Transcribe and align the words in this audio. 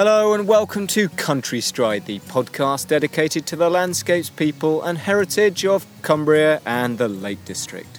Hello 0.00 0.32
and 0.32 0.46
welcome 0.46 0.86
to 0.86 1.08
Countrystride, 1.08 2.04
the 2.04 2.20
podcast 2.20 2.86
dedicated 2.86 3.46
to 3.46 3.56
the 3.56 3.68
landscapes, 3.68 4.30
people, 4.30 4.80
and 4.84 4.96
heritage 4.96 5.64
of 5.66 5.84
Cumbria 6.02 6.60
and 6.64 6.98
the 6.98 7.08
Lake 7.08 7.44
District. 7.44 7.98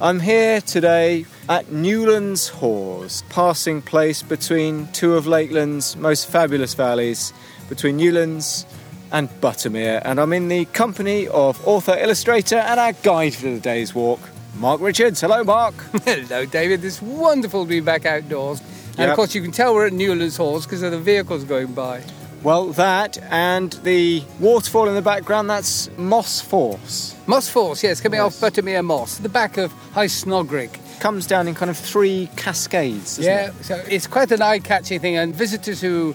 I'm 0.00 0.18
here 0.18 0.60
today 0.60 1.26
at 1.48 1.70
Newlands 1.70 2.48
Hause, 2.48 3.22
passing 3.28 3.80
place 3.80 4.24
between 4.24 4.88
two 4.88 5.14
of 5.14 5.28
Lakeland's 5.28 5.94
most 5.96 6.28
fabulous 6.28 6.74
valleys, 6.74 7.32
between 7.68 7.98
Newlands 7.98 8.66
and 9.12 9.28
Buttermere, 9.40 10.02
and 10.04 10.18
I'm 10.18 10.32
in 10.32 10.48
the 10.48 10.64
company 10.64 11.28
of 11.28 11.64
author, 11.64 11.96
illustrator, 11.96 12.58
and 12.58 12.80
our 12.80 12.92
guide 12.92 13.36
for 13.36 13.46
the 13.46 13.60
day's 13.60 13.94
walk, 13.94 14.18
Mark 14.56 14.80
Richards. 14.80 15.20
Hello, 15.20 15.44
Mark. 15.44 15.74
Hello, 16.04 16.44
David. 16.44 16.84
It's 16.84 17.00
wonderful 17.00 17.66
to 17.66 17.68
be 17.68 17.78
back 17.78 18.04
outdoors. 18.04 18.60
And 18.90 18.98
Yep. 18.98 19.08
of 19.10 19.16
course, 19.16 19.34
you 19.34 19.42
can 19.42 19.52
tell 19.52 19.74
we're 19.74 19.86
at 19.86 19.92
Newlands 19.92 20.36
Hause 20.36 20.64
because 20.66 20.82
of 20.82 20.90
the 20.92 20.98
vehicles 20.98 21.44
going 21.44 21.68
by. 21.72 22.02
Well, 22.42 22.68
that 22.72 23.18
and 23.30 23.70
the 23.84 24.22
waterfall 24.38 24.88
in 24.88 24.94
the 24.94 25.02
background, 25.02 25.50
that's 25.50 25.90
Moss 25.98 26.40
Force. 26.40 27.14
Moss 27.26 27.48
Force, 27.50 27.82
yes, 27.82 28.00
coming 28.00 28.18
Yes. 28.18 28.42
off 28.42 28.50
Buttermere 28.52 28.82
Moss, 28.82 29.18
the 29.18 29.28
back 29.28 29.58
of 29.58 29.72
High 29.92 30.06
Snockrigg. 30.06 30.70
Comes 31.00 31.26
down 31.26 31.48
in 31.48 31.54
kind 31.54 31.70
of 31.70 31.76
three 31.76 32.28
cascades, 32.36 33.18
Yeah, 33.18 33.48
it? 33.48 33.54
so 33.64 33.82
it's 33.88 34.06
quite 34.06 34.30
an 34.32 34.40
eye-catching 34.42 35.00
thing, 35.00 35.16
and 35.18 35.34
visitors 35.34 35.80
who 35.82 36.14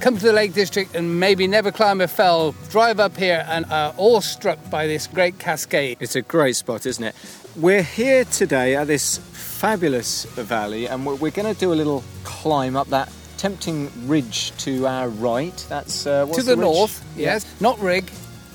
come 0.00 0.16
to 0.16 0.24
the 0.24 0.32
Lake 0.32 0.54
District 0.54 0.94
and 0.96 1.20
maybe 1.20 1.46
never 1.46 1.70
climb 1.70 2.00
a 2.00 2.08
fell 2.08 2.54
drive 2.70 2.98
up 2.98 3.16
here 3.16 3.44
and 3.48 3.64
are 3.70 3.92
awestruck 3.98 4.58
by 4.70 4.86
this 4.86 5.06
great 5.06 5.38
cascade. 5.38 5.98
It's 6.00 6.16
a 6.16 6.22
great 6.22 6.56
spot, 6.56 6.86
isn't 6.86 7.04
it? 7.04 7.14
We're 7.60 7.82
here 7.82 8.24
today 8.24 8.74
at 8.76 8.86
this 8.86 9.18
fabulous 9.18 10.24
valley, 10.24 10.86
and 10.88 11.04
we're, 11.04 11.30
going 11.30 11.52
to 11.52 11.58
do 11.58 11.72
a 11.72 11.74
little 11.74 12.02
climb 12.24 12.74
up 12.76 12.88
that 12.88 13.12
tempting 13.36 13.90
ridge 14.08 14.52
to 14.58 14.86
our 14.86 15.08
right. 15.10 15.54
That's 15.68 16.06
uh, 16.06 16.24
what's 16.26 16.38
to 16.38 16.44
the, 16.44 16.52
ridge? 16.56 16.60
north, 16.64 17.04
Yeah. 17.16 17.34
yes, 17.34 17.60
Knott 17.60 17.78
Rigg. 17.80 18.08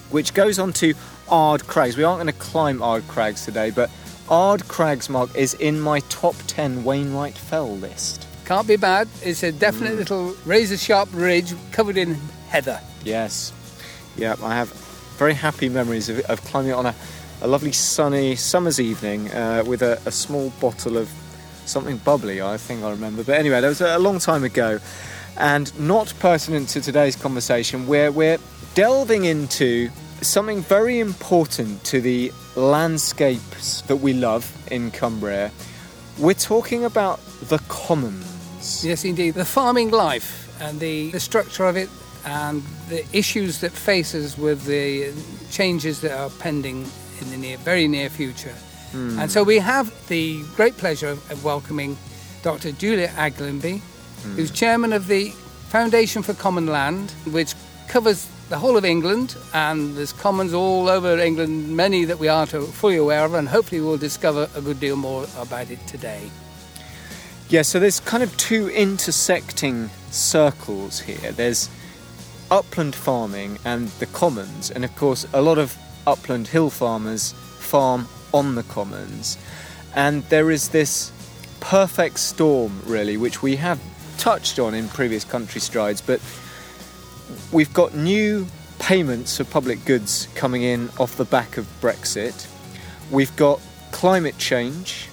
which 0.09 0.33
goes 0.33 0.57
on 0.57 0.73
to 0.73 0.93
Ard 1.29 1.67
Crags. 1.67 1.97
We 1.97 2.03
aren't 2.03 2.17
going 2.23 2.33
to 2.33 2.39
climb 2.39 2.81
Ard 2.81 3.07
Crags 3.07 3.45
today, 3.45 3.69
but 3.69 3.91
Ard 4.29 4.67
Crags, 4.67 5.07
Mark, 5.07 5.35
is 5.35 5.53
in 5.55 5.79
my 5.79 5.99
top 6.09 6.35
10 6.47 6.83
Wainwright 6.83 7.37
Fell 7.37 7.75
list. 7.77 8.25
Can't 8.45 8.67
be 8.67 8.75
bad. 8.75 9.07
It's 9.23 9.43
a 9.43 9.51
definite 9.51 9.93
Mm. 9.93 9.97
little 9.97 10.35
razor-sharp 10.45 11.09
ridge 11.13 11.53
covered 11.71 11.97
in 11.97 12.15
heather. 12.49 12.79
Yes. 13.03 13.51
Yeah, 14.17 14.35
I 14.41 14.55
have 14.55 14.69
very 15.17 15.33
happy 15.35 15.69
memories 15.69 16.09
of, 16.09 16.19
of 16.21 16.43
climbing 16.45 16.71
it 16.71 16.75
on 16.75 16.87
a, 16.87 16.95
a 17.45 17.47
lovely 17.47 17.71
sunny 17.71 18.35
summer's 18.35 18.79
evening 18.79 19.31
uh, 19.31 19.63
with 19.67 19.83
a, 19.83 20.01
a 20.07 20.11
small 20.11 20.49
bottle 20.59 20.97
of 20.97 21.07
something 21.65 21.97
bubbly, 21.97 22.41
I 22.41 22.57
think 22.57 22.83
I 22.83 22.89
remember. 22.89 23.23
But 23.23 23.35
anyway, 23.35 23.61
that 23.61 23.67
was 23.67 23.81
a 23.81 23.99
long 23.99 24.17
time 24.17 24.43
ago 24.43 24.79
and 25.37 25.71
not 25.79 26.11
pertinent 26.17 26.69
to 26.69 26.81
today's 26.81 27.15
conversation, 27.15 27.85
where 27.85 28.11
we're 28.11 28.39
delving 28.73 29.25
into 29.25 29.91
something 30.21 30.61
very 30.61 30.99
important 30.99 31.83
to 31.83 32.01
the 32.01 32.31
landscapes 32.55 33.81
that 33.83 33.97
we 33.97 34.13
love 34.13 34.51
in 34.71 34.89
Cumbria. 34.89 35.51
We're 36.17 36.33
talking 36.33 36.83
about 36.83 37.19
the 37.43 37.59
commons. 37.67 38.83
Yes, 38.83 39.05
indeed. 39.05 39.35
The 39.35 39.45
farming 39.45 39.91
life 39.91 40.49
and 40.59 40.79
the, 40.79 41.11
the 41.11 41.19
structure 41.19 41.65
of 41.65 41.77
it 41.77 41.89
and 42.25 42.63
the 42.89 43.05
issues 43.13 43.61
that 43.61 43.71
face 43.71 44.15
us 44.15 44.35
with 44.35 44.65
the 44.65 45.13
changes 45.51 46.01
that 46.01 46.11
are 46.11 46.31
pending 46.39 46.89
in 47.21 47.31
the 47.31 47.37
near, 47.37 47.57
very 47.57 47.87
near 47.87 48.09
future. 48.09 48.53
And 48.93 49.29
so 49.29 49.43
we 49.43 49.59
have 49.59 49.91
the 50.07 50.41
great 50.55 50.77
pleasure 50.77 51.09
of, 51.09 51.43
welcoming 51.43 51.97
Dr. 52.43 52.71
Julia 52.71 53.09
Aglionby, 53.09 53.81
who's 54.35 54.51
chairman 54.51 54.93
of 54.93 55.07
the 55.07 55.31
Foundation 55.69 56.23
for 56.23 56.33
Common 56.33 56.67
Land, 56.67 57.11
which 57.31 57.55
covers 57.89 58.27
the 58.49 58.57
whole 58.57 58.77
of 58.77 58.85
England, 58.85 59.35
and 59.53 59.97
there's 59.97 60.13
commons 60.13 60.53
all 60.53 60.87
over 60.87 61.17
England, 61.19 61.75
many 61.75 62.05
that 62.05 62.19
we 62.19 62.27
aren't 62.29 62.51
fully 62.51 62.95
aware 62.95 63.25
of, 63.25 63.33
and 63.33 63.49
hopefully 63.49 63.81
we'll 63.81 63.97
discover 63.97 64.47
a 64.55 64.61
good 64.61 64.79
deal 64.79 64.95
more 64.95 65.25
about 65.39 65.69
it 65.71 65.85
today. 65.87 66.29
Yeah, 67.49 67.63
so 67.63 67.79
there's 67.79 67.99
kind 67.99 68.23
of 68.23 68.35
two 68.37 68.69
intersecting 68.69 69.89
circles 70.09 70.99
here. 71.01 71.31
There's 71.31 71.69
upland 72.49 72.95
farming 72.95 73.57
and 73.65 73.89
the 73.99 74.05
commons, 74.05 74.71
and 74.71 74.85
of 74.85 74.95
course, 74.95 75.27
a 75.33 75.41
lot 75.41 75.57
of 75.57 75.75
upland 76.07 76.47
hill 76.47 76.69
farmers 76.69 77.33
farm 77.59 78.07
on 78.33 78.55
the 78.55 78.63
commons. 78.63 79.37
And 79.95 80.23
there 80.25 80.51
is 80.51 80.69
this 80.69 81.11
perfect 81.59 82.19
storm, 82.19 82.81
really, 82.85 83.17
which 83.17 83.41
we 83.41 83.55
have 83.55 83.79
touched 84.17 84.59
on 84.59 84.73
in 84.73 84.87
previous 84.89 85.23
country 85.23 85.61
strides, 85.61 86.01
but 86.01 86.21
we've 87.51 87.73
got 87.73 87.93
new 87.95 88.45
payments 88.79 89.37
for 89.37 89.45
public 89.45 89.83
goods 89.85 90.27
coming 90.35 90.63
in 90.63 90.89
off 90.99 91.15
the 91.17 91.25
back 91.25 91.57
of 91.57 91.65
Brexit. 91.81 92.47
We've 93.09 93.35
got 93.35 93.61
climate 93.91 94.37
change, 94.37 95.09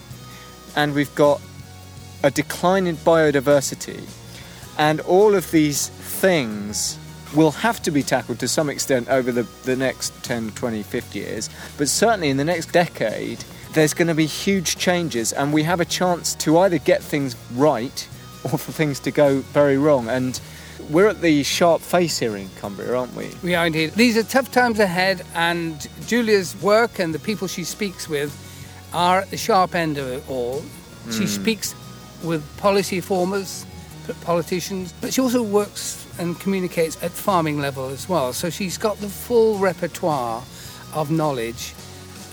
and 0.76 0.94
we've 0.94 1.14
got 1.14 1.40
a 2.22 2.30
decline 2.30 2.86
in 2.86 2.96
biodiversity. 2.96 4.02
And 4.78 5.00
all 5.00 5.34
of 5.34 5.50
these 5.50 5.88
things 5.88 6.98
will 7.34 7.50
have 7.50 7.80
to 7.82 7.90
be 7.90 8.02
tackled 8.02 8.38
to 8.40 8.48
some 8.48 8.68
extent 8.68 9.08
over 9.08 9.32
the, 9.32 9.44
the 9.64 9.76
next 9.76 10.12
10, 10.24 10.50
20, 10.52 10.82
50 10.82 11.18
years. 11.18 11.50
But 11.78 11.88
certainly 11.88 12.28
in 12.28 12.36
the 12.36 12.44
next 12.44 12.72
decade, 12.72 13.44
there's 13.72 13.94
going 13.94 14.08
to 14.08 14.14
be 14.14 14.26
huge 14.26 14.76
changes, 14.76 15.32
and 15.32 15.52
we 15.52 15.62
have 15.62 15.80
a 15.80 15.84
chance 15.84 16.34
to 16.36 16.58
either 16.58 16.78
get 16.78 17.02
things 17.02 17.36
right 17.54 18.08
or 18.44 18.58
for 18.58 18.72
things 18.72 19.00
to 19.00 19.10
go 19.10 19.40
very 19.40 19.78
wrong. 19.78 20.08
And 20.08 20.38
we're 20.90 21.08
at 21.08 21.20
the 21.20 21.42
sharp 21.42 21.80
face 21.80 22.18
here 22.18 22.36
in 22.36 22.50
Cumbria, 22.60 22.94
aren't 22.94 23.14
we? 23.14 23.30
We 23.42 23.54
are 23.54 23.66
indeed. 23.66 23.92
These 23.92 24.16
are 24.16 24.24
tough 24.24 24.50
times 24.50 24.78
ahead, 24.78 25.24
and 25.34 25.88
Julia's 26.06 26.60
work 26.60 26.98
and 26.98 27.14
the 27.14 27.18
people 27.18 27.48
she 27.48 27.64
speaks 27.64 28.08
with 28.08 28.38
are 28.92 29.20
at 29.20 29.30
the 29.30 29.36
sharp 29.36 29.74
end 29.74 29.96
of 29.96 30.08
it 30.08 30.22
all. 30.28 30.62
She 31.10 31.20
hmm. 31.20 31.26
speaks 31.26 31.74
with 32.22 32.44
policy 32.58 33.00
formers, 33.00 33.64
politicians, 34.22 34.92
but 35.00 35.14
she 35.14 35.20
also 35.20 35.42
works 35.42 36.01
and 36.18 36.38
communicates 36.38 37.02
at 37.02 37.10
farming 37.10 37.60
level 37.60 37.88
as 37.88 38.08
well. 38.08 38.32
So 38.32 38.50
she's 38.50 38.78
got 38.78 38.96
the 38.98 39.08
full 39.08 39.58
repertoire 39.58 40.42
of 40.94 41.10
knowledge 41.10 41.74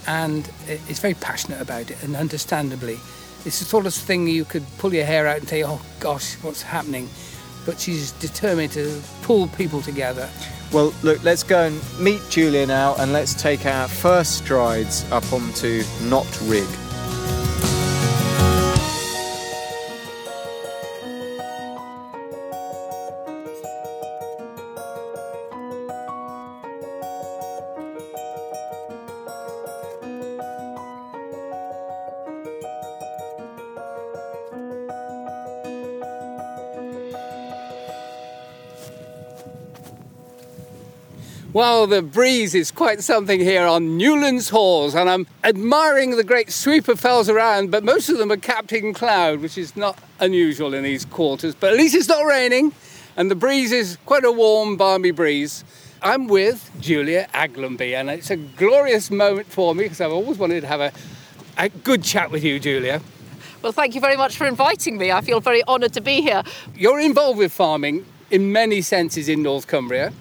and 0.06 0.50
is 0.88 0.98
very 0.98 1.14
passionate 1.14 1.60
about 1.60 1.90
it, 1.90 2.02
and 2.02 2.16
understandably. 2.16 2.98
It's 3.44 3.58
the 3.58 3.64
sort 3.64 3.86
of 3.86 3.94
thing 3.94 4.26
you 4.26 4.44
could 4.44 4.64
pull 4.78 4.92
your 4.92 5.04
hair 5.04 5.26
out 5.26 5.38
and 5.38 5.48
say, 5.48 5.64
oh 5.64 5.80
gosh, 6.00 6.34
what's 6.42 6.62
happening? 6.62 7.08
But 7.64 7.78
she's 7.80 8.12
determined 8.12 8.72
to 8.72 9.00
pull 9.22 9.48
people 9.48 9.82
together 9.82 10.28
Well, 10.72 10.94
look, 11.02 11.22
let's 11.24 11.42
go 11.42 11.64
and 11.64 11.80
meet 11.98 12.22
Julia 12.30 12.64
now 12.64 12.94
and 12.98 13.12
let's 13.12 13.34
take 13.34 13.66
our 13.66 13.88
first 13.88 14.38
strides 14.38 15.04
up 15.10 15.32
onto 15.32 15.82
Knott 16.02 16.40
Rigg. 16.44 16.89
Well, 41.52 41.88
the 41.88 42.00
breeze 42.00 42.54
is 42.54 42.70
quite 42.70 43.02
something 43.02 43.40
here 43.40 43.66
on 43.66 43.96
Newlands 43.96 44.50
Hause, 44.50 44.94
and 44.94 45.10
I'm 45.10 45.26
admiring 45.42 46.12
the 46.12 46.22
great 46.22 46.52
sweep 46.52 46.86
of 46.86 47.00
fells 47.00 47.28
around, 47.28 47.72
but 47.72 47.82
most 47.82 48.08
of 48.08 48.18
them 48.18 48.30
are 48.30 48.36
capped 48.36 48.72
in 48.72 48.94
cloud, 48.94 49.40
which 49.40 49.58
is 49.58 49.74
not 49.74 49.98
unusual 50.20 50.74
in 50.74 50.84
these 50.84 51.04
quarters. 51.04 51.56
But 51.56 51.72
at 51.72 51.78
least 51.78 51.96
it's 51.96 52.06
not 52.06 52.24
raining, 52.24 52.72
and 53.16 53.28
the 53.28 53.34
breeze 53.34 53.72
is 53.72 53.98
quite 54.06 54.24
a 54.24 54.30
warm, 54.30 54.76
balmy 54.76 55.10
breeze. 55.10 55.64
I'm 56.00 56.28
with 56.28 56.70
Julia 56.78 57.26
Aglionby, 57.34 57.94
and 57.94 58.10
it's 58.10 58.30
a 58.30 58.36
glorious 58.36 59.10
moment 59.10 59.48
for 59.48 59.74
me 59.74 59.86
because 59.86 60.00
I've 60.00 60.12
always 60.12 60.38
wanted 60.38 60.60
to 60.60 60.68
have 60.68 60.80
a, 60.80 60.92
a 61.58 61.68
good 61.68 62.04
chat 62.04 62.30
with 62.30 62.44
you, 62.44 62.60
Julia. 62.60 63.02
Well, 63.60 63.72
thank 63.72 63.96
you 63.96 64.00
very 64.00 64.16
much 64.16 64.36
for 64.36 64.46
inviting 64.46 64.98
me. 64.98 65.10
I 65.10 65.20
feel 65.20 65.40
very 65.40 65.64
honoured 65.64 65.94
to 65.94 66.00
be 66.00 66.20
here. 66.20 66.44
You're 66.76 67.00
involved 67.00 67.40
with 67.40 67.52
farming 67.52 68.06
in 68.30 68.52
many 68.52 68.82
senses 68.82 69.28
in 69.28 69.42
North 69.42 69.66
Cumbria. 69.66 70.12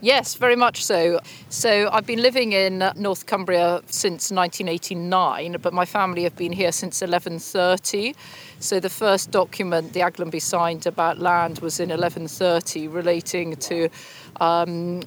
Yes, 0.00 0.36
very 0.36 0.54
much 0.54 0.84
so. 0.84 1.18
So 1.48 1.88
I've 1.90 2.06
been 2.06 2.22
living 2.22 2.52
in 2.52 2.88
North 2.94 3.26
Cumbria 3.26 3.82
since 3.86 4.30
1989, 4.30 5.56
but 5.60 5.72
my 5.72 5.84
family 5.84 6.22
have 6.22 6.36
been 6.36 6.52
here 6.52 6.70
since 6.70 7.00
1130. 7.00 8.14
So 8.60 8.78
the 8.78 8.90
first 8.90 9.32
document 9.32 9.94
the 9.94 10.00
Aglionby 10.00 10.40
signed 10.40 10.86
about 10.86 11.18
land 11.18 11.58
was 11.58 11.80
in 11.80 11.88
1130, 11.88 12.86
relating 12.86 13.56
to 13.56 13.88
um, 14.40 15.02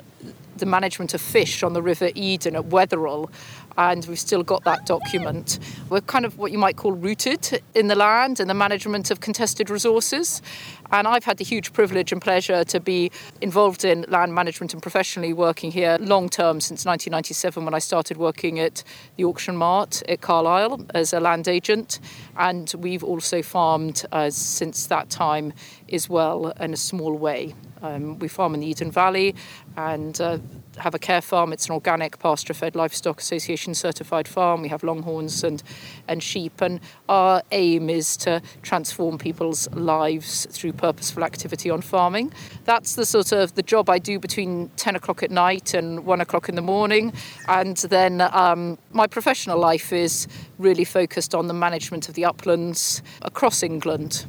the 0.58 0.66
management 0.66 1.14
of 1.14 1.22
fish 1.22 1.64
on 1.64 1.72
the 1.72 1.82
River 1.82 2.10
Eden 2.14 2.58
at 2.58 2.66
Wetheral, 2.66 3.32
and 3.78 4.06
we've 4.06 4.20
still 4.20 4.44
got 4.44 4.64
that 4.64 4.86
document. 4.86 5.60
We're 5.90 6.02
kind 6.02 6.26
of 6.26 6.38
what 6.38 6.52
you 6.52 6.58
might 6.58 6.78
call 6.78 6.92
rooted 6.92 7.62
in 7.74 7.88
the 7.88 7.96
land 7.96 8.40
and 8.40 8.50
the 8.50 8.54
management 8.54 9.12
of 9.12 9.20
contested 9.20 9.70
resources. 9.70 10.42
And 10.92 11.08
I've 11.08 11.24
had 11.24 11.38
the 11.38 11.44
huge 11.44 11.74
privilege 11.74 12.12
and 12.12 12.22
pleasure 12.22 12.64
to 12.66 12.80
be 12.80 13.12
involved 13.40 13.86
in 13.86 14.06
land 14.10 14.34
management 14.34 14.74
and 14.74 14.82
professionally 14.82 15.34
working 15.34 15.72
here 15.72 15.98
long 16.02 16.30
term 16.30 16.60
since 16.60 16.86
1997 16.86 17.64
when 17.64 17.74
I 17.74 17.80
started 17.80 18.18
working 18.18 18.60
at 18.60 18.84
the 19.16 19.24
Auction 19.24 19.56
Mart 19.56 20.04
at 20.10 20.22
Carlisle 20.22 20.86
as 20.94 21.14
a 21.14 21.20
land 21.20 21.48
agent. 21.48 22.00
And 22.38 22.74
we've 22.78 23.04
also 23.04 23.42
farmed 23.42 24.06
uh, 24.12 24.30
since 24.30 24.88
that 24.88 25.10
time 25.10 25.54
as 25.92 26.10
well 26.10 26.50
in 26.60 26.74
a 26.74 26.78
small 26.78 27.14
way. 27.14 27.56
Um, 27.82 28.20
we 28.20 28.28
farm 28.28 28.54
in 28.54 28.60
the 28.60 28.68
Eden 28.68 28.92
Valley 28.92 29.36
and 29.76 30.20
uh, 30.22 30.38
have 30.78 30.94
a 30.94 31.00
care 31.00 31.22
farm. 31.22 31.52
It's 31.52 31.68
an 31.68 31.74
organic 31.74 32.20
pasture 32.20 32.54
fed 32.54 32.76
livestock 32.76 33.20
association 33.20 33.74
certified 33.74 34.28
farm. 34.28 34.62
We 34.62 34.70
have 34.70 34.84
longhorns 34.84 35.44
and, 35.44 35.62
and 36.08 36.22
sheep. 36.22 36.62
And 36.62 36.80
our 37.10 37.42
aim 37.52 37.90
is 37.90 38.16
to 38.18 38.42
transform 38.62 39.18
people's 39.18 39.70
lives 39.72 40.48
through 40.52 40.74
purposeful 40.74 41.24
activity 41.24 41.70
on 41.70 41.82
farming. 41.82 42.34
That's 42.66 42.96
the 42.96 43.06
sort 43.06 43.32
of 43.32 43.56
the 43.56 43.64
job 43.64 43.90
I 43.90 44.00
do 44.00 44.20
between 44.20 44.70
10 44.78 44.96
o'clock 44.96 45.24
at 45.24 45.32
night 45.32 45.74
and 45.74 46.06
1 46.06 46.22
o'clock 46.22 46.50
in 46.50 46.56
the 46.56 46.62
morning. 46.62 47.14
And 47.48 47.78
then 47.78 48.22
um, 48.22 48.78
my 48.92 49.08
professional 49.08 49.60
life 49.60 49.92
is 49.92 50.28
really 50.58 50.86
focused 50.86 51.34
on 51.34 51.48
the 51.48 51.54
management 51.54 52.10
of 52.10 52.16
the 52.16 52.26
uplands 52.26 53.02
across 53.22 53.64
England. 53.64 54.26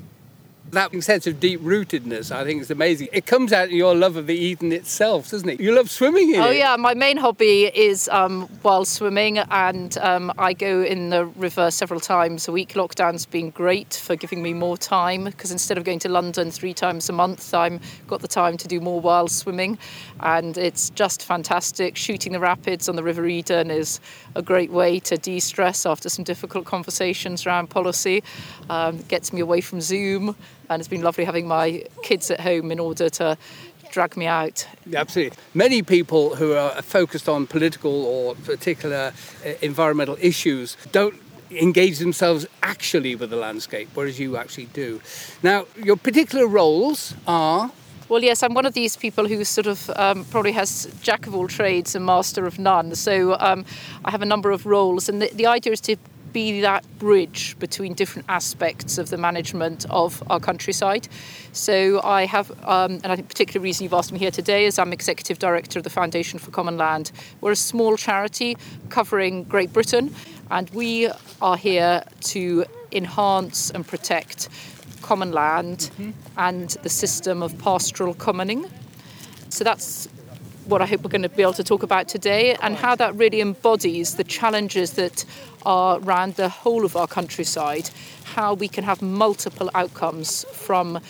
That 0.73 0.91
sense 1.05 1.27
of 1.27 1.39
deep 1.39 1.61
rootedness, 1.61 2.35
I 2.35 2.45
think, 2.45 2.63
is 2.63 2.71
amazing. 2.71 3.11
It 3.13 3.27
comes 3.27 3.53
out 3.53 3.69
in 3.69 3.77
your 3.77 3.95
love 3.95 4.17
of 4.17 4.27
the 4.27 4.35
Eden 4.35 4.73
itself, 4.73 5.31
doesn't 5.31 5.47
it? 5.47 5.61
You 5.61 5.75
love 5.75 5.91
swimming 5.91 6.33
in 6.35 6.41
oh, 6.41 6.51
it. 6.51 6.57
yeah, 6.57 6.77
my 6.77 6.95
main 6.95 7.19
hobby 7.19 7.65
is 7.65 8.09
um, 8.09 8.49
wild 8.63 8.89
swimming, 8.89 9.37
and 9.37 9.99
um, 9.99 10.33
I 10.39 10.55
go 10.55 10.81
in 10.83 11.11
the 11.11 11.27
river 11.27 11.71
several 11.71 12.01
times 12.01 12.49
a 12.49 12.53
week. 12.53 12.71
Lockdown's 12.71 13.27
been 13.27 13.51
great 13.51 14.01
for 14.03 14.17
giving 14.17 14.43
me 14.43 14.55
more 14.55 14.79
time 14.79 15.25
because 15.25 15.51
instead 15.51 15.77
of 15.77 15.85
going 15.85 15.99
to 15.99 16.09
London 16.09 16.51
three 16.51 16.73
times 16.73 17.07
a 17.11 17.13
month, 17.13 17.53
I've 17.53 17.79
got 18.07 18.23
the 18.23 18.29
time 18.29 18.57
to 18.57 18.67
do 18.67 18.81
more 18.81 18.99
wild 18.99 19.31
swimming, 19.31 19.77
and 20.21 20.57
it's 20.57 20.89
just 20.89 21.23
fantastic. 21.23 21.99
Shooting 21.99 22.33
the 22.33 22.41
rapids 22.41 22.89
on 22.89 22.97
the 22.97 23.03
River 23.03 23.27
Eden 23.27 23.71
is 23.71 24.01
a 24.35 24.41
great 24.41 24.71
way 24.71 25.01
to 25.01 25.19
de 25.19 25.39
stress 25.39 25.85
after 25.85 26.09
some 26.09 26.25
difficult 26.25 26.65
conversations 26.65 27.45
around 27.45 27.69
policy. 27.69 28.23
Um, 28.71 29.03
gets 29.03 29.35
me 29.35 29.41
away 29.41 29.61
from 29.61 29.83
Zoom 29.83 30.35
and 30.69 30.81
it's 30.81 30.89
been 30.89 31.03
lovely 31.03 31.25
having 31.25 31.47
my 31.47 31.85
kids 32.03 32.31
at 32.31 32.41
home 32.41 32.71
in 32.71 32.79
order 32.79 33.09
to 33.11 33.37
drag 33.91 34.17
me 34.17 34.27
out. 34.27 34.67
Absolutely. 34.95 35.37
Many 35.55 35.83
people 35.83 36.37
who 36.37 36.55
are 36.55 36.83
focused 36.83 37.29
on 37.29 37.47
political 37.47 38.05
or 38.05 38.35
particular 38.35 39.13
uh, 39.45 39.51
environmental 39.61 40.17
issues 40.21 40.77
don't 40.93 41.15
engage 41.51 41.99
themselves 41.99 42.47
actually 42.63 43.15
with 43.15 43.31
the 43.31 43.37
landscape, 43.37 43.89
whereas 43.95 44.19
you 44.19 44.37
actually 44.37 44.67
do. 44.67 45.01
Now, 45.43 45.67
your 45.77 45.97
particular 45.97 46.47
roles 46.47 47.15
are 47.27 47.71
well, 48.09 48.23
yes, 48.23 48.43
I'm 48.43 48.53
one 48.53 48.67
of 48.67 48.75
these 48.75 48.95
people 48.95 49.27
who 49.27 49.43
sort 49.43 49.67
of 49.67 49.89
um, 49.97 50.27
probably 50.27 50.53
has 50.53 50.87
jack 51.01 51.27
of 51.27 51.35
all 51.35 51.49
trades 51.49 51.95
and 51.95 52.05
master 52.05 52.45
of 52.45 52.59
none. 52.59 52.95
So 52.95 53.39
um, 53.41 53.65
I 54.05 54.11
have 54.11 54.21
a 54.21 54.27
number 54.27 54.51
of 54.51 54.67
roles, 54.67 55.09
and 55.09 55.23
the, 55.23 55.31
the 55.33 55.47
idea 55.47 55.73
is 55.73 55.81
to 55.83 55.97
be 56.33 56.61
that 56.63 56.85
bridge 56.99 57.59
between 57.59 57.95
different 57.95 58.27
aspects 58.29 58.99
of 58.99 59.11
the 59.11 59.17
management 59.17 59.87
of 59.91 60.23
our 60.31 60.41
countryside. 60.41 61.09
So 61.53 62.01
I 62.03 62.27
have, 62.27 62.51
um, 62.65 63.01
and 63.03 63.07
I 63.07 63.17
think 63.17 63.29
particular 63.29 63.63
reason 63.63 63.85
you've 63.85 63.93
asked 63.93 64.13
me 64.13 64.19
here 64.19 64.31
today 64.31 64.65
is 64.65 64.79
I'm 64.79 64.93
executive 64.93 65.39
director 65.39 65.79
of 65.79 65.85
the 65.85 65.91
Foundation 65.91 66.39
for 66.39 66.51
Common 66.51 66.77
Land. 66.77 67.13
We're 67.41 67.53
a 67.53 67.57
small 67.57 67.97
charity 67.97 68.57
covering 68.89 69.45
Great 69.45 69.73
Britain, 69.73 70.15
and 70.51 70.71
we 70.71 71.11
are 71.41 71.57
here 71.57 72.05
to 72.21 72.65
enhance 72.93 73.71
and 73.71 73.87
protect 73.87 74.49
common 75.03 75.33
land 75.33 75.91
mm-hmm. 75.99 76.11
and 76.37 76.71
the 76.83 76.89
system 76.89 77.43
of 77.43 77.59
pastoral 77.59 78.15
commoning. 78.15 78.67
So 79.49 79.65
that's 79.65 80.09
what 80.67 80.81
I 80.81 80.87
hope 80.87 81.03
we're 81.03 81.11
going 81.11 81.23
to 81.23 81.29
be 81.29 81.43
able 81.43 81.53
to 81.55 81.65
talk 81.65 81.83
about 81.83 82.09
today 82.09 82.57
and 82.63 82.77
how 82.77 82.95
that 82.97 83.15
really 83.17 83.41
embodies 83.41 84.17
the 84.17 84.25
challenges 84.25 84.93
that 84.93 85.25
are 85.67 85.99
around 86.01 86.35
the 86.37 86.49
whole 86.49 86.85
of 86.85 86.97
our 86.97 87.07
countryside, 87.07 87.91
how 88.25 88.55
we 88.55 88.69
can 88.69 88.85
have 88.85 89.03
multiple 89.03 89.71
outcomes 89.75 90.45
from 90.53 91.01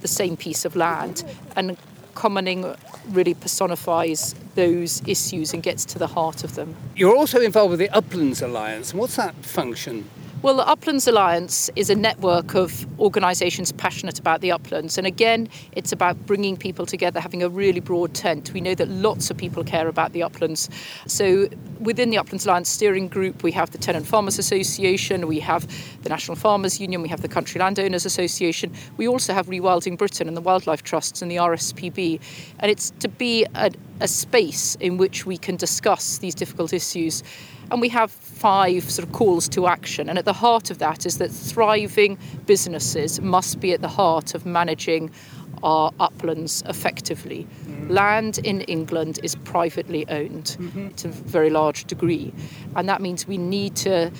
the 0.00 0.08
same 0.08 0.36
piece 0.36 0.64
of 0.64 0.76
land. 0.76 1.24
And 1.56 1.76
commoning 2.14 2.74
really 3.10 3.34
personifies 3.34 4.34
those 4.54 5.06
issues 5.06 5.52
and 5.52 5.62
gets 5.62 5.84
to 5.84 5.98
the 5.98 6.06
heart 6.06 6.42
of 6.44 6.54
them. 6.54 6.74
You're 6.96 7.14
also 7.14 7.40
involved 7.40 7.70
with 7.70 7.80
the 7.80 7.90
Uplands 7.90 8.42
Alliance. 8.42 8.94
What's 8.94 9.16
that 9.16 9.34
function? 9.44 10.08
Well, 10.42 10.56
the 10.56 10.68
Uplands 10.68 11.08
Alliance 11.08 11.70
is 11.76 11.88
a 11.88 11.94
network 11.94 12.54
of 12.54 12.86
organisations 13.00 13.72
passionate 13.72 14.18
about 14.18 14.42
the 14.42 14.52
uplands. 14.52 14.98
And 14.98 15.06
again, 15.06 15.48
it's 15.72 15.92
about 15.92 16.26
bringing 16.26 16.58
people 16.58 16.84
together, 16.84 17.20
having 17.20 17.42
a 17.42 17.48
really 17.48 17.80
broad 17.80 18.12
tent. 18.12 18.52
We 18.52 18.60
know 18.60 18.74
that 18.74 18.88
lots 18.88 19.30
of 19.30 19.38
people 19.38 19.64
care 19.64 19.88
about 19.88 20.12
the 20.12 20.22
uplands. 20.22 20.68
So 21.06 21.48
within 21.80 22.10
the 22.10 22.18
Uplands 22.18 22.44
Alliance 22.44 22.68
steering 22.68 23.08
group, 23.08 23.42
we 23.42 23.50
have 23.52 23.70
the 23.70 23.78
Tenant 23.78 24.06
Farmers 24.06 24.38
Association, 24.38 25.26
we 25.26 25.40
have 25.40 25.66
the 26.02 26.10
National 26.10 26.36
Farmers 26.36 26.78
Union, 26.78 27.00
we 27.00 27.08
have 27.08 27.22
the 27.22 27.28
Country 27.28 27.58
Landowners 27.58 28.04
Association. 28.04 28.72
We 28.98 29.08
also 29.08 29.32
have 29.32 29.46
Rewilding 29.46 29.96
Britain 29.96 30.28
and 30.28 30.36
the 30.36 30.42
Wildlife 30.42 30.82
Trusts 30.82 31.22
and 31.22 31.30
the 31.30 31.36
RSPB. 31.36 32.20
And 32.60 32.70
it's 32.70 32.90
to 33.00 33.08
be 33.08 33.46
a, 33.54 33.70
a 34.00 34.06
space 34.06 34.74
in 34.80 34.98
which 34.98 35.24
we 35.24 35.38
can 35.38 35.56
discuss 35.56 36.18
these 36.18 36.34
difficult 36.34 36.74
issues 36.74 37.22
and 37.70 37.80
we 37.80 37.88
have 37.88 38.12
five 38.36 38.90
sort 38.90 39.06
of 39.08 39.12
calls 39.12 39.48
to 39.48 39.66
action. 39.66 40.08
And 40.08 40.18
at 40.18 40.26
the 40.26 40.32
heart 40.32 40.70
of 40.70 40.78
that 40.78 41.06
is 41.06 41.18
that 41.18 41.30
thriving 41.30 42.18
businesses 42.44 43.20
must 43.20 43.60
be 43.60 43.72
at 43.72 43.80
the 43.80 43.88
heart 43.88 44.34
of 44.34 44.44
managing 44.44 45.10
our 45.62 45.90
uplands 46.00 46.62
effectively. 46.66 47.46
Mm. 47.64 47.90
Land 47.90 48.38
in 48.44 48.60
England 48.62 49.18
is 49.22 49.34
privately 49.36 50.06
owned 50.08 50.56
mm-hmm. 50.60 50.88
to 50.90 51.08
a 51.08 51.12
very 51.12 51.48
large 51.48 51.86
degree. 51.86 52.32
And 52.74 52.88
that 52.88 53.00
means 53.00 53.26
we 53.26 53.38
need 53.38 53.74
to 53.76 54.12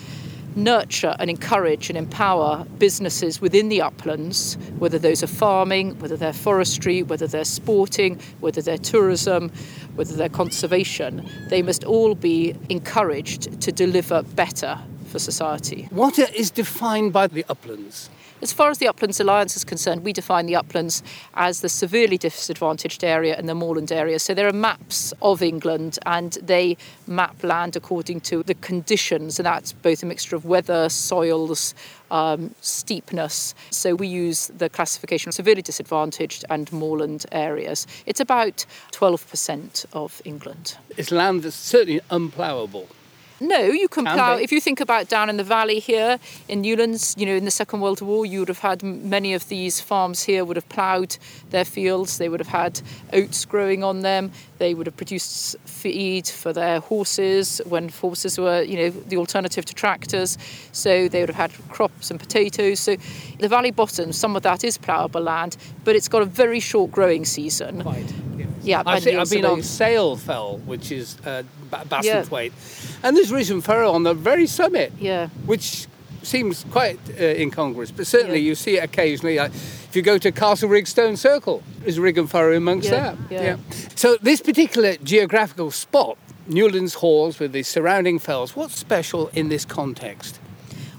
nurture 0.57 1.15
and 1.19 1.31
encourage 1.31 1.89
and 1.89 1.99
empower 1.99 2.65
businesses 2.79 3.41
within 3.41 3.69
the 3.69 3.83
uplands, 3.83 4.57
whether 4.79 4.99
those 4.99 5.23
are 5.23 5.29
farming, 5.29 5.99
whether 5.99 6.17
they're 6.17 6.33
forestry, 6.33 7.03
whether 7.03 7.27
they're 7.27 7.45
sporting, 7.45 8.19
whether 8.41 8.63
they're 8.63 8.79
tourism, 8.79 9.51
whether 9.95 10.15
they're 10.17 10.29
conservation. 10.29 11.29
They 11.49 11.63
must 11.63 11.85
all 11.85 12.15
be 12.15 12.57
encouraged 12.69 13.61
to 13.61 13.73
deliver 13.73 14.23
better 14.23 14.79
for 15.07 15.19
society. 15.19 15.89
What 15.91 16.19
is 16.19 16.51
defined 16.51 17.13
by 17.13 17.27
the 17.29 17.45
uplands? 17.49 18.11
As 18.43 18.53
far 18.53 18.71
as 18.71 18.79
the 18.79 18.87
Uplands 18.87 19.19
Alliance 19.19 19.57
is 19.57 19.65
concerned, 19.65 20.05
we 20.05 20.13
define 20.13 20.45
the 20.45 20.57
uplands 20.57 21.03
as 21.35 21.63
the 21.63 21.71
severely 21.71 22.19
disadvantaged 22.19 23.03
area 23.03 23.35
and 23.35 23.49
the 23.49 23.55
moorland 23.55 23.91
area. 23.91 24.19
So 24.19 24.35
there 24.35 24.47
are 24.47 24.53
maps 24.53 25.15
of 25.23 25.43
England 25.43 25.99
and 26.05 26.33
they 26.43 26.77
map 27.07 27.43
land 27.43 27.77
according 27.77 28.21
to 28.23 28.43
the 28.43 28.55
conditions, 28.55 29.39
and 29.39 29.47
that's 29.47 29.73
both 29.73 30.03
a 30.03 30.07
mixture 30.07 30.37
of 30.37 30.45
weather, 30.45 30.91
soils, 30.91 31.75
um, 32.11 32.55
steepness. 32.61 33.55
So 33.71 33.95
we 33.95 34.07
use 34.07 34.49
the 34.49 34.69
classification 34.69 35.31
of 35.31 35.35
severely 35.35 35.63
disadvantaged 35.63 36.45
and 36.51 36.71
moorland 36.73 37.25
areas. 37.33 37.87
It's 38.05 38.21
about 38.21 38.67
12% 38.93 39.87
of 39.95 40.21
England. 40.27 40.77
It's 40.99 41.11
land 41.11 41.43
that's 41.43 41.57
certainly 41.57 42.01
unploughable. 42.11 42.89
No, 43.41 43.59
you 43.59 43.89
can, 43.89 44.05
can 44.05 44.15
plough. 44.15 44.37
Be. 44.39 44.45
If 44.45 44.53
you 44.53 44.61
think 44.61 44.81
about 44.81 45.09
down 45.09 45.29
in 45.29 45.37
the 45.37 45.45
valley 45.45 45.79
here 45.79 46.19
in 46.49 46.63
Newlands, 46.63 47.15
you 47.19 47.27
know, 47.27 47.35
in 47.35 47.45
the 47.45 47.51
Second 47.51 47.81
World 47.81 48.01
War, 48.01 48.25
you 48.25 48.41
would 48.41 48.49
have 48.49 48.61
had 48.61 48.83
many 48.83 49.35
of 49.35 49.49
these 49.49 49.81
farms 49.81 50.23
here 50.23 50.45
would 50.45 50.57
have 50.57 50.69
ploughed 50.69 51.19
their 51.51 51.65
fields. 51.65 52.19
They 52.19 52.29
would 52.29 52.41
have 52.41 52.49
had 52.49 52.81
oats 53.13 53.45
growing 53.45 53.85
on 53.85 54.01
them. 54.01 54.33
They 54.59 54.73
would 54.73 54.87
have 54.87 54.97
produced 54.97 55.57
feed 55.67 56.27
for 56.27 56.53
their 56.53 56.81
horses 56.81 57.61
when 57.67 57.91
horses 57.91 58.39
were, 58.39 58.63
you 58.63 58.77
know, 58.77 58.91
the 58.91 59.19
alternative 59.19 59.65
to 59.67 59.75
tractors. 59.75 60.39
So 60.73 61.09
they 61.09 61.21
would 61.21 61.29
have 61.29 61.51
had 61.51 61.69
crops 61.69 62.11
and 62.11 62.19
potatoes. 62.19 62.81
So 62.81 62.97
the 63.39 63.49
valley 63.49 63.71
bottom, 63.71 64.13
some 64.13 64.35
of 64.35 64.43
that 64.45 64.65
is 64.65 64.79
ploughable 64.79 65.23
land, 65.23 65.59
but 65.85 65.95
it's 65.95 66.09
got 66.09 66.23
a 66.23 66.27
very 66.27 66.61
short 66.61 66.91
growing 66.91 67.25
season. 67.25 67.83
Quite. 67.83 68.13
Yeah, 68.67 68.83
I've, 68.85 69.03
seen, 69.03 69.17
I've 69.17 69.31
been 69.31 69.45
on 69.45 69.63
Sale 69.63 70.17
Fell, 70.17 70.59
which 70.59 70.91
is 70.91 71.17
uh, 71.25 71.45
Bassenthwaite, 71.71 72.51
yeah. 72.51 73.09
and 73.09 73.17
there's 73.29 73.49
Risham 73.49 73.63
Furrow 73.63 73.93
on 73.93 74.03
the 74.03 74.15
very 74.15 74.47
summit. 74.47 74.93
Yeah. 74.99 75.29
Which 75.47 75.87
seems 76.23 76.65
quite 76.71 76.99
uh, 77.21 77.25
incongruous, 77.25 77.91
but 77.91 78.07
certainly 78.07 78.41
yeah. 78.41 78.49
you 78.49 78.55
see 78.55 78.77
it 78.79 78.85
occasionally. 78.85 79.39
If 79.39 79.95
you 79.95 80.03
go 80.03 80.19
to 80.19 80.33
Castlerigg 80.33 80.87
Stone 80.87 81.17
Circle, 81.17 81.63
there's 81.81 81.99
Righam 81.99 82.27
Furrow 82.27 82.57
amongst 82.57 82.91
yeah, 82.91 83.15
that. 83.15 83.17
Yeah. 83.31 83.43
yeah. 83.43 83.57
So 83.95 84.17
this 84.21 84.41
particular 84.41 84.97
geographical 84.97 85.71
spot, 85.71 86.19
Newlands 86.47 86.95
Hause 86.95 87.39
with 87.39 87.53
the 87.53 87.63
surrounding 87.63 88.19
fells, 88.19 88.57
what's 88.57 88.77
special 88.77 89.29
in 89.29 89.49
this 89.49 89.65
context? 89.65 90.41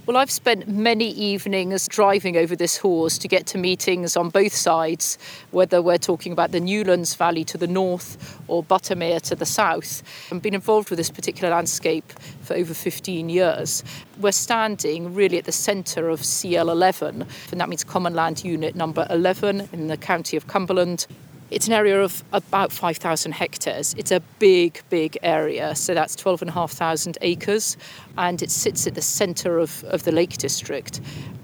Well, 0.07 0.15
I've 0.15 0.31
spent 0.31 0.69
many 0.69 1.09
evenings 1.09 1.85
driving 1.89 2.37
over 2.37 2.55
this 2.55 2.77
Hause 2.77 3.17
to 3.17 3.27
get 3.27 3.45
to 3.47 3.57
meetings 3.57 4.15
on 4.15 4.29
both 4.29 4.53
sides, 4.53 5.17
whether 5.51 5.81
we're 5.81 5.97
talking 5.97 6.31
about 6.31 6.53
the 6.53 6.61
Newlands 6.61 7.13
Valley 7.15 7.43
to 7.43 7.57
the 7.57 7.67
north 7.67 8.39
or 8.47 8.63
Buttermere 8.63 9.19
to 9.23 9.35
the 9.35 9.45
south. 9.45 10.03
I've 10.31 10.41
been 10.41 10.53
involved 10.53 10.89
with 10.89 10.95
this 10.95 11.09
particular 11.09 11.49
landscape 11.49 12.09
for 12.41 12.53
over 12.53 12.73
15 12.73 13.27
years. 13.27 13.83
We're 14.17 14.31
standing 14.31 15.13
really 15.13 15.39
at 15.39 15.43
the 15.43 15.51
centre 15.51 16.07
of 16.07 16.21
CL11, 16.21 17.27
and 17.51 17.59
that 17.59 17.67
means 17.67 17.83
Common 17.83 18.15
Land 18.15 18.45
Unit 18.45 18.77
number 18.77 19.05
11 19.09 19.67
in 19.73 19.87
the 19.87 19.97
county 19.97 20.37
of 20.37 20.47
Cumberland. 20.47 21.05
It's 21.49 21.67
an 21.67 21.73
area 21.73 22.01
of 22.01 22.25
about 22.33 22.73
5,000 22.73 23.31
hectares. 23.31 23.95
It's 23.97 24.11
a 24.11 24.19
big, 24.37 24.81
big 24.89 25.17
area. 25.23 25.75
So 25.75 25.93
that's 25.93 26.13
12,500 26.17 27.17
acres. 27.21 27.77
And 28.17 28.41
it 28.41 28.51
sits 28.51 28.85
at 28.85 28.95
the 28.95 29.01
centre 29.01 29.57
of, 29.57 29.81
of 29.85 30.03
the 30.03 30.11
Lake 30.11 30.37
District. 30.37 30.99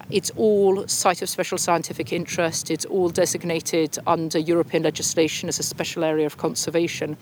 It's 0.09 0.29
all 0.35 0.85
site 0.89 1.21
of 1.21 1.29
special 1.29 1.57
scientific 1.57 2.11
interest. 2.11 2.69
It's 2.69 2.83
all 2.83 3.09
designated 3.09 3.97
under 4.05 4.39
European 4.39 4.83
legislation 4.83 5.47
as 5.47 5.57
a 5.57 5.63
special 5.63 6.03
area 6.03 6.25
of 6.25 6.37
conservation. 6.37 7.15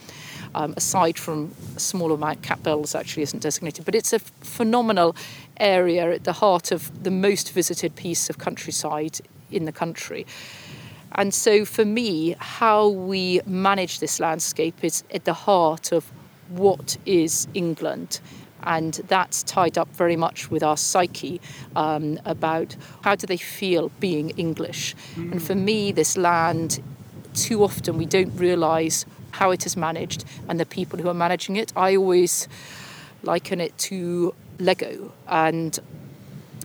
Um, 0.55 0.73
aside 0.75 1.19
from 1.19 1.53
a 1.75 1.79
small 1.79 2.11
amount, 2.11 2.63
Bells 2.63 2.95
actually 2.95 3.23
isn't 3.23 3.43
designated. 3.43 3.85
But 3.85 3.93
it's 3.93 4.11
a 4.11 4.19
phenomenal 4.19 5.15
area 5.57 6.11
at 6.11 6.23
the 6.23 6.33
heart 6.33 6.71
of 6.71 7.03
the 7.03 7.11
most 7.11 7.51
visited 7.51 7.95
piece 7.95 8.27
of 8.27 8.39
countryside 8.39 9.19
in 9.51 9.65
the 9.65 9.71
country. 9.71 10.25
And 11.15 11.33
so 11.33 11.65
for 11.65 11.85
me, 11.85 12.35
how 12.39 12.87
we 12.87 13.41
manage 13.45 13.99
this 13.99 14.19
landscape 14.19 14.83
is 14.83 15.03
at 15.13 15.25
the 15.25 15.33
heart 15.33 15.91
of 15.91 16.11
what 16.49 16.97
is 17.05 17.47
England. 17.53 18.19
And 18.63 18.93
that's 19.07 19.43
tied 19.43 19.77
up 19.77 19.89
very 19.95 20.15
much 20.15 20.51
with 20.51 20.63
our 20.63 20.77
psyche 20.77 21.41
um, 21.75 22.19
about 22.25 22.75
how 23.01 23.15
do 23.15 23.25
they 23.25 23.37
feel 23.37 23.91
being 23.99 24.29
English. 24.31 24.95
Mm. 25.15 25.31
And 25.33 25.43
for 25.43 25.55
me, 25.55 25.91
this 25.91 26.15
land, 26.15 26.81
too 27.33 27.63
often 27.63 27.97
we 27.97 28.05
don't 28.05 28.35
realise 28.37 29.05
how 29.31 29.51
it 29.51 29.65
is 29.65 29.75
managed 29.75 30.25
and 30.47 30.59
the 30.59 30.65
people 30.65 30.99
who 30.99 31.09
are 31.09 31.13
managing 31.13 31.55
it. 31.55 31.73
I 31.75 31.95
always 31.95 32.47
liken 33.23 33.59
it 33.59 33.77
to 33.79 34.35
Lego. 34.59 35.11
And 35.27 35.79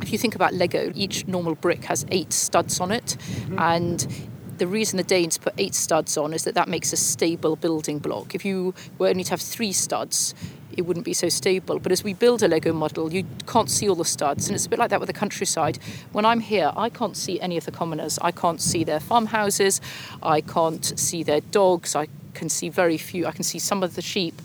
if 0.03 0.13
you 0.13 0.19
think 0.19 0.35
about 0.35 0.53
Lego, 0.53 0.93
each 0.95 1.27
normal 1.27 1.55
brick 1.55 1.85
has 1.85 2.05
eight 2.11 2.33
studs 2.33 2.81
on 2.81 2.93
it. 2.93 3.17
Mm-hmm. 3.19 3.59
And 3.59 4.29
the 4.59 4.67
reason 4.67 4.97
the 4.97 5.03
Danes 5.03 5.39
put 5.39 5.55
eight 5.59 5.75
studs 5.75 6.17
on 6.17 6.33
is 6.33 6.45
that 6.45 6.55
that 6.55 6.69
makes 6.69 6.93
a 6.93 6.97
stable 6.97 7.57
building 7.57 7.99
block. 7.99 8.35
If 8.35 8.45
you 8.45 8.75
were 8.99 9.09
only 9.09 9.25
to 9.25 9.31
have 9.31 9.41
three 9.41 9.73
studs, 9.73 10.35
it 10.77 10.83
wouldn't 10.83 11.05
be 11.05 11.15
so 11.15 11.29
stable. 11.29 11.79
But 11.79 11.93
as 11.93 12.05
we 12.05 12.15
build 12.15 12.43
a 12.43 12.49
Lego 12.49 12.73
model, 12.73 13.13
you 13.13 13.25
can't 13.47 13.71
see 13.71 13.89
all 13.89 13.95
the 13.95 14.05
studs. 14.05 14.49
And 14.49 14.55
it's 14.55 14.67
a 14.67 14.69
bit 14.69 14.79
like 14.79 14.91
that 14.91 15.01
with 15.01 15.07
the 15.07 15.13
countryside. 15.13 15.79
When 16.13 16.25
I'm 16.25 16.41
here, 16.41 16.73
I 16.77 16.91
can't 16.91 17.17
see 17.17 17.41
any 17.41 17.57
of 17.57 17.65
the 17.65 17.73
commoners. 17.73 18.19
I 18.21 18.31
can't 18.31 18.61
see 18.61 18.85
their 18.85 19.01
farmhouses. 19.01 19.81
I 20.23 20.41
can't 20.41 20.99
see 20.99 21.23
their 21.23 21.41
dogs. 21.41 21.97
I 21.97 22.09
can 22.35 22.49
see 22.49 22.69
very 22.69 22.99
few. 22.99 23.27
I 23.27 23.33
can 23.33 23.45
see 23.45 23.59
some 23.59 23.83
of 23.83 23.95
the 23.95 24.03
sheep. 24.03 24.41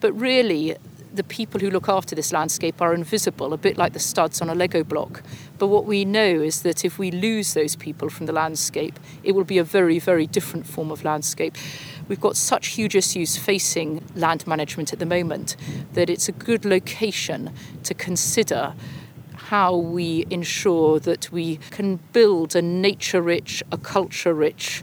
But 0.00 0.12
really, 0.12 0.76
the 1.14 1.24
people 1.24 1.60
who 1.60 1.70
look 1.70 1.88
after 1.88 2.14
this 2.14 2.32
landscape 2.32 2.82
are 2.82 2.92
invisible, 2.92 3.52
a 3.52 3.56
bit 3.56 3.78
like 3.78 3.92
the 3.92 3.98
studs 4.00 4.40
on 4.40 4.50
a 4.50 4.54
Lego 4.54 4.82
block. 4.82 5.22
But 5.58 5.68
what 5.68 5.86
we 5.86 6.04
know 6.04 6.40
is 6.40 6.62
that 6.62 6.84
if 6.84 6.98
we 6.98 7.10
lose 7.10 7.54
those 7.54 7.76
people 7.76 8.10
from 8.10 8.26
the 8.26 8.32
landscape, 8.32 8.98
it 9.22 9.32
will 9.32 9.44
be 9.44 9.58
a 9.58 9.64
very, 9.64 9.98
very 9.98 10.26
different 10.26 10.66
form 10.66 10.90
of 10.90 11.04
landscape. 11.04 11.56
We've 12.08 12.20
got 12.20 12.36
such 12.36 12.68
huge 12.68 12.96
issues 12.96 13.36
facing 13.36 14.04
land 14.14 14.46
management 14.46 14.92
at 14.92 14.98
the 14.98 15.06
moment 15.06 15.56
that 15.92 16.10
it's 16.10 16.28
a 16.28 16.32
good 16.32 16.64
location 16.64 17.52
to 17.84 17.94
consider 17.94 18.74
how 19.34 19.76
we 19.76 20.26
ensure 20.30 20.98
that 21.00 21.30
we 21.30 21.56
can 21.70 22.00
build 22.12 22.56
a 22.56 22.62
nature 22.62 23.22
rich, 23.22 23.62
a 23.70 23.78
culture 23.78 24.34
rich 24.34 24.82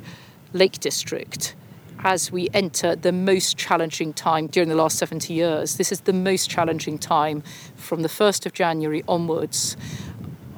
lake 0.53 0.79
district 0.79 1.55
as 2.03 2.31
we 2.31 2.49
enter 2.53 2.95
the 2.95 3.11
most 3.11 3.57
challenging 3.57 4.13
time 4.13 4.47
during 4.47 4.69
the 4.69 4.75
last 4.75 4.97
70 4.97 5.33
years. 5.33 5.77
This 5.77 5.91
is 5.91 6.01
the 6.01 6.13
most 6.13 6.49
challenging 6.49 6.97
time 6.97 7.43
from 7.75 8.01
the 8.01 8.07
1st 8.07 8.45
of 8.45 8.53
January 8.53 9.03
onwards. 9.07 9.77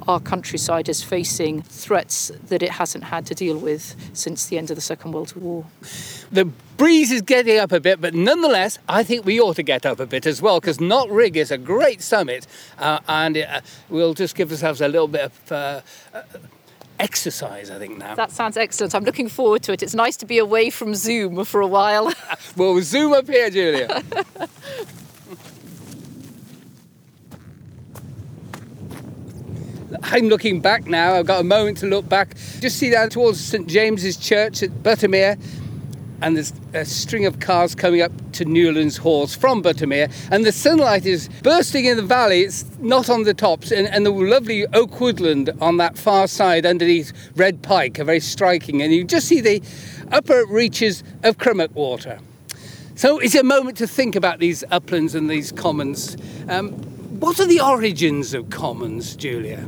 Our 0.08 0.20
countryside 0.20 0.90
is 0.90 1.02
facing 1.02 1.62
threats 1.62 2.30
that 2.48 2.62
it 2.62 2.72
hasn't 2.72 3.06
had 3.06 3.26
to 3.28 3.36
deal 3.36 3.58
with 3.58 3.96
since 4.14 4.48
the 4.48 4.58
end 4.58 4.70
of 4.70 4.76
the 4.76 4.82
Second 4.82 5.14
World 5.14 5.34
War. 5.36 5.66
The 6.32 6.46
breeze 6.76 7.10
is 7.10 7.22
getting 7.22 7.58
up 7.58 7.72
a 7.72 7.80
bit, 7.80 8.02
but 8.02 8.14
nonetheless, 8.14 8.80
I 8.90 9.04
think 9.04 9.26
we 9.26 9.40
ought 9.40 9.56
to 9.56 9.64
get 9.64 9.86
up 9.86 10.02
a 10.02 10.06
bit 10.06 10.26
as 10.26 10.42
well 10.42 10.60
because 10.60 10.82
Knott 10.82 11.10
Rigg 11.10 11.38
is 11.38 11.52
a 11.52 11.58
great 11.58 12.02
summit, 12.02 12.48
uh, 12.80 13.00
and 13.08 13.38
uh, 13.38 13.62
we'll 13.88 14.14
just 14.14 14.36
give 14.36 14.52
ourselves 14.52 14.82
a 14.82 14.88
little 14.88 15.08
bit 15.08 15.22
of. 15.22 15.52
Uh, 15.52 15.82
exercise, 17.00 17.70
I 17.70 17.80
think, 17.80 17.98
now. 17.98 18.16
That 18.16 18.32
sounds 18.32 18.58
excellent. 18.58 18.96
I'm 18.96 19.04
looking 19.04 19.28
forward 19.28 19.64
to 19.64 19.72
it. 19.74 19.84
It's 19.84 19.96
nice 19.96 20.18
to 20.18 20.26
be 20.26 20.38
away 20.38 20.70
from 20.70 20.96
Zoom 20.96 21.44
for 21.46 21.62
a 21.62 21.68
while. 21.68 22.14
well, 22.58 22.80
Zoom 22.82 23.14
up 23.14 23.28
here, 23.28 23.50
Julia. 23.50 24.04
I'm 30.04 30.28
looking 30.28 30.60
back 30.60 30.86
now. 30.86 31.14
I've 31.16 31.26
got 31.26 31.42
a 31.42 31.44
moment 31.44 31.78
to 31.80 31.88
look 31.88 32.08
back. 32.08 32.36
Just 32.60 32.78
see 32.78 32.90
down 32.90 33.10
towards 33.10 33.40
St 33.40 33.68
James's 33.68 34.18
Church 34.18 34.62
at 34.62 34.70
Buttermere 34.84 35.40
and 36.24 36.38
there's 36.38 36.54
a 36.74 36.86
string 36.86 37.26
of 37.26 37.42
cars 37.42 37.76
coming 37.76 38.02
up 38.02 38.12
to 38.32 38.46
Newlands 38.46 38.96
Hause 38.96 39.36
from 39.36 39.62
Buttermere, 39.62 40.10
and 40.32 40.46
the 40.46 40.54
sunlight 40.54 41.06
is 41.06 41.28
bursting 41.44 41.84
in 41.84 41.98
the 41.98 42.04
valley. 42.04 42.42
It's 42.42 42.66
not 42.80 43.10
on 43.10 43.24
the 43.24 43.34
tops, 43.34 43.72
and, 43.72 43.88
and 43.90 44.06
the 44.06 44.12
lovely 44.12 44.66
oak 44.68 45.02
woodland 45.02 45.50
on 45.60 45.78
that 45.78 45.98
far 45.98 46.28
side 46.28 46.66
underneath 46.66 47.12
Red 47.36 47.62
Pike 47.62 48.00
are 48.00 48.06
very 48.06 48.22
striking, 48.22 48.82
and 48.82 48.94
you 48.94 49.04
just 49.04 49.28
see 49.28 49.42
the 49.42 49.62
upper 50.14 50.46
reaches 50.46 51.04
of 51.24 51.38
Crummock 51.38 51.76
Water. 51.76 52.20
So 52.96 53.20
it's 53.20 53.36
a 53.36 53.44
moment 53.44 53.78
to 53.80 53.88
think 53.88 54.16
about 54.16 54.40
these 54.40 54.64
uplands 54.72 55.16
and 55.16 55.30
these 55.30 55.52
commons. 55.52 56.16
Um, 56.48 56.72
what 57.20 57.40
are 57.42 57.48
the 57.48 57.60
origins 57.60 58.34
of 58.34 58.50
commons, 58.50 59.18
Julia? 59.18 59.68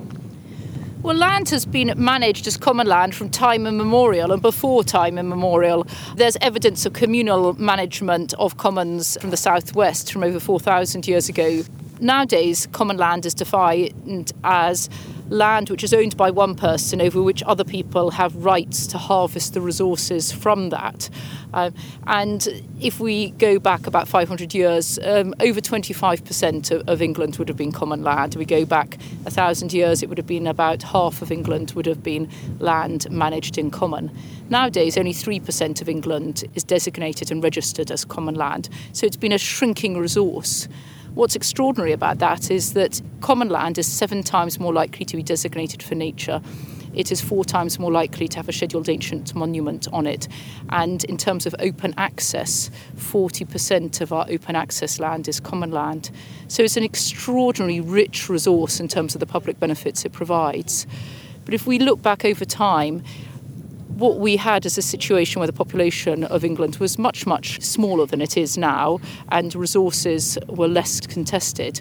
Well, 1.05 1.15
land 1.15 1.49
has 1.49 1.67
been 1.67 1.93
managed 1.97 2.47
as 2.47 2.57
common 2.57 2.87
land 2.87 3.13
from 3.13 3.29
time 3.29 3.67
immemorial, 3.67 4.31
and 4.31 4.41
before 4.41 4.83
time 4.83 5.19
immemorial, 5.19 5.85
there's 6.15 6.35
evidence 6.41 6.83
of 6.87 6.93
communal 6.93 7.53
management 7.61 8.33
of 8.39 8.57
commons 8.57 9.15
from 9.21 9.29
the 9.29 9.37
southwest 9.37 10.11
from 10.11 10.23
over 10.23 10.39
4,000 10.39 11.07
years 11.07 11.29
ago. 11.29 11.61
Nowadays, 11.99 12.67
common 12.73 12.97
land 12.97 13.25
is 13.25 13.33
defined 13.33 14.33
as 14.43 14.89
land 15.29 15.69
which 15.69 15.83
is 15.83 15.93
owned 15.93 16.15
by 16.17 16.29
one 16.29 16.55
person 16.55 17.01
over 17.01 17.21
which 17.21 17.41
other 17.43 17.63
people 17.63 18.11
have 18.11 18.35
rights 18.35 18.85
to 18.87 18.97
harvest 18.97 19.53
the 19.53 19.61
resources 19.61 20.31
from 20.31 20.69
that. 20.69 21.09
Um, 21.53 21.73
and 22.05 22.63
if 22.81 22.99
we 22.99 23.31
go 23.31 23.59
back 23.59 23.87
about 23.87 24.07
500 24.07 24.53
years, 24.53 24.99
um, 24.99 25.33
over 25.39 25.61
25% 25.61 26.71
of, 26.71 26.87
of, 26.87 27.01
England 27.01 27.37
would 27.37 27.47
have 27.47 27.57
been 27.57 27.71
common 27.71 28.03
land. 28.03 28.35
If 28.35 28.39
We 28.39 28.45
go 28.45 28.65
back 28.65 28.97
a 29.25 29.31
thousand 29.31 29.71
years, 29.71 30.03
it 30.03 30.09
would 30.09 30.17
have 30.17 30.27
been 30.27 30.47
about 30.47 30.83
half 30.83 31.21
of 31.21 31.31
England 31.31 31.71
would 31.71 31.85
have 31.85 32.03
been 32.03 32.29
land 32.59 33.09
managed 33.09 33.57
in 33.57 33.71
common. 33.71 34.11
Nowadays, 34.49 34.97
only 34.97 35.13
3% 35.13 35.81
of 35.81 35.87
England 35.87 36.43
is 36.55 36.63
designated 36.63 37.31
and 37.31 37.41
registered 37.41 37.89
as 37.89 38.03
common 38.03 38.35
land. 38.35 38.69
So 38.91 39.05
it's 39.07 39.15
been 39.15 39.31
a 39.31 39.37
shrinking 39.37 39.97
resource. 39.97 40.67
What's 41.15 41.37
extraordinary 41.37 41.93
about 41.93 42.19
that 42.19 42.51
is 42.51 42.73
that 42.73 43.01
common 43.21 43.47
land 43.47 43.77
is 43.77 43.87
seven 43.87 44.21
times 44.21 44.59
more 44.59 44.73
likely 44.73 45.05
to 45.05 45.15
be 45.15 45.23
designated 45.23 45.81
for 45.81 45.95
nature. 45.95 46.41
It 46.93 47.09
is 47.09 47.21
four 47.21 47.45
times 47.45 47.79
more 47.79 47.91
likely 47.91 48.27
to 48.27 48.35
have 48.35 48.49
a 48.49 48.51
scheduled 48.51 48.89
ancient 48.89 49.33
monument 49.33 49.87
on 49.93 50.07
it. 50.07 50.27
And 50.71 51.05
in 51.05 51.15
terms 51.15 51.45
of 51.45 51.55
open 51.59 51.93
access, 51.95 52.69
40% 52.97 54.01
of 54.01 54.11
our 54.11 54.25
open 54.29 54.57
access 54.57 54.99
land 54.99 55.29
is 55.29 55.39
common 55.39 55.71
land. 55.71 56.11
So 56.49 56.63
it's 56.63 56.75
an 56.75 56.83
extraordinarily 56.83 57.79
rich 57.79 58.27
resource 58.27 58.81
in 58.81 58.89
terms 58.89 59.15
of 59.15 59.21
the 59.21 59.25
public 59.25 59.57
benefits 59.57 60.03
it 60.03 60.11
provides. 60.11 60.85
But 61.45 61.53
if 61.53 61.65
we 61.65 61.79
look 61.79 62.01
back 62.01 62.25
over 62.25 62.43
time, 62.43 63.03
what 63.95 64.19
we 64.19 64.35
had 64.35 64.65
is 64.65 64.77
a 64.77 64.81
situation 64.81 65.39
where 65.39 65.47
the 65.47 65.53
population 65.53 66.25
of 66.25 66.43
England 66.43 66.75
was 66.77 66.99
much, 66.99 67.25
much 67.25 67.61
smaller 67.61 68.05
than 68.05 68.21
it 68.21 68.35
is 68.35 68.57
now, 68.57 68.99
and 69.31 69.55
resources 69.55 70.37
were 70.49 70.67
less 70.67 70.99
contested. 70.99 71.79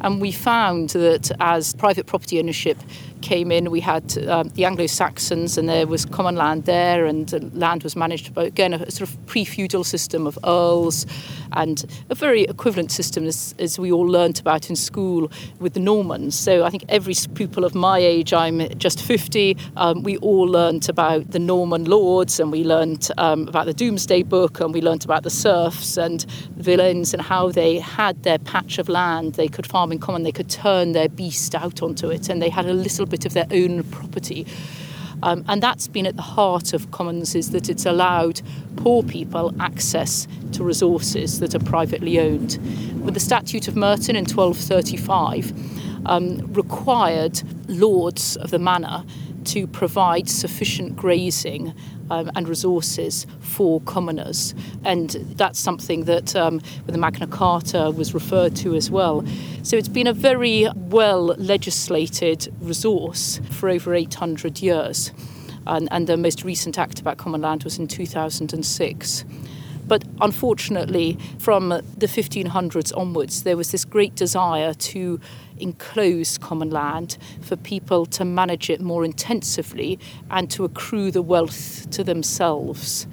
And 0.00 0.20
we 0.20 0.32
found 0.32 0.90
that 0.90 1.30
as 1.38 1.72
private 1.74 2.06
property 2.06 2.40
ownership 2.40 2.76
came 3.24 3.50
in, 3.50 3.70
we 3.70 3.80
had 3.80 4.16
um, 4.28 4.50
the 4.50 4.64
Anglo 4.66 4.86
Saxons, 4.86 5.58
and 5.58 5.68
there 5.68 5.86
was 5.86 6.04
common 6.04 6.36
land 6.36 6.66
there, 6.66 7.06
and 7.06 7.26
land 7.56 7.82
was 7.82 7.96
managed 7.96 8.34
by, 8.34 8.44
again, 8.44 8.74
a 8.74 8.90
sort 8.90 9.08
of 9.08 9.26
pre 9.26 9.44
feudal 9.44 9.82
system 9.82 10.26
of 10.26 10.38
earls 10.44 11.06
and 11.54 11.84
a 12.10 12.14
very 12.14 12.42
equivalent 12.42 12.90
system 12.90 13.24
as, 13.26 13.54
as 13.58 13.78
we 13.78 13.90
all 13.90 14.06
learnt 14.06 14.40
about 14.40 14.68
in 14.68 14.76
school 14.76 15.30
with 15.60 15.74
the 15.74 15.80
Normans. 15.80 16.38
So 16.38 16.64
I 16.64 16.70
think 16.70 16.84
every 16.88 17.14
pupil 17.34 17.64
of 17.64 17.74
my 17.74 17.98
age, 17.98 18.32
I'm 18.32 18.68
just 18.78 19.00
50, 19.00 19.56
um, 19.76 20.02
we 20.02 20.16
all 20.18 20.44
learnt 20.44 20.88
about 20.88 21.30
the 21.30 21.38
Norman 21.38 21.84
lords 21.84 22.40
and 22.40 22.50
we 22.50 22.64
learnt 22.64 23.10
um, 23.18 23.48
about 23.48 23.66
the 23.66 23.74
Domesday 23.74 24.22
Book 24.22 24.60
and 24.60 24.74
we 24.74 24.80
learnt 24.80 25.04
about 25.04 25.22
the 25.22 25.30
serfs 25.30 25.96
and 25.96 26.26
villeins 26.58 27.12
and 27.12 27.22
how 27.22 27.50
they 27.50 27.78
had 27.78 28.22
their 28.24 28.38
patch 28.38 28.78
of 28.78 28.88
land 28.88 29.34
they 29.34 29.48
could 29.48 29.66
farm 29.66 29.92
in 29.92 29.98
common, 29.98 30.24
they 30.24 30.32
could 30.32 30.50
turn 30.50 30.92
their 30.92 31.08
beast 31.08 31.54
out 31.54 31.82
onto 31.82 32.10
it, 32.10 32.28
and 32.28 32.42
they 32.42 32.48
had 32.48 32.66
a 32.66 32.74
little 32.74 33.06
bit 33.06 33.13
of 33.24 33.32
their 33.32 33.46
own 33.50 33.82
property. 33.84 34.46
Um, 35.22 35.44
and 35.48 35.62
that's 35.62 35.88
been 35.88 36.06
at 36.06 36.16
the 36.16 36.22
heart 36.22 36.72
of 36.72 36.90
commons 36.90 37.34
is 37.34 37.50
that 37.52 37.68
it's 37.68 37.86
allowed 37.86 38.42
poor 38.76 39.02
people 39.02 39.54
access 39.60 40.28
to 40.52 40.62
resources 40.62 41.40
that 41.40 41.54
are 41.54 41.60
privately 41.60 42.20
owned. 42.20 42.58
With 43.04 43.14
the 43.14 43.20
Statute 43.20 43.68
of 43.68 43.76
Merton 43.76 44.16
in 44.16 44.24
1235, 44.24 46.06
um, 46.06 46.52
required 46.52 47.42
lords 47.68 48.36
of 48.36 48.50
the 48.50 48.58
manor 48.58 49.04
to 49.46 49.66
provide 49.66 50.28
sufficient 50.28 50.96
grazing 50.96 51.74
um, 52.10 52.30
and 52.34 52.48
resources 52.48 53.26
for 53.40 53.80
commoners. 53.82 54.54
And 54.84 55.10
that's 55.36 55.58
something 55.58 56.04
that 56.04 56.34
um, 56.36 56.60
the 56.86 56.98
Magna 56.98 57.26
Carta 57.26 57.90
was 57.90 58.14
referred 58.14 58.56
to 58.56 58.74
as 58.74 58.90
well. 58.90 59.24
So 59.62 59.76
it's 59.76 59.88
been 59.88 60.06
a 60.06 60.12
very 60.12 60.68
well 60.76 61.26
legislated 61.38 62.52
resource 62.60 63.40
for 63.50 63.68
over 63.68 63.94
800 63.94 64.60
years. 64.60 65.12
And, 65.66 65.88
and 65.90 66.06
the 66.06 66.16
most 66.16 66.44
recent 66.44 66.78
act 66.78 67.00
about 67.00 67.16
common 67.16 67.40
land 67.40 67.64
was 67.64 67.78
in 67.78 67.88
2006. 67.88 69.24
But 69.86 70.04
unfortunately, 70.20 71.18
from 71.38 71.68
the 71.68 72.06
1500s 72.06 72.96
onwards, 72.96 73.42
there 73.42 73.56
was 73.56 73.70
this 73.70 73.84
great 73.84 74.14
desire 74.14 74.74
to 74.74 75.20
enclose 75.58 76.38
common 76.38 76.70
land 76.70 77.16
for 77.40 77.56
people 77.56 78.06
to 78.06 78.24
manage 78.24 78.70
it 78.70 78.80
more 78.80 79.04
intensively 79.04 79.98
and 80.30 80.50
to 80.50 80.64
accrue 80.64 81.10
the 81.10 81.22
wealth 81.22 81.88
to 81.90 82.02
themselves. 82.02 83.06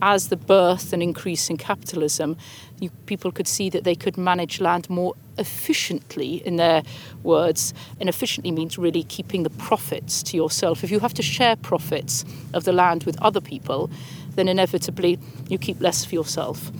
As 0.00 0.28
the 0.28 0.36
birth 0.36 0.92
and 0.92 1.00
increase 1.02 1.48
in 1.48 1.56
capitalism, 1.56 2.36
you, 2.80 2.90
people 3.06 3.30
could 3.30 3.46
see 3.46 3.70
that 3.70 3.84
they 3.84 3.94
could 3.94 4.18
manage 4.18 4.60
land 4.60 4.90
more 4.90 5.14
efficiently, 5.38 6.44
in 6.44 6.56
their 6.56 6.82
words. 7.22 7.72
And 8.00 8.08
efficiently 8.08 8.50
means 8.50 8.76
really 8.76 9.04
keeping 9.04 9.44
the 9.44 9.50
profits 9.50 10.22
to 10.24 10.36
yourself. 10.36 10.82
If 10.82 10.90
you 10.90 10.98
have 10.98 11.14
to 11.14 11.22
share 11.22 11.54
profits 11.54 12.24
of 12.52 12.64
the 12.64 12.72
land 12.72 13.04
with 13.04 13.20
other 13.22 13.40
people, 13.40 13.90
then 14.34 14.48
inevitably 14.48 15.18
you 15.48 15.58
keep 15.58 15.80
less 15.80 16.04
for 16.04 16.14
yourself. 16.14 16.70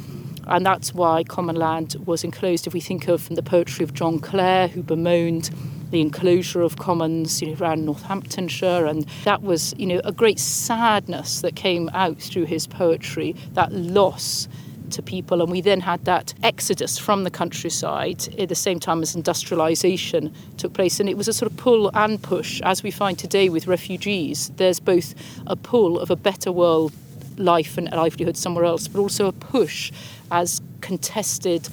And 0.46 0.66
that's 0.66 0.92
why 0.92 1.24
common 1.24 1.56
land 1.56 1.96
was 2.04 2.24
enclosed. 2.24 2.66
If 2.66 2.74
we 2.74 2.80
think 2.80 3.08
of 3.08 3.28
the 3.28 3.42
poetry 3.42 3.84
of 3.84 3.94
John 3.94 4.18
Clare, 4.18 4.68
who 4.68 4.82
bemoaned 4.82 5.50
the 5.90 6.00
enclosure 6.00 6.62
of 6.62 6.76
commons 6.76 7.40
you 7.40 7.48
know, 7.48 7.56
around 7.60 7.84
Northamptonshire, 7.84 8.86
and 8.86 9.06
that 9.24 9.42
was 9.42 9.74
you 9.78 9.86
know 9.86 10.00
a 10.04 10.12
great 10.12 10.38
sadness 10.38 11.42
that 11.42 11.54
came 11.54 11.88
out 11.92 12.18
through 12.18 12.46
his 12.46 12.66
poetry, 12.66 13.36
that 13.52 13.72
loss 13.72 14.48
to 14.92 15.02
people. 15.02 15.42
And 15.42 15.50
we 15.50 15.60
then 15.60 15.80
had 15.80 16.04
that 16.04 16.34
exodus 16.42 16.98
from 16.98 17.24
the 17.24 17.30
countryside 17.30 18.34
at 18.38 18.48
the 18.48 18.54
same 18.54 18.78
time 18.78 19.02
as 19.02 19.14
industrialisation 19.16 20.34
took 20.56 20.72
place. 20.74 21.00
And 21.00 21.08
it 21.08 21.16
was 21.16 21.28
a 21.28 21.32
sort 21.32 21.50
of 21.50 21.56
pull 21.56 21.90
and 21.94 22.22
push, 22.22 22.60
as 22.62 22.82
we 22.82 22.90
find 22.90 23.18
today 23.18 23.48
with 23.48 23.66
refugees. 23.66 24.50
There's 24.56 24.80
both 24.80 25.14
a 25.46 25.56
pull 25.56 25.98
of 25.98 26.10
a 26.10 26.16
better 26.16 26.52
world 26.52 26.92
life 27.38 27.78
and 27.78 27.90
livelihood 27.90 28.36
somewhere 28.36 28.64
else, 28.64 28.88
but 28.88 29.00
also 29.00 29.26
a 29.26 29.32
push 29.32 29.92
as 30.30 30.60
contested 30.80 31.68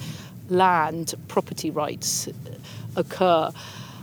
land 0.48 1.14
property 1.28 1.70
rights 1.70 2.28
occur. 2.96 3.50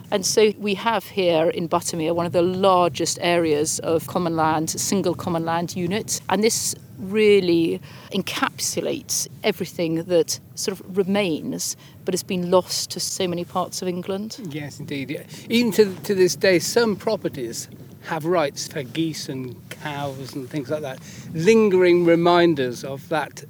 And 0.10 0.26
so 0.26 0.54
we 0.58 0.76
have 0.76 1.04
here 1.06 1.50
in 1.50 1.68
Buttermere 1.68 2.14
one 2.16 2.26
of 2.26 2.32
the 2.32 2.42
largest 2.42 3.20
areas 3.22 3.80
of 3.80 4.08
common 4.08 4.38
land, 4.38 4.70
single 4.70 5.14
common 5.14 5.44
land 5.44 5.76
unit. 5.76 6.22
And 6.30 6.42
this 6.42 6.76
really 6.98 7.82
encapsulates 8.12 9.28
everything 9.44 10.04
that 10.04 10.40
sort 10.56 10.80
of 10.80 10.98
remains 10.98 11.76
but 12.06 12.14
has 12.14 12.24
been 12.24 12.50
lost 12.50 12.92
to 12.92 13.02
so 13.02 13.28
many 13.28 13.44
parts 13.44 13.82
of 13.82 13.88
England. 13.90 14.40
Yes, 14.50 14.80
indeed. 14.80 15.26
Even 15.50 15.74
to, 15.74 15.94
to 16.04 16.16
this 16.16 16.36
day, 16.38 16.60
some 16.60 16.96
properties 16.96 17.68
have 18.08 18.26
rights 18.26 18.68
for 18.68 18.84
geese 18.84 19.30
and 19.30 19.56
cows 19.70 20.34
and 20.34 20.50
things 20.50 20.70
like 20.70 20.82
that, 20.82 21.00
lingering 21.34 22.06
reminders 22.06 22.84
of 22.84 23.08
that 23.10 23.44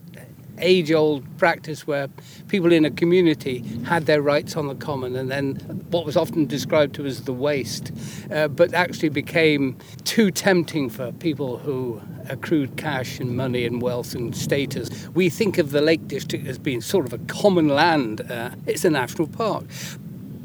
age 0.60 0.92
old 0.92 1.24
practice 1.38 1.86
where 1.86 2.08
people 2.48 2.72
in 2.72 2.84
a 2.84 2.90
community 2.90 3.60
had 3.86 4.08
their 4.08 4.22
rights 4.22 4.56
on 4.56 4.68
the 4.68 4.76
common 4.76 5.16
and 5.16 5.30
then 5.30 5.56
what 5.92 6.06
was 6.06 6.18
often 6.18 6.48
described 6.48 6.96
to 6.96 7.06
as 7.06 7.24
the 7.24 7.34
waste, 7.34 7.92
uh, 8.32 8.48
but 8.48 8.74
actually 8.74 9.10
became 9.10 9.78
too 10.04 10.32
tempting 10.32 10.90
for 10.90 11.12
people 11.14 11.58
who 11.58 12.02
accrued 12.30 12.76
cash 12.76 13.20
and 13.20 13.38
money 13.38 13.66
and 13.66 13.82
wealth 13.82 14.16
and 14.16 14.36
status. 14.36 15.08
We 15.10 15.30
think 15.30 15.58
of 15.58 15.72
the 15.72 15.82
Lake 15.82 16.08
District 16.08 16.48
as 16.48 16.58
being 16.58 16.82
sort 16.82 17.06
of 17.06 17.14
a 17.14 17.20
common 17.20 17.68
land, 17.68 18.22
uh, 18.30 18.52
it's 18.66 18.84
a 18.84 18.90
national 18.90 19.28
park. 19.28 19.66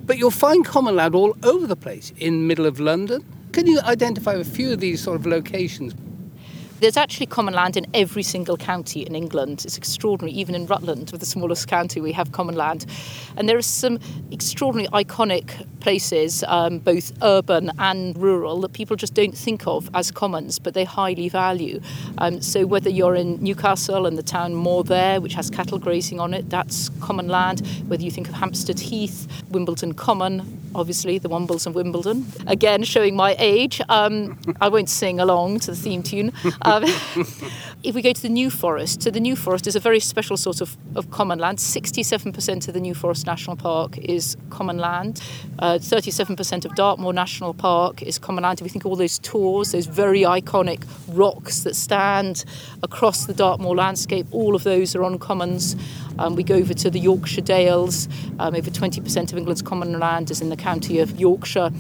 But 0.05 0.19
you'll 0.19 0.31
find 0.31 0.65
common 0.65 0.97
land 0.97 1.15
all 1.15 1.35
over 1.43 1.67
the 1.67 1.77
place 1.77 2.13
in 2.19 2.47
middle 2.47 2.67
of 2.67 2.79
London, 2.79 3.25
can 3.53 3.67
you 3.67 3.81
identify 3.83 4.35
a 4.35 4.45
few 4.45 4.73
of 4.73 4.81
these 4.81 5.03
sort 5.03 5.21
of 5.21 5.27
locations? 5.27 5.95
There's 6.81 6.97
actually 6.97 7.27
common 7.27 7.55
land 7.55 7.77
in 7.77 7.87
every 7.95 8.25
single 8.25 8.57
county 8.57 9.07
in 9.07 9.15
England. 9.15 9.63
It's 9.65 9.77
extraordinary. 9.77 10.37
Even 10.37 10.57
in 10.57 10.67
Rutland, 10.67 11.13
with 11.13 11.21
the 11.21 11.27
smallest 11.27 11.69
county, 11.69 12.01
we 12.01 12.11
have 12.11 12.33
common 12.33 12.57
land. 12.57 12.87
And 13.37 13.49
there 13.49 13.57
are 13.57 13.63
some 13.63 14.01
extraordinary 14.33 14.89
iconic 14.89 15.65
places, 15.79 16.43
um, 16.49 16.79
both 16.79 17.13
urban 17.23 17.71
and 17.79 18.19
rural, 18.19 18.61
that 18.63 18.73
people 18.73 18.97
just 18.97 19.15
don't 19.15 19.37
think 19.37 19.65
of 19.65 19.91
as 19.95 20.11
commons, 20.11 20.59
but 20.59 20.75
they 20.75 20.85
highly 20.85 21.29
value. 21.29 21.81
Um, 22.19 22.41
so 22.43 22.67
whether 22.67 22.91
you're 22.91 23.15
in 23.15 23.41
Newcastle 23.41 24.07
and 24.07 24.19
the 24.19 24.23
town 24.25 24.55
Moor 24.55 24.83
there, 24.83 25.21
which 25.21 25.35
has 25.35 25.51
cattle 25.51 25.79
grazing 25.79 26.19
on 26.19 26.35
it, 26.35 26.51
that's 26.51 26.89
common 27.01 27.29
land. 27.29 27.65
Whether 27.87 28.03
you 28.03 28.11
think 28.11 28.29
of 28.29 28.35
Hampstead 28.35 28.81
Heath, 28.81 29.29
Wimbledon 29.51 29.95
Common, 29.95 30.62
obviously 30.75 31.19
the 31.19 31.29
Wombles 31.29 31.67
of 31.67 31.75
Wimbledon. 31.75 32.27
Again, 32.47 32.83
showing 32.85 33.17
my 33.17 33.37
age. 33.39 33.81
Um, 33.89 34.39
I 34.61 34.69
won't 34.69 34.89
sing 34.89 35.21
along 35.21 35.61
to 35.61 35.71
the 35.73 35.77
theme 35.77 36.03
tune. 36.03 36.33
Um, 36.63 36.85
if 37.83 37.95
we 37.97 38.03
go 38.03 38.13
to 38.13 38.23
the 38.23 38.29
New 38.29 38.49
Forest, 38.49 39.03
so 39.03 39.11
the 39.11 39.21
New 39.21 39.35
Forest 39.35 39.67
is 39.67 39.75
a 39.75 39.81
very 39.81 39.99
special 39.99 40.37
sort 40.37 40.61
of, 40.61 40.77
of 40.95 41.11
common 41.11 41.39
land. 41.39 41.59
67% 41.59 42.69
of 42.69 42.75
the 42.75 42.81
New 42.81 42.95
Forest 42.95 43.27
National 43.27 43.57
Park 43.57 43.99
is 43.99 44.37
common 44.51 44.79
land. 44.79 45.21
Uh, 45.59 45.79
37% 45.79 46.65
of 46.65 46.75
Dartmoor 46.77 47.13
National 47.13 47.55
Park 47.55 48.03
is 48.03 48.19
common 48.19 48.43
land. 48.45 48.61
If 48.61 48.65
we 48.65 48.69
think 48.69 48.85
of 48.85 48.91
all 48.91 48.97
those 48.97 49.19
tors, 49.19 49.73
those 49.73 49.87
very 49.87 50.21
iconic 50.21 50.85
rocks 51.09 51.61
that 51.61 51.75
stand 51.75 52.45
across 52.85 53.27
the 53.27 53.35
Dartmoor 53.35 53.75
landscape, 53.75 54.27
all 54.31 54.55
of 54.55 54.63
those 54.63 54.95
are 54.95 55.03
on 55.03 55.19
commons. 55.19 55.75
Um, 56.19 56.37
we 56.37 56.45
go 56.45 56.55
over 56.55 56.75
to 56.75 56.91
the 56.91 57.01
Yorkshire 57.01 57.41
Dales. 57.41 58.09
Um, 58.39 58.55
over 58.55 58.71
20% 58.71 59.33
of 59.33 59.39
England's 59.39 59.63
common 59.63 59.99
land 59.99 60.31
is 60.31 60.41
in 60.41 60.51
the 60.51 60.57
county 60.57 61.01
of 61.01 61.19
Yorkshire. 61.19 61.71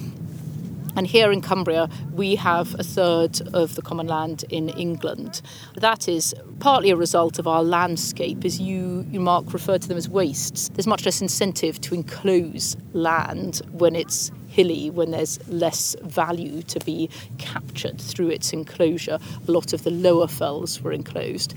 And 0.94 1.06
here 1.06 1.32
in 1.32 1.40
Cumbria, 1.40 1.88
we 2.12 2.36
have 2.36 2.74
a 2.78 2.82
third 2.82 3.40
of 3.54 3.74
the 3.74 3.82
common 3.82 4.06
land 4.06 4.44
in 4.50 4.68
England. 4.70 5.40
That 5.74 6.08
is 6.08 6.34
partly 6.60 6.90
a 6.90 6.96
result 6.96 7.38
of 7.38 7.46
our 7.46 7.62
landscape. 7.62 8.44
As 8.44 8.60
you, 8.60 9.06
Mark, 9.12 9.52
referred 9.52 9.82
to 9.82 9.88
them 9.88 9.96
as 9.96 10.08
wastes, 10.08 10.68
there's 10.70 10.86
much 10.86 11.04
less 11.06 11.22
incentive 11.22 11.80
to 11.82 11.94
enclose 11.94 12.76
land 12.92 13.62
when 13.72 13.96
it's 13.96 14.30
hilly, 14.52 14.90
when 14.90 15.10
there's 15.10 15.38
less 15.48 15.96
value 16.02 16.62
to 16.62 16.78
be 16.80 17.08
captured 17.38 18.00
through 18.00 18.28
its 18.28 18.52
enclosure. 18.52 19.18
A 19.48 19.50
lot 19.50 19.72
of 19.72 19.82
the 19.82 19.90
lower 19.90 20.28
fells 20.28 20.80
were 20.82 20.92
enclosed. 20.92 21.54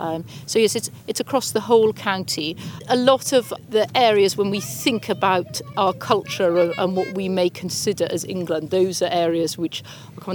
Um, 0.00 0.24
so 0.46 0.58
yes, 0.58 0.76
it's 0.76 0.90
it's 1.06 1.20
across 1.20 1.52
the 1.52 1.60
whole 1.60 1.92
county. 1.92 2.56
A 2.88 2.96
lot 2.96 3.32
of 3.32 3.52
the 3.68 3.88
areas 3.96 4.36
when 4.36 4.50
we 4.50 4.60
think 4.60 5.08
about 5.08 5.60
our 5.76 5.92
culture 5.92 6.72
and 6.78 6.96
what 6.96 7.12
we 7.14 7.28
may 7.28 7.50
consider 7.50 8.06
as 8.10 8.24
England, 8.24 8.70
those 8.70 9.02
are 9.02 9.10
areas 9.10 9.58
which 9.58 9.82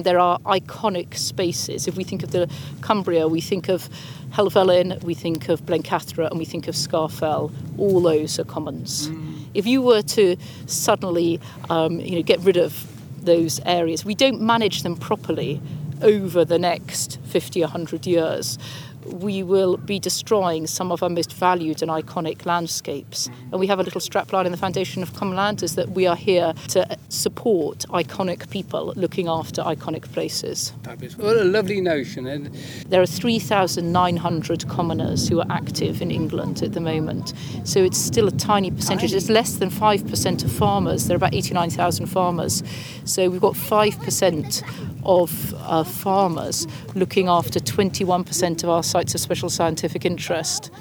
there 0.02 0.19
are 0.19 0.39
iconic 0.39 1.15
spaces. 1.15 1.88
If 1.88 1.95
we 1.95 2.04
think 2.04 2.23
of 2.23 2.32
the 2.32 2.49
Cumbria, 2.82 3.28
we 3.28 3.41
think 3.41 3.69
of 3.69 3.89
Helvellyn, 4.32 5.02
we 5.04 5.13
think 5.13 5.49
of 5.49 5.62
Blencathra, 5.65 6.30
and 6.30 6.39
we 6.39 6.45
think 6.45 6.67
of 6.67 6.76
Scafell. 6.76 7.52
All 7.78 8.02
those 8.02 8.39
are 8.39 8.43
commons. 8.43 9.10
Mm. 9.10 9.42
If 9.54 9.66
you 9.66 9.82
were 9.82 10.02
to 10.02 10.38
suddenly, 10.66 11.39
um, 11.70 12.00
you 12.00 12.16
know, 12.16 12.24
get 12.24 12.39
rid 12.42 12.58
of 12.58 12.88
those 13.24 13.60
areas, 13.66 14.04
we 14.04 14.16
don't 14.16 14.42
manage 14.42 14.84
them 14.84 14.96
properly 14.96 15.62
over 16.02 16.44
the 16.44 16.60
next 16.60 17.20
50, 17.26 17.62
100 17.62 18.06
years 18.06 18.58
we 19.06 19.44
will 19.44 19.78
be 19.78 20.00
destroying 20.00 20.68
some 20.68 20.92
of 20.92 21.04
our 21.04 21.10
most 21.10 21.34
valued 21.34 21.82
and 21.82 21.92
iconic 21.92 22.46
landscapes. 22.46 23.30
And 23.52 23.60
we 23.60 23.68
have 23.68 23.80
a 23.80 23.84
little 23.84 24.02
strapline 24.02 24.46
in 24.46 24.52
the 24.52 24.58
foundation 24.58 25.04
of 25.04 25.13
Common 25.13 25.36
Land 25.36 25.63
is 25.63 25.76
that 25.76 25.89
we 25.92 26.08
are 26.08 26.16
here 26.16 26.54
to 26.70 26.98
support 27.10 27.80
iconic 27.89 28.50
people 28.50 28.94
looking 28.96 29.28
after 29.28 29.62
iconic 29.63 30.12
places. 30.13 30.74
What 31.18 31.38
a 31.38 31.44
lovely 31.44 31.82
notion. 31.82 32.28
And 32.28 32.54
There 32.88 33.02
are 33.02 33.06
3,900 33.06 34.68
commoners 34.68 35.28
who 35.28 35.39
are 35.39 35.48
active 35.50 36.02
in 36.02 36.12
England 36.12 36.62
at 36.63 36.74
the 36.74 36.82
moment. 36.82 37.34
So 37.63 37.84
it's 37.84 37.98
still 37.98 38.28
a 38.28 38.32
tiny 38.32 38.72
percentage. 38.72 39.12
Tiny. 39.12 39.18
It's 39.18 39.30
less 39.30 39.56
than 39.58 39.70
5% 39.70 40.44
of 40.44 40.52
farmers. 40.52 41.08
There 41.08 41.16
are 41.16 41.18
about 41.18 41.34
89,000 41.34 42.08
farmers. 42.08 42.63
So 43.06 43.30
we've 43.30 43.42
got 43.42 43.56
5% 43.56 44.92
of 45.06 45.54
uh, 45.58 45.84
farmers 45.84 46.68
looking 46.96 47.28
after 47.28 47.60
21% 47.60 48.63
of 48.63 48.70
our 48.70 48.84
sites 48.84 49.16
of 49.16 49.22
special 49.22 49.50
scientific 49.50 50.06
interest. 50.06 50.72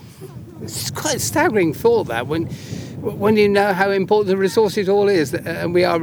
it's 0.61 0.91
quite 0.91 1.17
a 1.17 1.19
staggering 1.19 1.75
thought 1.75 2.05
that 2.05 2.27
when 2.27 2.47
when 3.03 3.37
you 3.37 3.49
know 3.49 3.73
how 3.73 3.91
important 3.91 4.29
the 4.29 4.37
resource 4.37 4.77
it 4.77 4.89
all 4.89 5.09
is, 5.09 5.35
uh, 5.35 5.43
and 5.45 5.75
we 5.75 5.83
are 5.83 5.99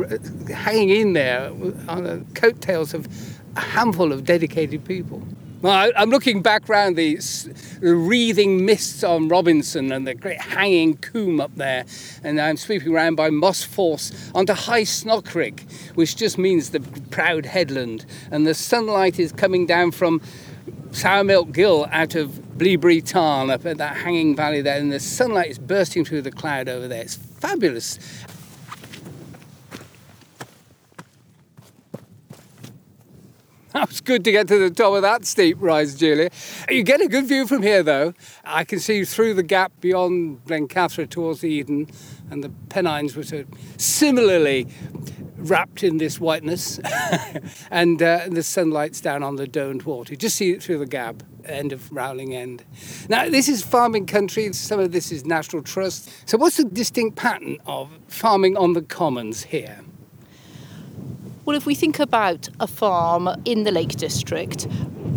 hanging 0.49 0.89
in 0.89 1.13
there 1.13 1.49
on 1.87 2.03
the 2.03 2.25
coattails 2.35 2.93
of 2.93 3.07
a 3.55 3.61
handful 3.61 4.11
of 4.11 4.25
dedicated 4.25 4.83
people. 4.83 5.21
Well, 5.61 5.91
I'm 5.97 6.09
looking 6.09 6.41
back 6.41 6.69
round 6.69 6.95
the 6.95 7.19
wreathing 7.81 8.65
mists 8.65 9.03
on 9.03 9.27
Robinson 9.27 9.91
and 9.91 10.07
the 10.07 10.13
great 10.13 10.39
hanging 10.39 10.95
coombe 10.95 11.41
up 11.41 11.53
there, 11.55 11.83
and 12.23 12.39
I'm 12.39 12.55
sweeping 12.55 12.93
round 12.93 13.17
by 13.17 13.29
Moss 13.29 13.61
Force 13.61 14.31
onto 14.33 14.53
High 14.53 14.83
Snockrigg, 14.83 15.69
which 15.95 16.15
just 16.15 16.37
means 16.37 16.69
the 16.69 16.79
proud 17.11 17.45
headland, 17.45 18.05
and 18.31 18.47
the 18.47 18.53
sunlight 18.53 19.19
is 19.19 19.33
coming 19.33 19.65
down 19.65 19.91
from 19.91 20.21
Sour 20.91 21.25
Milk 21.25 21.51
Gill 21.51 21.87
out 21.91 22.15
of 22.15 22.29
Bleaberry 22.57 23.05
Tarn 23.05 23.49
up 23.49 23.65
at 23.65 23.79
that 23.79 23.97
hanging 23.97 24.37
valley 24.37 24.61
there, 24.61 24.79
and 24.79 24.93
the 24.93 24.99
sunlight 25.01 25.49
is 25.51 25.59
bursting 25.59 26.05
through 26.05 26.21
the 26.21 26.31
cloud 26.31 26.69
over 26.69 26.87
there. 26.87 27.01
It's 27.01 27.15
fabulous. 27.15 27.99
That 33.79 33.87
was 33.87 34.01
good 34.01 34.25
to 34.25 34.31
get 34.33 34.49
to 34.49 34.57
the 34.57 34.69
top 34.69 34.93
of 34.93 35.03
that 35.03 35.23
steep 35.23 35.55
rise, 35.61 35.95
Julia. 35.95 36.29
You 36.67 36.83
get 36.83 36.99
a 36.99 37.07
good 37.07 37.27
view 37.27 37.47
from 37.47 37.63
here, 37.63 37.81
though. 37.81 38.13
I 38.43 38.65
can 38.65 38.77
see 38.77 39.05
through 39.05 39.35
the 39.35 39.43
gap 39.43 39.71
beyond 39.79 40.43
Blencathra 40.43 41.09
towards 41.09 41.45
Eden, 41.45 41.87
and 42.29 42.43
the 42.43 42.49
Pennines, 42.67 43.15
which 43.15 43.31
are 43.31 43.45
similarly 43.77 44.67
wrapped 45.37 45.81
in 45.81 45.97
this 45.97 46.19
whiteness, 46.19 46.81
and 47.71 48.03
uh, 48.03 48.27
the 48.29 48.43
sunlight's 48.43 48.99
down 48.99 49.23
on 49.23 49.37
the 49.37 49.47
Derwent 49.47 49.85
Water. 49.85 50.11
You 50.11 50.17
just 50.17 50.35
see 50.35 50.51
it 50.51 50.61
through 50.61 50.79
the 50.79 50.85
gap, 50.85 51.23
end 51.45 51.71
of 51.71 51.89
Rowling 51.89 52.35
End. 52.35 52.65
Now, 53.07 53.29
this 53.29 53.47
is 53.47 53.63
farming 53.63 54.07
country, 54.07 54.51
some 54.51 54.81
of 54.81 54.91
this 54.91 55.09
is 55.09 55.25
National 55.25 55.63
Trust. 55.63 56.11
So, 56.27 56.37
what's 56.37 56.57
the 56.57 56.65
distinct 56.65 57.15
pattern 57.15 57.59
of 57.65 57.97
farming 58.09 58.57
on 58.57 58.73
the 58.73 58.81
commons 58.81 59.43
here? 59.43 59.79
Well, 61.49 61.57
if 61.57 61.65
we 61.65 61.73
think 61.73 61.97
about 61.97 62.47
a 62.59 62.67
farm 62.67 63.27
in 63.43 63.63
the 63.63 63.71
Lake 63.71 63.95
District, 63.95 64.67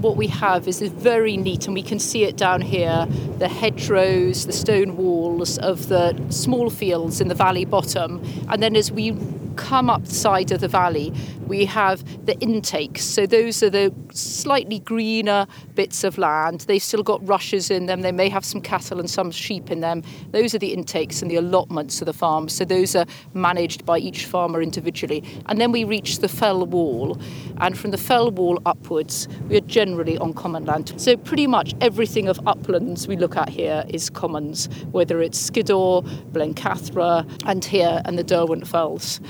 what 0.03 0.17
we 0.17 0.27
have 0.27 0.69
is 0.69 0.81
very 0.83 1.37
neat, 1.37 1.67
and 1.67 1.75
we 1.75 1.83
can 1.83 1.99
see 1.99 2.25
it 2.25 2.37
down 2.37 2.61
here 2.61 3.07
the 3.38 3.49
hedgerows, 3.49 4.47
the 4.47 4.53
stone 4.53 4.97
walls 4.97 5.59
of 5.59 5.88
the 5.88 6.17
small 6.29 6.71
fields 6.71 7.21
in 7.21 7.29
the 7.29 7.35
valley 7.35 7.65
bottom. 7.65 8.23
And 8.49 8.62
then 8.62 8.77
as 8.77 8.93
we 8.93 9.17
come 9.57 9.91
up 9.91 10.05
the 10.05 10.15
side 10.15 10.51
of 10.53 10.61
the 10.61 10.69
valley, 10.69 11.12
we 11.47 11.65
have 11.67 12.03
the 12.25 12.38
intakes. 12.38 13.05
So 13.05 13.27
those 13.27 13.62
are 13.62 13.69
the 13.69 13.93
slightly 14.12 14.79
greener 14.79 15.47
bits 15.75 16.05
of 16.05 16.17
land. 16.17 16.61
They've 16.61 16.83
still 16.83 17.03
got 17.03 17.27
rushes 17.27 17.71
in 17.71 17.87
them. 17.87 18.01
They 18.01 18.12
may 18.12 18.29
have 18.31 18.45
some 18.45 18.61
cattle 18.61 18.99
and 19.01 19.11
some 19.11 19.31
sheep 19.31 19.71
in 19.71 19.81
them. 19.81 20.03
Those 20.31 20.55
are 20.55 20.59
the 20.59 20.73
intakes 20.73 21.21
and 21.21 21.31
the 21.31 21.37
allotments 21.37 22.01
of 22.01 22.07
the 22.07 22.12
farm. 22.12 22.49
So 22.49 22.65
those 22.65 22.97
are 22.97 23.07
managed 23.35 23.85
by 23.85 23.99
each 23.99 24.25
farmer 24.25 24.62
individually. 24.62 25.23
And 25.47 25.61
then 25.61 25.73
we 25.73 25.85
reach 25.85 26.21
the 26.21 26.29
fell 26.29 26.65
wall. 26.65 27.21
And 27.59 27.79
from 27.79 27.91
the 27.91 27.99
fell 27.99 28.31
wall 28.31 28.62
upwards, 28.65 29.29
we 29.49 29.57
are 29.57 29.61
generally 29.61 29.91
on 29.92 30.33
common 30.35 30.64
land. 30.64 30.92
So 30.96 31.16
pretty 31.16 31.46
much 31.46 31.74
everything 31.81 32.28
of 32.28 32.40
uplands 32.46 33.07
we 33.07 33.16
look 33.16 33.37
at 33.37 33.48
here 33.48 33.85
is 33.88 34.11
commons, 34.11 34.68
whether 34.90 35.20
it's 35.20 35.38
Skiddaw, 35.38 36.02
Blencathra, 36.33 37.28
and 37.46 37.64
here 37.64 38.00
and 38.05 38.18
the 38.18 38.24
Derwent 38.24 38.66
Fells. 38.66 39.20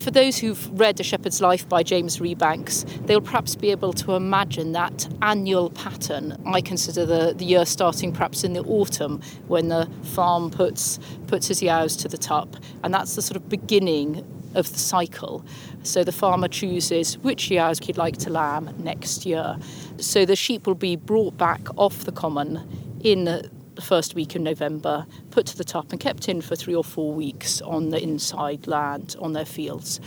For 0.00 0.10
those 0.10 0.36
who've 0.36 0.78
read 0.78 1.00
A 1.00 1.02
Shepherd's 1.02 1.40
Life 1.40 1.66
by 1.66 1.82
James 1.82 2.18
Rebanks, 2.18 2.84
they'll 3.06 3.22
perhaps 3.22 3.56
be 3.56 3.70
able 3.70 3.94
to 3.94 4.12
imagine 4.12 4.72
that 4.72 5.08
annual 5.22 5.70
pattern. 5.70 6.36
I 6.44 6.60
consider 6.60 7.06
the, 7.06 7.32
the 7.34 7.46
year 7.46 7.64
starting 7.64 8.12
perhaps 8.12 8.44
in 8.44 8.52
the 8.52 8.62
autumn 8.64 9.22
when 9.46 9.68
the 9.68 9.88
farm 10.02 10.50
puts, 10.50 10.98
puts 11.26 11.48
his 11.48 11.62
yows 11.62 11.96
to 11.96 12.08
the 12.08 12.18
tup, 12.18 12.56
and 12.82 12.92
that's 12.92 13.14
the 13.14 13.22
sort 13.22 13.36
of 13.36 13.48
beginning 13.48 14.22
of 14.54 14.72
the 14.72 14.78
cycle. 14.78 15.44
So 15.82 16.04
the 16.04 16.12
farmer 16.12 16.48
chooses 16.48 17.18
which 17.18 17.50
yows 17.50 17.84
he'd 17.84 17.96
like 17.96 18.16
to 18.18 18.30
lamb 18.30 18.74
next 18.78 19.26
year. 19.26 19.56
So 19.98 20.24
the 20.24 20.36
sheep 20.36 20.66
will 20.66 20.74
be 20.74 20.96
brought 20.96 21.36
back 21.36 21.60
off 21.76 22.04
the 22.04 22.12
common 22.12 22.66
in 23.02 23.24
the 23.24 23.50
first 23.80 24.14
week 24.14 24.36
in 24.36 24.42
November, 24.42 25.06
put 25.30 25.46
to 25.46 25.56
the 25.56 25.64
tup 25.64 25.90
and 25.90 26.00
kept 26.00 26.28
in 26.28 26.40
for 26.40 26.56
three 26.56 26.74
or 26.74 26.84
four 26.84 27.12
weeks 27.12 27.60
on 27.62 27.90
the 27.90 28.02
inside 28.02 28.66
land 28.66 29.16
on 29.20 29.32
their 29.32 29.44
fields. 29.44 30.00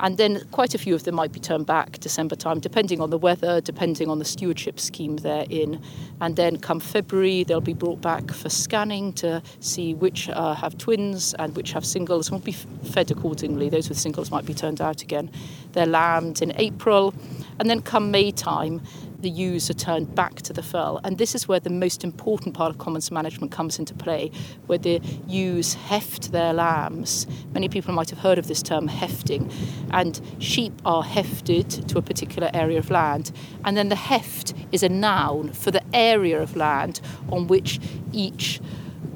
And 0.00 0.16
then 0.16 0.46
quite 0.50 0.74
a 0.74 0.78
few 0.78 0.94
of 0.94 1.04
them 1.04 1.14
might 1.14 1.32
be 1.32 1.38
turned 1.40 1.66
back 1.66 2.00
December 2.00 2.34
time, 2.34 2.58
depending 2.58 3.00
on 3.00 3.10
the 3.10 3.18
weather, 3.18 3.60
depending 3.60 4.08
on 4.08 4.18
the 4.18 4.24
stewardship 4.24 4.80
scheme 4.80 5.16
they're 5.18 5.46
in. 5.48 5.80
And 6.20 6.34
then 6.36 6.58
come 6.58 6.80
February, 6.80 7.44
they'll 7.44 7.60
be 7.60 7.74
brought 7.74 8.00
back 8.00 8.30
for 8.32 8.48
scanning 8.48 9.12
to 9.14 9.42
see 9.60 9.94
which 9.94 10.28
uh, 10.28 10.54
have 10.54 10.76
twins 10.76 11.34
and 11.34 11.54
which 11.54 11.72
have 11.72 11.84
singles 11.84 12.28
and 12.28 12.40
will 12.40 12.44
be 12.44 12.52
fed 12.52 13.10
accordingly. 13.10 13.68
Those 13.68 13.88
with 13.88 13.98
singles 13.98 14.30
might 14.30 14.46
be 14.46 14.54
turned 14.54 14.80
out 14.80 15.02
again. 15.02 15.30
They're 15.72 15.86
lambed 15.86 16.42
in 16.42 16.52
April. 16.56 17.14
And 17.60 17.70
then 17.70 17.80
come 17.80 18.10
May 18.10 18.32
time, 18.32 18.80
the 19.22 19.30
ewes 19.30 19.70
are 19.70 19.74
turned 19.74 20.14
back 20.14 20.36
to 20.42 20.52
the 20.52 20.62
fell. 20.62 21.00
And 21.04 21.18
this 21.18 21.34
is 21.34 21.48
where 21.48 21.60
the 21.60 21.70
most 21.70 22.04
important 22.04 22.54
part 22.54 22.70
of 22.70 22.78
commons 22.78 23.10
management 23.10 23.52
comes 23.52 23.78
into 23.78 23.94
play, 23.94 24.30
where 24.66 24.78
the 24.78 25.00
ewes 25.26 25.74
heft 25.74 26.32
their 26.32 26.52
lambs. 26.52 27.26
Many 27.52 27.68
people 27.68 27.94
might 27.94 28.10
have 28.10 28.18
heard 28.18 28.38
of 28.38 28.48
this 28.48 28.62
term, 28.62 28.88
hefting. 28.88 29.50
And 29.90 30.20
sheep 30.38 30.72
are 30.84 31.02
hefted 31.02 31.88
to 31.88 31.98
a 31.98 32.02
particular 32.02 32.50
area 32.52 32.78
of 32.78 32.90
land. 32.90 33.32
And 33.64 33.76
then 33.76 33.88
the 33.88 33.96
heft 33.96 34.52
is 34.72 34.82
a 34.82 34.88
noun 34.88 35.52
for 35.52 35.70
the 35.70 35.82
area 35.94 36.40
of 36.40 36.56
land 36.56 37.00
on 37.30 37.46
which 37.46 37.80
each 38.12 38.60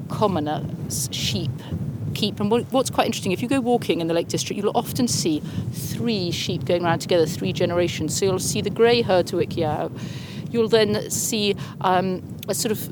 commoner's 0.09 1.09
sheep 1.11 1.51
And 2.21 2.49
what- 2.51 2.65
what's 2.71 2.89
quite 2.89 3.05
interesting, 3.05 3.31
if 3.31 3.41
you 3.41 3.47
go 3.47 3.59
walking 3.59 4.01
in 4.01 4.07
the 4.07 4.13
Lake 4.13 4.27
District, 4.27 4.61
you'll 4.61 4.75
often 4.75 5.07
see 5.07 5.41
three 5.71 6.31
sheep 6.31 6.65
going 6.65 6.83
around 6.83 6.99
together, 6.99 7.25
three 7.25 7.53
generations. 7.53 8.17
So 8.17 8.25
you'll 8.25 8.39
see 8.39 8.61
the 8.61 8.69
grey 8.69 9.03
Herdwick 9.03 9.55
yow. 9.55 9.91
You'll 10.51 10.69
then 10.69 11.09
see 11.11 11.55
um, 11.81 12.21
a 12.47 12.55
sort 12.55 12.71
of 12.71 12.89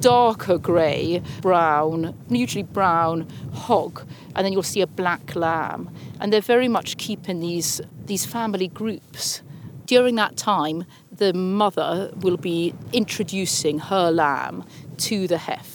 darker 0.00 0.58
grey, 0.58 1.22
brown, 1.40 2.14
usually 2.28 2.62
brown 2.62 3.26
hog, 3.54 4.02
and 4.36 4.44
then 4.44 4.52
you'll 4.52 4.62
see 4.62 4.82
a 4.82 4.86
black 4.86 5.34
lamb. 5.34 5.90
And 6.20 6.32
they're 6.32 6.40
very 6.40 6.68
much 6.68 6.96
keeping 6.96 7.40
these 7.40 7.80
these 8.06 8.26
family 8.26 8.68
groups. 8.68 9.42
During 9.86 10.14
that 10.16 10.36
time, 10.36 10.84
the 11.10 11.32
mother 11.32 12.10
will 12.20 12.36
be 12.36 12.74
introducing 12.92 13.78
her 13.78 14.10
lamb 14.10 14.64
to 14.98 15.26
the 15.26 15.38
heft. 15.38 15.73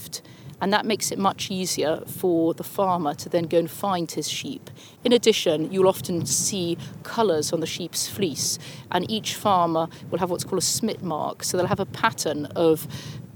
And 0.62 0.74
that 0.74 0.86
makes 0.86 1.12
it 1.12 1.18
much 1.18 1.50
easier 1.50 2.04
for 2.06 2.54
the 2.54 2.64
farmer 2.64 3.14
to 3.16 3.30
then 3.30 3.46
go 3.46 3.60
and 3.60 3.72
find 3.72 4.12
his 4.12 4.30
sheep. 4.30 4.70
In 5.04 5.14
addition, 5.14 5.72
you'll 5.72 5.88
often 5.88 6.26
see 6.26 6.78
colours 7.04 7.54
on 7.54 7.62
the 7.62 7.68
sheep's 7.68 8.10
fleece, 8.10 8.60
and 8.92 9.10
each 9.10 9.36
farmer 9.36 9.88
will 10.12 10.20
have 10.20 10.30
what's 10.30 10.44
called 10.44 10.60
a 10.60 10.66
smit 10.66 11.02
mark. 11.02 11.44
So 11.44 11.58
they'll 11.58 11.68
have 11.68 11.80
a 11.80 11.86
pattern 11.86 12.46
of 12.56 12.88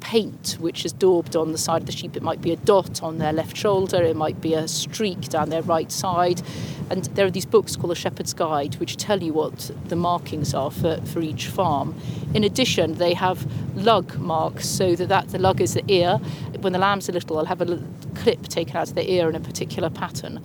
paint 0.03 0.57
which 0.59 0.83
is 0.83 0.91
daubed 0.91 1.35
on 1.35 1.53
the 1.53 1.57
side 1.57 1.81
of 1.81 1.85
the 1.85 1.93
sheep. 1.93 2.17
It 2.17 2.21
might 2.21 2.41
be 2.41 2.51
a 2.51 2.57
dot 2.57 3.01
on 3.01 3.17
their 3.17 3.31
left 3.31 3.55
shoulder, 3.55 4.03
it 4.03 4.17
might 4.17 4.41
be 4.41 4.53
a 4.53 4.67
streak 4.67 5.29
down 5.29 5.49
their 5.49 5.61
right 5.61 5.91
side. 5.91 6.41
And 6.89 7.05
there 7.15 7.25
are 7.25 7.31
these 7.31 7.45
books 7.45 7.75
called 7.75 7.91
The 7.91 7.95
Shepherd's 7.95 8.33
Guide 8.33 8.75
which 8.75 8.97
tell 8.97 9.23
you 9.23 9.33
what 9.33 9.71
the 9.87 9.95
markings 9.95 10.53
are 10.53 10.69
for, 10.69 10.97
for 11.05 11.21
each 11.21 11.47
farm. 11.47 11.95
In 12.33 12.43
addition, 12.43 12.95
they 12.95 13.13
have 13.13 13.47
lug 13.75 14.17
marks 14.17 14.67
so 14.67 14.95
that, 14.95 15.07
that 15.07 15.29
the 15.29 15.39
lug 15.39 15.61
is 15.61 15.73
the 15.73 15.83
ear. 15.87 16.17
When 16.59 16.73
the 16.73 16.79
lambs 16.79 17.09
are 17.09 17.13
little, 17.13 17.37
they'll 17.37 17.45
have 17.45 17.61
a 17.61 17.81
clip 18.15 18.47
taken 18.49 18.75
out 18.75 18.89
of 18.89 18.95
their 18.95 19.05
ear 19.07 19.29
in 19.29 19.35
a 19.35 19.39
particular 19.39 19.89
pattern. 19.89 20.43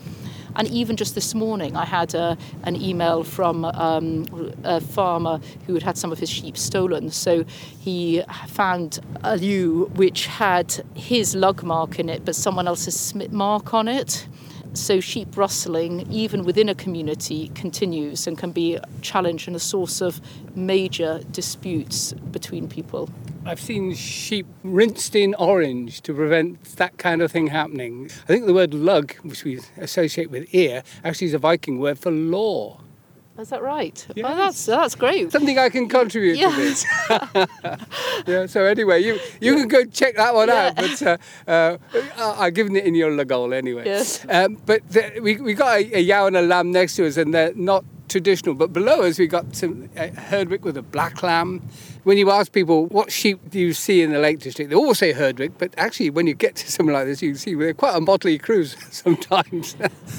And 0.59 0.67
even 0.69 0.97
just 0.97 1.15
this 1.15 1.35
morning, 1.37 1.77
I 1.77 1.85
had 1.85 2.15
a, 2.15 2.37
an 2.65 2.75
email 2.75 3.23
from 3.23 3.65
um, 3.65 4.27
a 4.65 4.81
farmer 4.81 5.41
who 5.67 5.75
had 5.75 5.85
had 5.85 5.97
some 5.97 6.11
of 6.11 6.19
his 6.19 6.29
sheep 6.29 6.59
stolen. 6.59 7.11
So 7.11 7.45
he 7.79 8.23
found 8.49 8.99
a 9.23 9.39
ewe 9.39 9.89
which 9.95 10.27
had 10.27 10.85
his 10.95 11.37
lug 11.37 11.63
mark 11.63 12.01
in 12.01 12.09
it, 12.09 12.25
but 12.25 12.35
someone 12.35 12.67
else's 12.67 12.99
smit 12.99 13.33
mark 13.33 13.73
on 13.73 13.87
it. 13.87 14.27
So 14.75 15.01
sheep 15.01 15.37
rustling, 15.37 16.11
even 16.11 16.45
within 16.45 16.69
a 16.69 16.75
community, 16.75 17.51
continues 17.55 18.27
and 18.27 18.39
can 18.39 18.53
be 18.53 18.77
a 18.77 18.85
challenge 19.03 19.47
and 19.47 19.57
a 19.57 19.61
source 19.61 20.01
of 20.01 20.21
major 20.57 21.21
disputes 21.31 22.13
between 22.31 22.69
people. 22.69 23.09
I've 23.45 23.61
seen 23.61 23.95
sheep 23.95 24.47
rinsed 24.63 25.17
in 25.17 25.35
orange 25.35 26.03
to 26.03 26.13
prevent 26.13 26.63
that 26.77 26.99
kind 26.99 27.23
of 27.23 27.33
thing 27.33 27.47
happening. 27.47 28.11
I 28.25 28.27
think 28.27 28.47
the 28.47 28.53
word 28.53 28.75
lug, 28.75 29.15
which 29.23 29.43
we 29.43 29.61
associate 29.79 30.31
with 30.31 30.55
ear, 30.55 30.83
actually 31.03 31.29
is 31.29 31.35
a 31.35 31.39
Viking 31.39 31.79
word 31.79 31.99
for 31.99 32.11
law. 32.11 32.81
Is 33.39 33.51
that 33.51 33.63
right? 33.63 34.07
Yes. 34.17 34.27
Oh, 34.29 34.37
that's 34.37 34.67
that's 34.67 34.95
great. 34.97 35.31
Something 35.31 35.59
I 35.59 35.69
can 35.69 35.89
contribute 35.89 36.39
Yeah. 36.39 36.51
to 36.51 36.57
this. 36.57 36.85
yeah. 38.27 38.47
So 38.47 38.65
anyway, 38.65 39.03
you 39.03 39.21
you 39.41 39.55
can 39.55 39.69
go 39.69 39.85
check 39.85 40.17
that 40.17 40.35
one 40.35 40.49
Yeah. 40.49 40.67
out. 40.67 40.77
But 40.77 41.03
uh, 41.03 41.79
uh, 42.19 42.35
I've 42.39 42.55
given 42.55 42.75
it 42.75 42.85
in 42.85 42.95
your 42.97 43.11
lagol 43.13 43.55
anyway. 43.55 43.85
Yes. 43.87 44.27
Um, 44.29 44.59
but 44.67 44.83
the, 44.91 45.21
we 45.23 45.37
we 45.37 45.55
got 45.55 45.79
a, 45.79 45.99
a 45.99 46.01
yow 46.01 46.27
and 46.27 46.37
a 46.37 46.43
lamb 46.43 46.73
next 46.73 46.97
to 46.97 47.07
us, 47.07 47.17
and 47.17 47.33
they're 47.33 47.55
not 47.55 47.85
traditional. 48.09 48.55
But 48.55 48.73
below 48.73 49.03
us, 49.03 49.19
we've 49.19 49.31
got 49.31 49.55
some 49.55 49.89
uh, 49.97 50.09
herdwick 50.09 50.65
with 50.65 50.77
a 50.77 50.83
black 50.83 51.23
lamb. 51.23 51.63
When 52.05 52.17
you 52.17 52.31
ask 52.31 52.53
people 52.53 52.87
what 52.87 53.13
sheep 53.13 53.39
do 53.51 53.59
you 53.59 53.73
see 53.73 54.03
in 54.03 54.13
the 54.13 54.19
Lake 54.19 54.41
District, 54.41 54.71
they 54.71 54.77
all 54.77 54.95
say 54.95 55.13
herdwick. 55.13 55.59
But 55.59 55.75
actually, 55.77 56.11
when 56.11 56.27
you 56.27 56.35
get 56.35 56.57
to 56.57 56.71
something 56.71 56.93
like 56.93 57.07
this, 57.07 57.23
you 57.23 57.35
see 57.35 57.55
they're 57.55 57.75
quite 57.75 57.97
a 57.97 58.01
motley 58.01 58.39
crew 58.39 58.65
sometimes. 58.91 59.77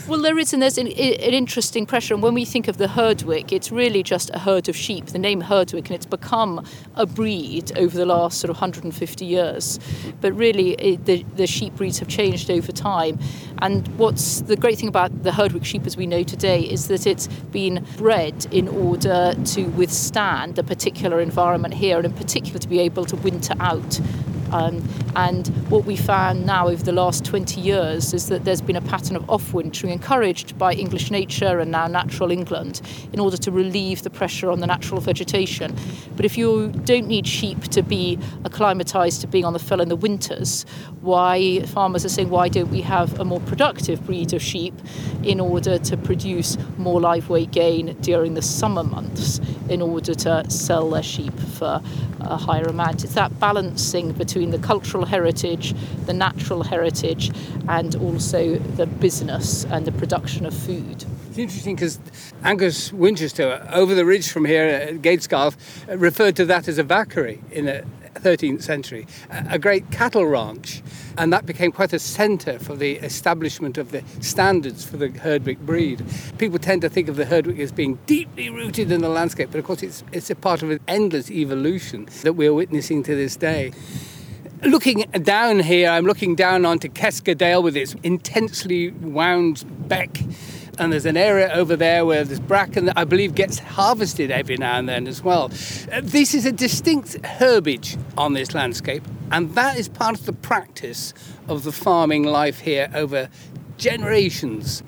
Well, 0.08 0.22
there 0.22 0.38
is, 0.38 0.54
and 0.54 0.62
there's 0.62 0.78
an, 0.78 0.88
an 0.88 0.94
interesting 0.94 1.86
pressure. 1.86 2.14
And 2.14 2.24
when 2.24 2.34
we 2.34 2.46
think 2.46 2.68
of 2.68 2.78
the 2.78 2.88
herdwick, 2.88 3.52
it's 3.52 3.72
really 3.72 4.04
just 4.04 4.30
a 4.34 4.40
herd 4.40 4.70
of 4.70 4.76
sheep. 4.76 5.08
The 5.08 5.20
name 5.20 5.42
herdwick, 5.42 5.88
and 5.88 5.96
it's 5.96 6.06
become 6.06 6.66
a 6.96 7.06
breed 7.06 7.78
over 7.78 7.98
the 7.98 8.06
last 8.06 8.40
sort 8.40 8.50
of 8.50 8.58
150 8.58 9.26
years. 9.26 9.80
But 10.22 10.34
really, 10.34 10.72
it, 10.74 11.06
the, 11.06 11.26
the 11.36 11.48
sheep 11.48 11.76
breeds 11.76 12.00
have 12.00 12.08
changed 12.08 12.52
over 12.52 12.72
time. 12.72 13.20
And 13.62 13.88
what's 13.98 14.42
the 14.42 14.56
great 14.56 14.78
thing 14.78 14.90
about 14.90 15.24
the 15.24 15.32
herdwick 15.32 15.66
sheep, 15.66 15.86
as 15.86 15.98
we 15.98 16.08
know 16.08 16.24
today, 16.24 16.62
is 16.62 16.88
that 16.88 17.06
it's 17.08 17.28
been 17.52 17.79
bred 17.98 18.48
in 18.52 18.68
order 18.68 19.34
to 19.46 19.66
withstand 19.66 20.56
the 20.56 20.64
particular 20.64 21.20
environment 21.20 21.74
here, 21.74 21.98
and 21.98 22.06
in 22.06 22.14
particular 22.14 22.60
to 22.60 22.68
be 22.68 22.80
able 22.80 23.06
to 23.06 23.16
winter 23.18 23.54
out. 23.60 24.00
Um, 24.52 24.88
and 25.16 25.48
what 25.70 25.86
we 25.86 25.96
found 25.96 26.46
now 26.46 26.68
over 26.68 26.84
the 26.84 26.92
last 26.92 27.26
20 27.26 27.60
years 27.60 28.14
is 28.14 28.28
that 28.28 28.46
there's 28.46 28.62
been 28.62 28.76
a 28.76 28.82
pattern 28.82 29.16
of 29.16 29.30
off 29.30 29.54
wintering 29.54 29.92
encouraged 29.92 30.58
by 30.58 30.74
English 30.74 31.12
nature 31.12 31.60
and 31.60 31.72
now 31.72 31.88
natural 31.88 32.32
England 32.32 32.82
in 33.12 33.20
order 33.20 33.38
to 33.38 33.52
relieve 33.52 34.04
the 34.04 34.10
pressure 34.10 34.50
on 34.50 34.60
the 34.60 34.68
natural 34.68 35.02
vegetation. 35.02 35.76
But 36.16 36.26
if 36.26 36.38
you 36.38 36.72
don't 36.86 37.08
need 37.08 37.28
sheep 37.28 37.64
to 37.70 37.82
be 37.82 38.18
acclimatised 38.46 39.22
to 39.22 39.28
being 39.28 39.46
on 39.46 39.54
the 39.54 39.60
fell 39.60 39.82
in 39.82 39.90
the 39.90 39.96
winters, 39.96 40.66
why 41.02 41.62
farmers 41.64 42.06
are 42.06 42.10
saying, 42.10 42.30
why 42.30 42.48
don't 42.48 42.72
we 42.72 42.82
have 42.82 43.20
a 43.20 43.26
more 43.26 43.40
productive 43.42 44.06
breed 44.06 44.34
of 44.34 44.42
sheep 44.42 44.74
in 45.24 45.40
order 45.40 45.78
to 45.80 45.98
produce 45.98 46.58
more 46.78 47.02
live 47.02 47.30
weight 47.30 47.52
gain 47.52 47.96
during 48.02 48.34
the 48.36 48.42
summer 48.42 48.84
months 48.84 49.40
in 49.70 49.82
order 49.82 50.14
to 50.14 50.50
sell 50.50 50.90
their 50.90 51.04
sheep 51.04 51.38
for 51.58 51.82
a 52.22 52.38
higher 52.38 52.64
amount? 52.64 53.04
It's 53.04 53.16
that 53.16 53.38
balancing 53.40 54.12
between 54.14 54.39
the 54.46 54.60
cultural 54.60 55.06
heritage, 55.06 55.76
the 56.06 56.14
natural 56.14 56.64
heritage, 56.64 57.32
and 57.68 57.96
also 57.96 58.56
the 58.56 58.86
business 58.86 59.66
and 59.66 59.86
the 59.86 59.92
production 59.92 60.46
of 60.46 60.54
food. 60.54 61.06
It's 61.30 61.38
interesting 61.38 61.76
because 61.76 62.00
Angus 62.44 62.92
Winchester, 62.92 63.68
over 63.72 63.94
the 63.94 64.06
ridge 64.06 64.32
from 64.32 64.46
here 64.46 64.66
at 64.66 64.96
Gatesgarth, 65.02 65.56
referred 65.88 66.36
to 66.38 66.46
that 66.46 66.68
as 66.68 66.78
a 66.78 66.84
vaccary 66.84 67.42
in 67.52 67.66
the 67.66 67.86
13th 68.16 68.62
century, 68.62 69.08
a 69.30 69.60
a 69.60 69.62
great 69.62 69.92
cattle 69.92 70.26
ranch. 70.26 70.82
And 71.18 71.34
that 71.34 71.46
became 71.46 71.72
quite 71.72 71.92
a 71.92 72.00
centre 72.00 72.60
for 72.60 72.76
the 72.76 72.94
establishment 72.98 73.78
of 73.78 73.92
the 73.92 74.04
standards 74.22 74.86
for 74.86 74.98
the 74.98 75.10
Herdwick 75.10 75.60
breed. 75.60 76.04
People 76.38 76.60
tend 76.60 76.82
to 76.84 76.90
think 76.90 77.10
of 77.10 77.18
the 77.18 77.26
Herdwick 77.26 77.60
as 77.60 77.72
being 77.72 78.00
deeply 78.06 78.50
rooted 78.50 78.92
in 78.92 79.02
the 79.02 79.10
landscape, 79.10 79.50
but 79.52 79.60
of 79.60 79.66
course 79.66 79.84
it's, 79.84 80.04
it's 80.14 80.30
a 80.30 80.36
part 80.36 80.64
of 80.64 80.72
an 80.72 80.80
endless 80.88 81.30
evolution 81.30 82.08
that 82.24 82.34
we're 82.34 82.54
witnessing 82.54 83.04
to 83.04 83.16
this 83.16 83.36
day. 83.36 83.74
Looking 84.64 85.06
down 85.12 85.60
here, 85.62 85.90
I'm 85.90 86.06
looking 86.06 86.36
down 86.36 86.66
onto 86.66 86.90
Keskadale 86.90 87.64
with 87.64 87.78
its 87.78 87.96
intensely 88.04 88.90
wound 88.92 89.64
beck. 89.88 90.22
And 90.78 90.92
there's 90.92 91.06
an 91.06 91.16
area 91.16 91.50
over 91.54 91.78
there 91.78 92.06
where 92.06 92.26
there's 92.26 92.42
bracken 92.42 92.84
that 92.86 92.98
I 92.98 93.06
believe 93.06 93.36
gets 93.36 93.60
harvested 93.60 94.32
every 94.32 94.58
now 94.58 94.78
and 94.78 94.90
then 94.90 95.08
as 95.08 95.24
well. 95.24 95.50
Uh, 95.90 96.02
This 96.04 96.34
is 96.34 96.46
a 96.46 96.52
distinct 96.52 97.26
herbage 97.26 97.96
on 98.18 98.34
this 98.34 98.54
landscape, 98.54 99.04
and 99.32 99.56
that 99.56 99.80
is 99.80 99.88
part 99.88 100.20
of 100.20 100.26
the 100.26 100.34
practice 100.34 101.14
of 101.48 101.64
the 101.64 101.72
farming 101.72 102.24
life 102.24 102.60
here 102.60 102.90
over 102.94 103.30
generations. 103.78 104.84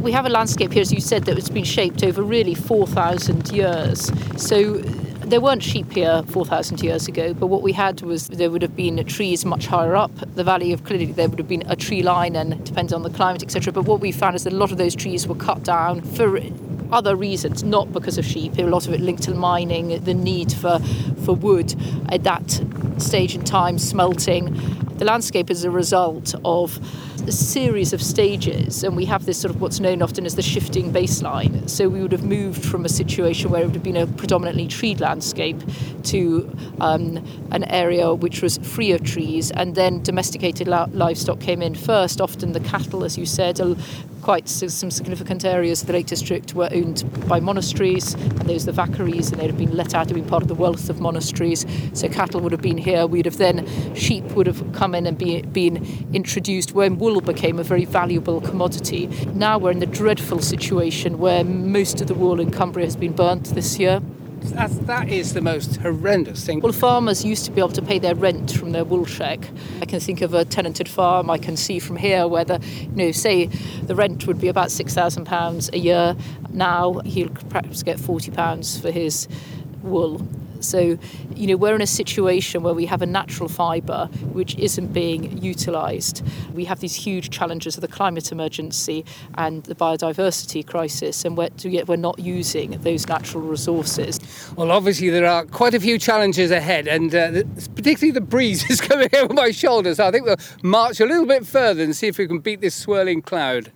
We 0.00 0.12
have 0.12 0.26
a 0.26 0.30
landscape 0.30 0.72
here, 0.72 0.82
as 0.82 0.92
you 0.92 1.00
said, 1.00 1.24
that 1.24 1.34
has 1.34 1.50
been 1.50 1.64
shaped 1.64 2.04
over 2.04 2.22
really 2.22 2.54
4,000 2.54 3.50
years. 3.50 4.12
So 4.36 4.80
there 5.26 5.40
weren't 5.40 5.62
sheep 5.62 5.92
here 5.92 6.22
4,000 6.28 6.82
years 6.82 7.08
ago, 7.08 7.34
but 7.34 7.46
what 7.46 7.62
we 7.62 7.72
had 7.72 8.02
was 8.02 8.28
there 8.28 8.50
would 8.50 8.62
have 8.62 8.76
been 8.76 9.04
trees 9.06 9.44
much 9.44 9.66
higher 9.66 9.96
up 9.96 10.12
the 10.34 10.44
valley 10.44 10.72
of 10.72 10.84
clearly 10.84 11.06
there 11.06 11.28
would 11.28 11.38
have 11.38 11.48
been 11.48 11.64
a 11.66 11.76
tree 11.76 12.02
line 12.02 12.36
and 12.36 12.64
depends 12.64 12.92
on 12.92 13.02
the 13.02 13.10
climate, 13.10 13.42
etc. 13.42 13.72
But 13.72 13.84
what 13.84 14.00
we 14.00 14.12
found 14.12 14.36
is 14.36 14.44
that 14.44 14.52
a 14.52 14.56
lot 14.56 14.72
of 14.72 14.78
those 14.78 14.94
trees 14.94 15.26
were 15.26 15.34
cut 15.34 15.62
down 15.62 16.02
for 16.02 16.38
other 16.92 17.16
reasons, 17.16 17.64
not 17.64 17.92
because 17.92 18.18
of 18.18 18.24
sheep. 18.24 18.58
A 18.58 18.62
lot 18.62 18.86
of 18.86 18.92
it 18.92 19.00
linked 19.00 19.22
to 19.24 19.34
mining, 19.34 20.02
the 20.04 20.14
need 20.14 20.52
for, 20.52 20.78
for 21.24 21.34
wood 21.34 21.74
at 22.10 22.22
that 22.24 22.60
stage 22.98 23.34
in 23.34 23.44
time, 23.44 23.78
smelting. 23.78 24.54
The 24.98 25.04
landscape 25.04 25.50
is 25.50 25.64
a 25.64 25.70
result 25.70 26.34
of 26.44 26.78
a 27.26 27.32
series 27.32 27.92
of 27.92 28.02
stages, 28.02 28.84
and 28.84 28.96
we 28.96 29.06
have 29.06 29.24
this 29.24 29.40
sort 29.40 29.54
of 29.54 29.60
what's 29.60 29.80
known 29.80 30.02
often 30.02 30.26
as 30.26 30.36
the 30.36 30.42
shifting 30.42 30.92
baseline. 30.92 31.53
So 31.66 31.88
we 31.88 32.02
would 32.02 32.12
have 32.12 32.24
moved 32.24 32.64
from 32.64 32.84
a 32.84 32.88
situation 32.88 33.50
where 33.50 33.62
it 33.62 33.66
would 33.66 33.74
have 33.74 33.82
been 33.82 33.96
a 33.96 34.06
predominantly 34.06 34.68
treed 34.68 35.00
landscape 35.00 35.56
to 36.04 36.54
um, 36.80 37.24
an 37.50 37.64
area 37.64 38.12
which 38.14 38.42
was 38.42 38.58
free 38.58 38.92
of 38.92 39.02
trees, 39.02 39.50
and 39.50 39.74
then 39.74 40.02
domesticated 40.02 40.68
li- 40.68 40.86
livestock 40.92 41.40
came 41.40 41.62
in 41.62 41.74
first. 41.74 42.20
Often 42.20 42.52
the 42.52 42.60
cattle, 42.60 43.02
as 43.02 43.16
you 43.16 43.24
said, 43.24 43.60
quite 44.24 44.48
some 44.48 44.90
significant 44.90 45.44
areas 45.44 45.82
of 45.82 45.86
the 45.86 45.92
Lake 45.92 46.06
District 46.06 46.54
were 46.54 46.70
owned 46.72 47.04
by 47.28 47.40
monasteries, 47.40 48.14
and 48.14 48.48
those 48.48 48.64
the 48.64 48.72
vaccaries, 48.72 49.30
and 49.30 49.38
they'd 49.38 49.48
have 49.48 49.58
been 49.58 49.76
let 49.76 49.94
out, 49.94 50.06
had 50.06 50.14
been 50.14 50.24
part 50.24 50.42
of 50.42 50.48
the 50.48 50.54
wealth 50.54 50.88
of 50.88 50.98
monasteries. 50.98 51.66
So 51.92 52.08
cattle 52.08 52.40
would 52.40 52.50
have 52.50 52.62
been 52.62 52.78
here. 52.78 53.06
We'd 53.06 53.26
have 53.26 53.36
then 53.36 53.66
sheep 53.94 54.24
would 54.32 54.46
have 54.46 54.72
come 54.72 54.94
in 54.94 55.06
and 55.06 55.18
be, 55.18 55.42
been 55.42 56.08
introduced 56.14 56.72
when 56.72 56.96
wool 56.96 57.20
became 57.20 57.58
a 57.58 57.62
very 57.62 57.84
valuable 57.84 58.40
commodity. 58.40 59.08
Now 59.34 59.58
we're 59.58 59.72
in 59.72 59.80
the 59.80 59.86
dreadful 59.86 60.40
situation 60.40 61.18
where 61.18 61.44
most 61.44 62.00
of 62.00 62.06
the 62.06 62.14
wool 62.14 62.40
in 62.40 62.50
Cumbria 62.50 62.86
has 62.86 62.96
been 62.96 63.12
burnt 63.12 63.54
this 63.54 63.78
year. 63.78 64.00
That's, 64.50 64.76
that 64.78 65.08
is 65.08 65.34
the 65.34 65.40
most 65.40 65.76
horrendous 65.76 66.44
thing. 66.44 66.60
Well, 66.60 66.72
farmers 66.72 67.24
used 67.24 67.44
to 67.46 67.50
be 67.50 67.60
able 67.60 67.70
to 67.72 67.82
pay 67.82 67.98
their 67.98 68.14
rent 68.14 68.52
from 68.52 68.72
their 68.72 68.84
wool 68.84 69.04
check. 69.04 69.40
I 69.80 69.84
can 69.84 70.00
think 70.00 70.20
of 70.20 70.34
a 70.34 70.44
tenanted 70.44 70.88
farm. 70.88 71.28
I 71.30 71.38
can 71.38 71.56
see 71.56 71.78
from 71.78 71.96
here 71.96 72.28
where 72.28 72.44
the, 72.44 72.60
you 72.80 72.88
know, 72.90 73.12
say 73.12 73.46
the 73.46 73.94
rent 73.94 74.26
would 74.26 74.40
be 74.40 74.48
about 74.48 74.70
six 74.70 74.94
thousand 74.94 75.24
pounds 75.24 75.70
a 75.72 75.78
year. 75.78 76.16
Now 76.50 77.00
he'll 77.04 77.30
perhaps 77.30 77.82
get 77.82 77.98
forty 77.98 78.30
pounds 78.30 78.78
for 78.78 78.90
his 78.90 79.28
wool. 79.82 80.26
So, 80.64 80.98
you 81.34 81.46
know, 81.46 81.56
we're 81.56 81.74
in 81.74 81.82
a 81.82 81.86
situation 81.86 82.62
where 82.62 82.74
we 82.74 82.86
have 82.86 83.02
a 83.02 83.06
natural 83.06 83.48
fibre 83.48 84.06
which 84.32 84.56
isn't 84.56 84.92
being 84.92 85.38
utilised. 85.38 86.22
We 86.52 86.64
have 86.64 86.80
these 86.80 86.94
huge 86.94 87.30
challenges 87.30 87.76
of 87.76 87.82
the 87.82 87.88
climate 87.88 88.32
emergency 88.32 89.04
and 89.36 89.62
the 89.64 89.74
biodiversity 89.74 90.66
crisis, 90.66 91.24
and 91.24 91.36
we're, 91.36 91.50
yet 91.58 91.88
we're 91.88 91.96
not 91.96 92.18
using 92.18 92.72
those 92.82 93.06
natural 93.06 93.42
resources. 93.42 94.20
Well, 94.56 94.70
obviously, 94.70 95.10
there 95.10 95.26
are 95.26 95.44
quite 95.46 95.74
a 95.74 95.80
few 95.80 95.98
challenges 95.98 96.50
ahead, 96.50 96.88
and 96.88 97.14
uh, 97.14 97.42
particularly 97.74 98.12
the 98.12 98.20
breeze 98.20 98.68
is 98.70 98.80
coming 98.90 99.08
over 99.14 99.34
my 99.34 99.50
shoulders. 99.50 99.98
So 99.98 100.06
I 100.06 100.10
think 100.10 100.26
we'll 100.26 100.36
march 100.62 101.00
a 101.00 101.06
little 101.06 101.26
bit 101.26 101.46
further 101.46 101.82
and 101.82 101.94
see 101.94 102.08
if 102.08 102.18
we 102.18 102.26
can 102.26 102.38
beat 102.38 102.60
this 102.60 102.74
swirling 102.74 103.22
cloud. 103.22 103.72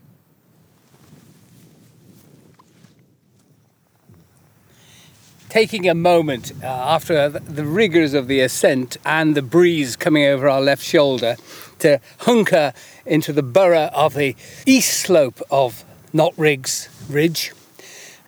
Taking 5.49 5.89
a 5.89 5.95
moment 5.95 6.53
uh, 6.63 6.67
after 6.67 7.29
the 7.29 7.65
rigours 7.65 8.15
of 8.15 8.29
the 8.29 8.41
ascent 8.41 8.97
and 9.05 9.35
the 9.35 9.43
breeze 9.43 9.97
coming 9.97 10.25
over 10.25 10.49
our 10.49 10.61
left 10.61 10.83
shoulder 10.83 11.37
to 11.79 12.01
hunker 12.19 12.73
into 13.07 13.33
the 13.33 13.43
borough 13.43 13.91
of 13.95 14.15
the 14.15 14.37
east 14.67 15.01
slope 15.01 15.41
of 15.51 15.85
Knott 16.13 16.35
Rigg's 16.37 16.89
Ridge 17.09 17.53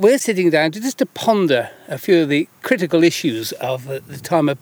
we're 0.01 0.19
sitting 0.19 0.49
down 0.49 0.73
to 0.73 0.81
just 0.81 0.97
to 0.99 1.07
ponder 1.07 1.71
a 1.87 1.99
few 1.99 2.23
of 2.23 2.31
the 2.31 2.49
critical 2.63 3.05
issues 3.05 3.53
of 3.53 3.85
the 3.85 4.01
time 4.23 4.49
of 4.49 4.59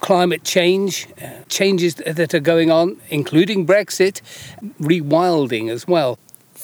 climate 0.00 0.44
change, 0.44 1.06
uh, 1.22 1.42
changes 1.48 1.96
that 1.96 2.32
are 2.32 2.40
going 2.40 2.70
on, 2.70 2.96
including 3.10 3.66
Brexit, 3.66 4.22
rewilding 4.80 5.68
as 5.68 5.86
well. 5.86 6.18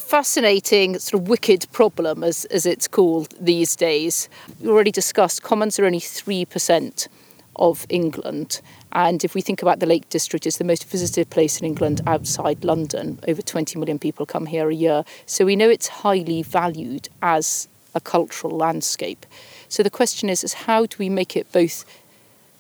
Fascinating 0.05 0.99
sort 0.99 1.23
of 1.23 1.29
wicked 1.29 1.67
problem 1.73 2.23
as, 2.23 2.45
as 2.47 2.67
it's 2.67 2.87
called 2.87 3.35
these 3.41 3.75
days. 3.75 4.29
We 4.61 4.69
already 4.69 4.91
discussed 4.91 5.43
commons 5.43 5.79
are 5.79 5.87
only 5.87 6.01
3% 6.01 7.09
of 7.57 7.87
England. 7.89 8.61
And 8.93 9.25
if 9.25 9.35
we 9.35 9.41
think 9.41 9.63
about 9.63 9.81
the 9.81 9.87
Lake 9.87 10.09
District, 10.11 10.47
it's 10.47 10.59
the 10.59 10.65
most 10.65 10.85
visited 10.85 11.31
place 11.31 11.59
in 11.59 11.67
England 11.67 12.03
outside 12.07 12.65
London. 12.65 13.19
Over 13.27 13.41
20 13.41 13.79
million 13.79 13.99
people 13.99 14.27
come 14.27 14.47
here 14.47 14.69
a 14.69 14.75
year. 14.75 15.05
So 15.25 15.47
we 15.47 15.57
know 15.57 15.71
it's 15.71 15.89
highly 15.89 16.43
valued 16.43 17.09
as 17.23 17.67
a 17.95 18.01
cultural 18.01 18.57
landscape. 18.57 19.25
So 19.69 19.83
the 19.83 19.91
question 19.91 20.29
is, 20.29 20.45
is 20.45 20.53
how 20.53 20.85
do 20.85 20.97
we 20.99 21.09
make 21.09 21.35
it 21.35 21.51
both 21.51 21.85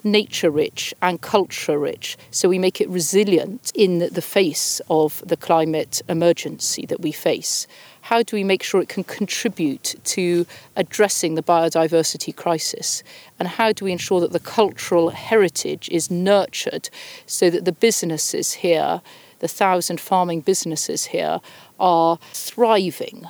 nature 0.04 0.50
rich 0.50 0.94
and 1.02 1.20
culture 1.20 1.78
rich 1.78 2.16
so 2.30 2.48
we 2.48 2.58
make 2.58 2.80
it 2.80 2.88
resilient 2.88 3.72
in 3.74 3.98
the 4.12 4.22
face 4.22 4.80
of 4.88 5.22
the 5.26 5.36
climate 5.36 6.02
emergency 6.08 6.86
that 6.86 7.00
we 7.00 7.10
face? 7.10 7.66
how 8.04 8.22
do 8.22 8.36
we 8.36 8.44
make 8.44 8.62
sure 8.62 8.82
it 8.82 8.88
can 8.90 9.02
contribute 9.02 9.94
to 10.04 10.44
addressing 10.76 11.36
the 11.36 11.42
biodiversity 11.42 12.36
crisis? 12.36 13.02
And 13.38 13.48
how 13.48 13.72
do 13.72 13.86
we 13.86 13.92
ensure 13.92 14.20
that 14.20 14.32
the 14.32 14.40
cultural 14.40 15.08
heritage 15.08 15.88
is 15.88 16.10
nurtured 16.10 16.90
so 17.24 17.48
that 17.48 17.64
the 17.64 17.72
businesses 17.72 18.52
here, 18.52 19.00
the 19.38 19.48
thousand 19.48 20.00
farming 20.00 20.42
businesses 20.42 21.06
here, 21.06 21.40
are 21.80 22.18
thriving 22.34 23.24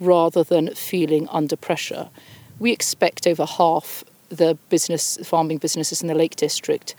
rather 0.00 0.42
than 0.42 0.74
feeling 0.74 1.28
under 1.30 1.54
pressure? 1.54 2.08
We 2.58 2.72
expect 2.72 3.26
over 3.26 3.44
half 3.44 4.02
the 4.28 4.56
business 4.68 5.18
farming 5.24 5.58
businesses 5.58 6.02
in 6.02 6.08
the 6.08 6.14
Lake 6.14 6.36
District 6.36 6.94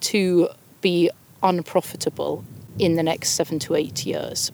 to 0.00 0.48
be 0.80 1.10
unprofitable 1.42 2.44
in 2.78 2.96
the 2.96 3.02
next 3.02 3.30
seven 3.30 3.58
to 3.58 3.74
eight 3.74 4.06
years 4.06 4.50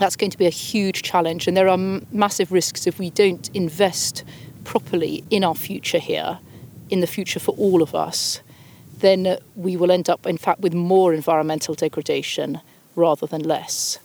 that's 0.00 0.16
going 0.16 0.30
to 0.30 0.38
be 0.38 0.46
a 0.46 0.50
huge 0.50 1.02
challenge. 1.02 1.46
And 1.46 1.56
there 1.56 1.68
are 1.68 1.74
m- 1.74 2.06
massive 2.10 2.50
risks 2.50 2.86
if 2.86 2.98
we 2.98 3.10
don't 3.10 3.48
invest 3.54 4.24
properly 4.64 5.22
in 5.30 5.44
our 5.44 5.54
future 5.54 5.98
here, 5.98 6.38
in 6.88 7.00
the 7.00 7.06
future 7.06 7.38
for 7.38 7.52
all 7.52 7.82
of 7.82 7.94
us, 7.94 8.40
then 8.98 9.38
we 9.54 9.76
will 9.76 9.90
end 9.90 10.10
up, 10.10 10.26
in 10.26 10.38
fact, 10.38 10.60
with 10.60 10.74
more 10.74 11.14
environmental 11.14 11.74
degradation 11.74 12.60
rather 12.96 13.26
than 13.26 13.42
less. 13.42 13.98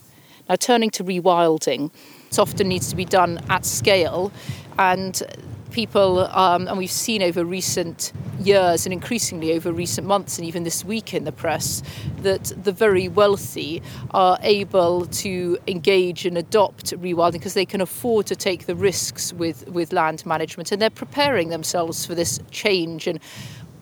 Now, 0.48 0.56
turning 0.56 0.90
to 0.90 1.04
rewilding, 1.04 1.90
it 2.28 2.38
often 2.38 2.68
needs 2.68 2.88
to 2.90 2.96
be 2.96 3.04
done 3.04 3.40
at 3.48 3.64
scale, 3.64 4.30
and 4.78 5.20
people, 5.70 6.20
um, 6.26 6.68
and 6.68 6.78
we've 6.78 6.90
seen 6.90 7.22
over 7.22 7.44
recent 7.44 8.12
years 8.38 8.86
and 8.86 8.92
increasingly 8.92 9.52
over 9.52 9.72
recent 9.72 10.06
months 10.06 10.38
and 10.38 10.46
even 10.46 10.64
this 10.64 10.84
week 10.84 11.14
in 11.14 11.24
the 11.24 11.32
press, 11.32 11.82
that 12.18 12.52
the 12.62 12.72
very 12.72 13.08
wealthy 13.08 13.82
are 14.12 14.38
able 14.42 15.06
to 15.06 15.58
engage 15.66 16.26
and 16.26 16.36
adopt 16.36 16.92
rewilding 17.00 17.32
because 17.32 17.54
they 17.54 17.66
can 17.66 17.80
afford 17.80 18.26
to 18.26 18.36
take 18.36 18.66
the 18.66 18.74
risks 18.74 19.32
with, 19.32 19.66
with 19.68 19.92
land 19.92 20.24
management 20.26 20.72
and 20.72 20.80
they're 20.80 20.90
preparing 20.90 21.48
themselves 21.48 22.06
for 22.06 22.14
this 22.14 22.40
change 22.50 23.06
and 23.06 23.20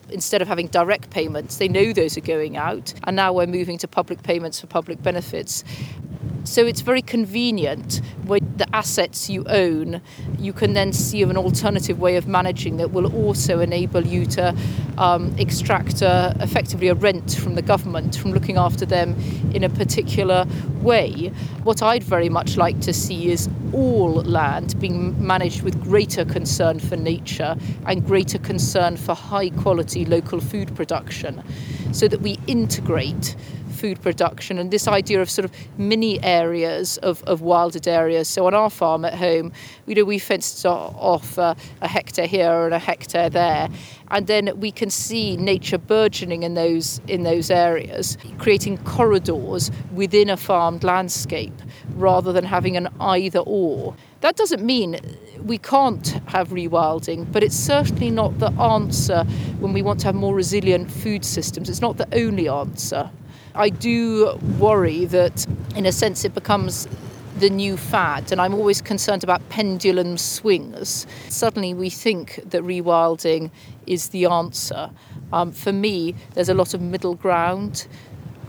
instead 0.09 0.41
of 0.41 0.47
having 0.47 0.67
direct 0.67 1.09
payments, 1.09 1.57
they 1.57 1.67
know 1.67 1.91
those 1.93 2.17
are 2.17 2.21
going 2.21 2.57
out. 2.57 2.93
And 3.05 3.15
now 3.15 3.33
we're 3.33 3.47
moving 3.47 3.77
to 3.79 3.87
public 3.87 4.23
payments 4.23 4.59
for 4.59 4.67
public 4.67 5.01
benefits. 5.01 5.63
So 6.45 6.63
it's 6.67 6.81
very 6.81 7.01
convenient 7.01 8.01
with 8.25 8.59
the 8.59 8.67
assets 8.73 9.31
you 9.31 9.43
own, 9.47 9.99
you 10.37 10.53
can 10.53 10.73
then 10.73 10.93
see 10.93 11.23
an 11.23 11.37
alternative 11.37 11.99
way 11.99 12.17
of 12.17 12.27
managing 12.27 12.77
that 12.77 12.91
will 12.91 13.13
also 13.15 13.59
enable 13.61 14.05
you 14.05 14.27
to 14.27 14.55
um, 14.99 15.35
extract 15.39 16.03
a, 16.03 16.35
effectively 16.39 16.87
a 16.87 16.93
rent 16.93 17.35
from 17.35 17.55
the 17.55 17.63
government 17.63 18.15
from 18.15 18.31
looking 18.31 18.57
after 18.57 18.85
them 18.85 19.15
in 19.53 19.63
a 19.63 19.69
particular 19.69 20.45
way. 20.81 21.31
What 21.63 21.81
I'd 21.81 22.03
very 22.03 22.29
much 22.29 22.57
like 22.57 22.79
to 22.81 22.93
see 22.93 23.31
is 23.31 23.49
all 23.73 24.13
land 24.13 24.79
being 24.79 25.25
managed 25.25 25.63
with 25.63 25.81
greater 25.81 26.25
concern 26.25 26.79
for 26.79 26.95
nature 26.95 27.57
and 27.87 28.05
greater 28.05 28.37
concern 28.37 28.97
for 28.97 29.15
high 29.15 29.49
quality 29.49 30.05
local 30.05 30.39
food 30.39 30.75
production 30.75 31.43
so 31.91 32.07
that 32.07 32.21
we 32.21 32.37
integrate 32.45 33.35
food 33.85 34.01
production 34.01 34.57
and 34.57 34.71
this 34.71 34.87
idea 34.87 35.21
of 35.21 35.29
sort 35.29 35.45
of 35.45 35.51
mini 35.77 36.19
areas 36.23 36.97
of, 37.09 37.21
of 37.25 37.41
wilded 37.41 37.87
areas. 37.87 38.27
So 38.27 38.47
on 38.47 38.55
our 38.55 38.71
farm 38.71 39.05
at 39.05 39.13
home, 39.13 39.51
you 39.85 39.93
know, 39.93 40.03
we 40.03 40.17
fenced 40.17 40.65
off 40.65 41.37
a, 41.37 41.55
a 41.81 41.87
hectare 41.87 42.25
here 42.25 42.65
and 42.65 42.73
a 42.73 42.79
hectare 42.79 43.29
there, 43.29 43.69
and 44.09 44.25
then 44.25 44.59
we 44.59 44.71
can 44.71 44.89
see 44.89 45.37
nature 45.37 45.77
burgeoning 45.77 46.41
in 46.41 46.55
those 46.55 46.99
in 47.07 47.21
those 47.21 47.51
areas, 47.51 48.17
creating 48.39 48.79
corridors 48.79 49.69
within 49.93 50.31
a 50.31 50.37
farmed 50.37 50.83
landscape 50.83 51.59
rather 51.95 52.33
than 52.33 52.43
having 52.43 52.75
an 52.75 52.87
either 52.99 53.43
or. 53.45 53.95
That 54.21 54.35
doesn't 54.35 54.63
mean 54.65 54.99
we 55.43 55.59
can't 55.59 56.07
have 56.25 56.49
rewilding, 56.49 57.31
but 57.31 57.43
it's 57.43 57.55
certainly 57.55 58.09
not 58.09 58.39
the 58.39 58.51
answer 58.53 59.23
when 59.59 59.73
we 59.73 59.83
want 59.83 59.99
to 59.99 60.07
have 60.07 60.15
more 60.15 60.33
resilient 60.33 60.89
food 60.89 61.23
systems. 61.23 61.69
It's 61.69 61.81
not 61.81 61.97
the 61.97 62.07
only 62.23 62.47
answer. 62.47 63.11
I 63.55 63.69
do 63.69 64.37
worry 64.59 65.05
that, 65.05 65.45
in 65.75 65.85
a 65.85 65.91
sense, 65.91 66.25
it 66.25 66.33
becomes 66.33 66.89
the 67.39 67.49
new 67.49 67.77
fad, 67.77 68.31
and 68.31 68.41
I'm 68.41 68.53
always 68.53 68.81
concerned 68.81 69.23
about 69.23 69.47
pendulum 69.49 70.17
swings. 70.17 71.07
Suddenly, 71.29 71.73
we 71.73 71.89
think 71.89 72.41
that 72.45 72.63
rewilding 72.63 73.51
is 73.87 74.09
the 74.09 74.25
answer. 74.25 74.89
Um, 75.31 75.51
for 75.53 75.71
me, 75.71 76.15
there's 76.33 76.49
a 76.49 76.53
lot 76.53 76.73
of 76.73 76.81
middle 76.81 77.15
ground, 77.15 77.87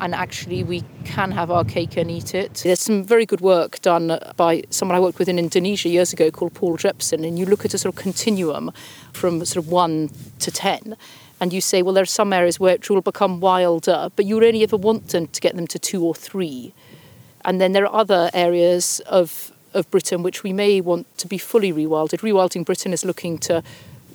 and 0.00 0.14
actually, 0.14 0.64
we 0.64 0.82
can 1.04 1.30
have 1.30 1.50
our 1.52 1.64
cake 1.64 1.96
and 1.96 2.10
eat 2.10 2.34
it. 2.34 2.62
There's 2.64 2.80
some 2.80 3.04
very 3.04 3.26
good 3.26 3.40
work 3.40 3.80
done 3.82 4.18
by 4.36 4.64
someone 4.70 4.96
I 4.96 5.00
worked 5.00 5.18
with 5.18 5.28
in 5.28 5.38
Indonesia 5.38 5.88
years 5.88 6.12
ago 6.12 6.30
called 6.32 6.54
Paul 6.54 6.76
Jepson, 6.76 7.24
and 7.24 7.38
you 7.38 7.46
look 7.46 7.64
at 7.64 7.74
a 7.74 7.78
sort 7.78 7.94
of 7.94 8.00
continuum 8.00 8.72
from 9.12 9.44
sort 9.44 9.64
of 9.64 9.70
one 9.70 10.10
to 10.40 10.50
ten 10.50 10.96
and 11.40 11.52
you 11.52 11.60
say, 11.60 11.82
well, 11.82 11.94
there 11.94 12.02
are 12.02 12.06
some 12.06 12.32
areas 12.32 12.58
where 12.58 12.74
it 12.74 12.88
will 12.88 13.02
become 13.02 13.40
wilder, 13.40 14.08
but 14.16 14.24
you 14.24 14.36
only 14.36 14.62
ever 14.62 14.76
want 14.76 15.08
them 15.08 15.26
to 15.26 15.40
get 15.40 15.54
them 15.54 15.66
to 15.66 15.78
two 15.78 16.04
or 16.04 16.14
three. 16.14 16.72
And 17.44 17.60
then 17.60 17.72
there 17.72 17.86
are 17.86 18.00
other 18.00 18.30
areas 18.32 19.00
of, 19.06 19.52
of 19.74 19.90
Britain 19.90 20.22
which 20.22 20.42
we 20.42 20.52
may 20.52 20.80
want 20.80 21.06
to 21.18 21.28
be 21.28 21.38
fully 21.38 21.72
rewilded. 21.72 22.20
Rewilding 22.20 22.64
Britain 22.64 22.92
is 22.92 23.04
looking 23.04 23.38
to 23.38 23.62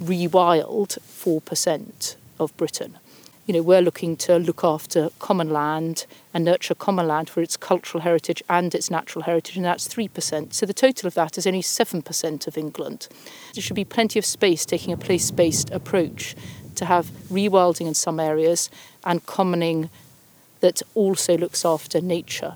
rewild 0.03 0.97
4% 0.99 2.15
of 2.39 2.57
Britain. 2.57 2.97
You 3.45 3.55
know, 3.55 3.62
we're 3.62 3.81
looking 3.81 4.15
to 4.17 4.38
look 4.38 4.63
after 4.63 5.10
common 5.19 5.49
land 5.49 6.05
and 6.34 6.45
nurture 6.45 6.75
common 6.75 7.07
land 7.07 7.29
for 7.29 7.41
its 7.41 7.57
cultural 7.57 8.01
heritage 8.01 8.41
and 8.49 8.73
its 8.73 8.89
natural 8.89 9.23
heritage, 9.23 9.57
and 9.57 9.65
that's 9.65 9.88
3%. 9.88 10.53
So 10.53 10.65
the 10.65 10.73
total 10.73 11.07
of 11.07 11.15
that 11.15 11.38
is 11.38 11.47
only 11.47 11.62
7% 11.62 12.47
of 12.47 12.57
England. 12.57 13.07
There 13.53 13.62
should 13.62 13.75
be 13.75 13.86
plenty 13.86 14.19
of 14.19 14.25
space 14.25 14.65
taking 14.65 14.93
a 14.93 14.97
place 14.97 15.31
based 15.31 15.69
approach 15.71 16.36
to 16.82 16.86
have 16.86 17.06
rewilding 17.32 17.86
in 17.86 17.94
some 17.94 18.20
areas 18.20 18.70
and 19.06 19.24
commoning 19.28 19.89
that 20.62 20.82
also 20.96 21.38
looks 21.38 21.63
after 21.63 22.02
nature. 22.02 22.56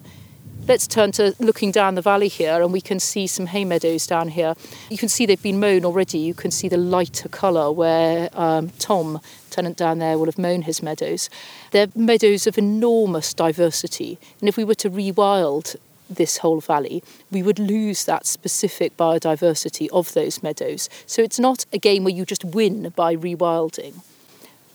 Let's 0.68 0.88
turn 0.88 1.12
to 1.14 1.36
looking 1.38 1.72
down 1.72 1.94
the 1.94 2.02
valley 2.02 2.28
here, 2.28 2.60
and 2.64 2.74
we 2.74 2.82
can 2.82 3.00
see 3.00 3.28
some 3.28 3.46
hay 3.46 3.66
meadows 3.66 4.08
down 4.08 4.30
here. 4.30 4.56
You 4.90 4.98
can 4.98 5.10
see 5.10 5.28
they've 5.28 5.42
been 5.42 5.60
mown 5.60 5.86
already. 5.86 6.18
You 6.18 6.34
can 6.34 6.50
see 6.50 6.68
the 6.68 6.78
lighter 6.78 7.30
colour 7.30 7.72
where 7.72 8.30
um, 8.34 8.72
Tom, 8.80 9.22
tenant 9.52 9.78
down 9.78 10.00
there, 10.00 10.18
will 10.18 10.26
have 10.26 10.40
mown 10.40 10.64
his 10.64 10.82
meadows. 10.82 11.30
They're 11.70 11.90
meadows 11.96 12.48
of 12.48 12.58
enormous 12.58 13.32
diversity, 13.32 14.18
and 14.40 14.50
if 14.50 14.58
we 14.58 14.64
were 14.64 14.76
to 14.76 14.90
rewild 14.90 15.76
this 16.10 16.38
whole 16.38 16.62
valley, 16.62 17.04
we 17.30 17.44
would 17.44 17.60
lose 17.60 18.06
that 18.06 18.26
specific 18.26 18.98
biodiversity 18.98 19.88
of 19.92 20.14
those 20.14 20.42
meadows. 20.42 20.90
So 21.06 21.22
it's 21.22 21.40
not 21.40 21.66
a 21.72 21.78
game 21.78 22.04
where 22.04 22.14
you 22.14 22.26
just 22.26 22.44
win 22.44 22.90
by 22.96 23.16
rewilding. 23.16 24.02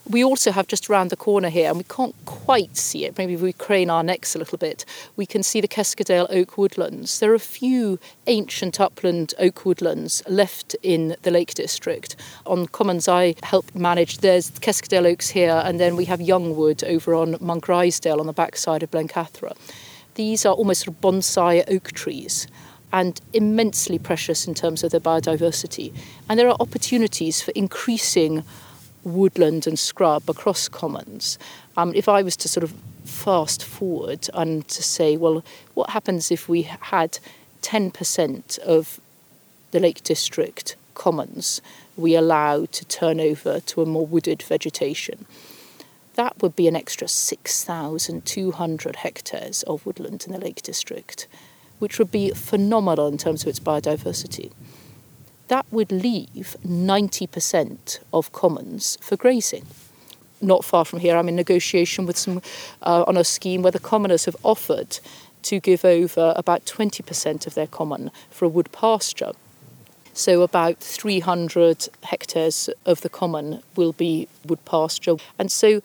We 0.09 0.25
also 0.25 0.51
have 0.51 0.67
just 0.67 0.91
around 0.91 1.11
the 1.11 1.17
corner 1.17 1.51
here, 1.51 1.69
and 1.69 1.79
we 1.79 1.85
can't 1.85 2.15
quite 2.25 2.77
see 2.77 3.05
it, 3.05 3.17
maybe 3.17 3.35
if 3.35 3.41
we 3.41 3.53
crane 3.53 3.91
our 3.91 4.03
necks 4.03 4.35
a 4.35 4.39
little 4.39 4.59
bit, 4.59 4.85
we 5.15 5.27
can 5.27 5.43
see 5.43 5.61
the 5.61 5.69
Keskadale 5.69 6.27
oak 6.31 6.59
woodlands. 6.59 7.21
There 7.21 7.31
are 7.31 7.35
a 7.35 7.39
few 7.39 7.99
ancient 8.27 8.81
upland 8.81 9.35
oak 9.39 9.65
woodlands 9.65 10.23
left 10.27 10.75
in 10.83 11.17
the 11.23 11.31
Lake 11.31 11.55
District. 11.55 12.17
On 12.47 12.67
commons 12.67 13.07
I 13.07 13.37
help 13.43 13.73
manage, 13.75 14.19
there's 14.19 14.51
Keskadale 14.51 15.07
oaks 15.07 15.29
here, 15.29 15.63
and 15.65 15.79
then 15.79 15.95
we 15.95 16.07
have 16.07 16.19
youngwood 16.19 16.83
over 16.83 17.15
on 17.15 17.37
Monk 17.41 17.69
on 17.69 18.27
the 18.27 18.33
backside 18.35 18.83
of 18.83 18.91
Blencathra. 18.91 19.57
These 20.15 20.45
are 20.45 20.55
almost 20.55 20.85
sort 20.85 20.97
of 20.97 21.01
bonsai 21.01 21.63
oak 21.69 21.93
trees 21.93 22.49
and 22.93 23.21
immensely 23.33 23.99
precious 23.99 24.47
in 24.49 24.55
terms 24.55 24.83
of 24.83 24.91
their 24.91 25.01
biodiversity. 25.01 25.93
And 26.29 26.39
there 26.39 26.49
are 26.49 26.57
opportunities 26.59 27.41
for 27.41 27.53
increasing 27.53 28.43
woodland 29.05 29.67
and 29.67 29.79
scrub 29.79 30.29
across 30.29 30.69
commons. 30.69 31.39
Um, 31.77 31.93
if 31.95 32.09
I 32.09 32.23
was 32.23 32.37
to 32.39 32.49
sort 32.49 32.65
of 32.65 32.75
fast 33.05 33.65
forward 33.65 34.29
and 34.35 34.67
to 34.69 34.83
say, 34.83 35.17
well, 35.17 35.45
what 35.75 35.91
happens 35.91 36.31
if 36.31 36.49
we 36.49 36.63
had 36.63 37.19
10% 37.63 38.59
of 38.61 39.01
the 39.71 39.81
Lake 39.81 40.03
District 40.03 40.77
commons 40.95 41.63
we 41.97 42.15
allow 42.15 42.67
to 42.67 42.85
turn 42.87 43.21
over 43.21 43.61
to 43.61 43.83
a 43.83 43.87
more 43.87 44.07
wooded 44.07 44.43
vegetation? 44.43 45.27
That 46.15 46.43
would 46.43 46.57
be 46.57 46.69
an 46.69 46.77
extra 46.77 47.09
6,200 47.09 48.97
hectares 48.97 49.63
of 49.63 49.87
woodland 49.87 50.25
in 50.27 50.33
the 50.33 50.39
Lake 50.41 50.63
District, 50.63 51.27
which 51.79 51.99
would 51.99 52.11
be 52.11 52.31
phenomenal 52.31 53.07
in 53.07 53.17
terms 53.17 53.43
of 53.43 53.49
its 53.49 53.61
biodiversity 53.61 54.51
that 55.51 55.67
would 55.73 55.91
leave 55.91 56.57
90% 56.65 57.99
of 58.13 58.31
commons 58.33 58.97
for 59.01 59.17
grazing. 59.17 59.67
not 60.41 60.65
far 60.65 60.85
from 60.85 61.01
here, 61.01 61.17
I'm 61.17 61.29
in 61.29 61.37
negotiation 61.37 62.07
with 62.07 62.17
some 62.17 62.41
uh, 62.83 63.05
on 63.07 63.17
a 63.17 63.25
scheme 63.25 63.61
where 63.61 63.73
the 63.73 63.81
commoners 63.93 64.25
have 64.25 64.37
offered 64.43 65.01
to 65.43 65.61
give 65.61 65.85
over 65.85 66.33
about 66.37 66.65
20% 66.65 67.47
of 67.47 67.55
their 67.55 67.67
common 67.67 68.11
for 68.31 68.45
a 68.45 68.49
wood 68.49 68.71
pasture. 68.73 69.33
So, 70.15 70.43
about 70.43 70.79
300 70.79 71.89
hectares 72.05 72.71
of 72.87 73.01
the 73.01 73.09
common 73.09 73.63
will 73.77 73.93
be 73.93 74.29
wood 74.47 74.65
pasture. 74.65 75.17
And 75.39 75.51
so, 75.51 75.83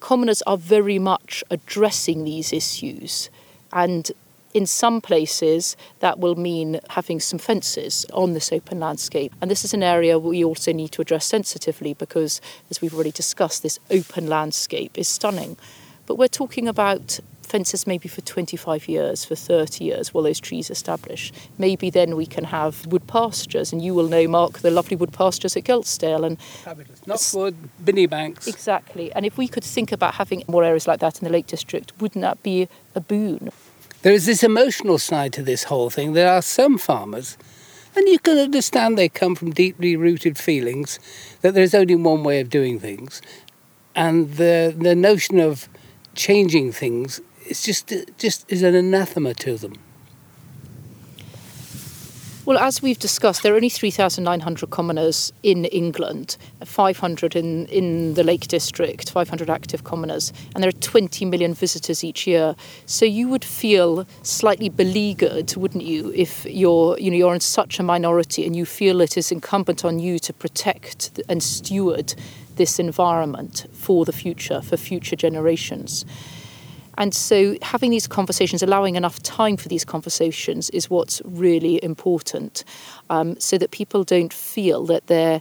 commoners 0.00 0.42
are 0.42 0.56
very 0.56 0.98
much 0.98 1.42
addressing 1.50 2.24
these 2.24 2.52
issues. 2.52 3.28
And 3.72 4.10
in 4.54 4.66
some 4.66 5.00
places, 5.00 5.76
that 5.98 6.20
will 6.20 6.36
mean 6.36 6.80
having 6.90 7.20
some 7.20 7.38
fences 7.38 8.06
on 8.12 8.32
this 8.32 8.52
open 8.52 8.80
landscape. 8.80 9.34
And 9.42 9.50
this 9.50 9.64
is 9.64 9.74
an 9.74 9.82
area 9.82 10.18
we 10.18 10.44
also 10.44 10.72
need 10.72 10.92
to 10.92 11.02
address 11.02 11.26
sensitively 11.26 11.94
because, 11.94 12.40
as 12.70 12.80
we've 12.80 12.94
already 12.94 13.10
discussed, 13.10 13.62
this 13.64 13.80
open 13.90 14.28
landscape 14.28 14.96
is 14.96 15.08
stunning. 15.08 15.56
But 16.06 16.16
we're 16.16 16.28
talking 16.28 16.68
about 16.68 17.18
fences 17.44 17.86
maybe 17.86 18.08
for 18.08 18.20
25 18.20 18.88
years, 18.88 19.24
for 19.24 19.34
30 19.34 19.84
years 19.84 20.14
while 20.14 20.24
those 20.24 20.40
trees 20.40 20.70
establish. 20.70 21.32
Maybe 21.58 21.90
then 21.90 22.16
we 22.16 22.26
can 22.26 22.44
have 22.44 22.86
wood 22.86 23.06
pastures, 23.06 23.72
and 23.72 23.82
you 23.82 23.94
will 23.94 24.08
know, 24.08 24.26
Mark, 24.26 24.60
the 24.60 24.70
lovely 24.70 24.96
wood 24.96 25.12
pastures 25.12 25.56
at 25.56 25.64
Geltsdale. 25.64 26.26
And 26.26 26.40
Fabulous. 26.40 27.00
Knotswood, 27.00 27.54
Binney 27.84 28.06
Banks. 28.06 28.46
Exactly. 28.46 29.12
And 29.12 29.26
if 29.26 29.36
we 29.36 29.48
could 29.48 29.64
think 29.64 29.92
about 29.92 30.14
having 30.14 30.42
more 30.48 30.64
areas 30.64 30.86
like 30.86 31.00
that 31.00 31.18
in 31.18 31.24
the 31.24 31.30
Lake 31.30 31.46
District, 31.46 31.92
wouldn't 32.00 32.22
that 32.22 32.42
be 32.42 32.68
a 32.94 33.00
boon? 33.00 33.50
There 34.04 34.12
is 34.12 34.26
this 34.26 34.42
emotional 34.42 34.98
side 34.98 35.32
to 35.32 35.42
this 35.42 35.64
whole 35.64 35.88
thing. 35.88 36.12
There 36.12 36.30
are 36.30 36.42
some 36.42 36.76
farmers, 36.76 37.38
and 37.96 38.06
you 38.06 38.18
can 38.18 38.36
understand 38.36 38.98
they 38.98 39.08
come 39.08 39.34
from 39.34 39.50
deeply 39.50 39.96
rooted 39.96 40.36
feelings 40.36 40.98
that 41.40 41.54
there's 41.54 41.74
only 41.74 41.94
one 41.94 42.22
way 42.22 42.40
of 42.40 42.50
doing 42.50 42.78
things. 42.78 43.22
And 43.94 44.36
the, 44.36 44.74
the 44.76 44.94
notion 44.94 45.40
of 45.40 45.70
changing 46.14 46.72
things 46.72 47.22
is 47.46 47.62
just, 47.62 47.94
just 48.18 48.44
is 48.52 48.62
an 48.62 48.74
anathema 48.74 49.32
to 49.36 49.56
them. 49.56 49.76
Well, 52.46 52.58
as 52.58 52.82
we've 52.82 52.98
discussed, 52.98 53.42
there 53.42 53.54
are 53.54 53.56
only 53.56 53.70
3,900 53.70 54.68
commoners 54.68 55.32
in 55.42 55.64
England, 55.64 56.36
500 56.62 57.34
in, 57.34 57.64
in 57.68 58.12
the 58.14 58.22
Lake 58.22 58.48
District, 58.48 59.08
500 59.08 59.48
active 59.48 59.84
commoners, 59.84 60.30
and 60.54 60.62
there 60.62 60.68
are 60.68 60.72
20 60.72 61.24
million 61.24 61.54
visitors 61.54 62.04
each 62.04 62.26
year. 62.26 62.54
So 62.84 63.06
you 63.06 63.28
would 63.28 63.46
feel 63.46 64.06
slightly 64.22 64.68
beleaguered, 64.68 65.56
wouldn't 65.56 65.84
you, 65.84 66.12
if 66.14 66.44
you're, 66.44 66.98
you 66.98 67.10
know, 67.10 67.16
you're 67.16 67.34
in 67.34 67.40
such 67.40 67.78
a 67.78 67.82
minority 67.82 68.44
and 68.44 68.54
you 68.54 68.66
feel 68.66 69.00
it 69.00 69.16
is 69.16 69.32
incumbent 69.32 69.82
on 69.82 69.98
you 69.98 70.18
to 70.18 70.34
protect 70.34 71.18
and 71.30 71.42
steward 71.42 72.14
this 72.56 72.78
environment 72.78 73.64
for 73.72 74.04
the 74.04 74.12
future, 74.12 74.60
for 74.60 74.76
future 74.76 75.16
generations. 75.16 76.04
And 76.98 77.14
so, 77.14 77.56
having 77.62 77.90
these 77.90 78.06
conversations, 78.06 78.62
allowing 78.62 78.96
enough 78.96 79.22
time 79.22 79.56
for 79.56 79.68
these 79.68 79.84
conversations, 79.84 80.70
is 80.70 80.90
what's 80.90 81.20
really 81.24 81.82
important 81.82 82.64
um, 83.10 83.38
so 83.40 83.58
that 83.58 83.70
people 83.70 84.04
don't 84.04 84.32
feel 84.32 84.84
that 84.86 85.06
they're 85.06 85.40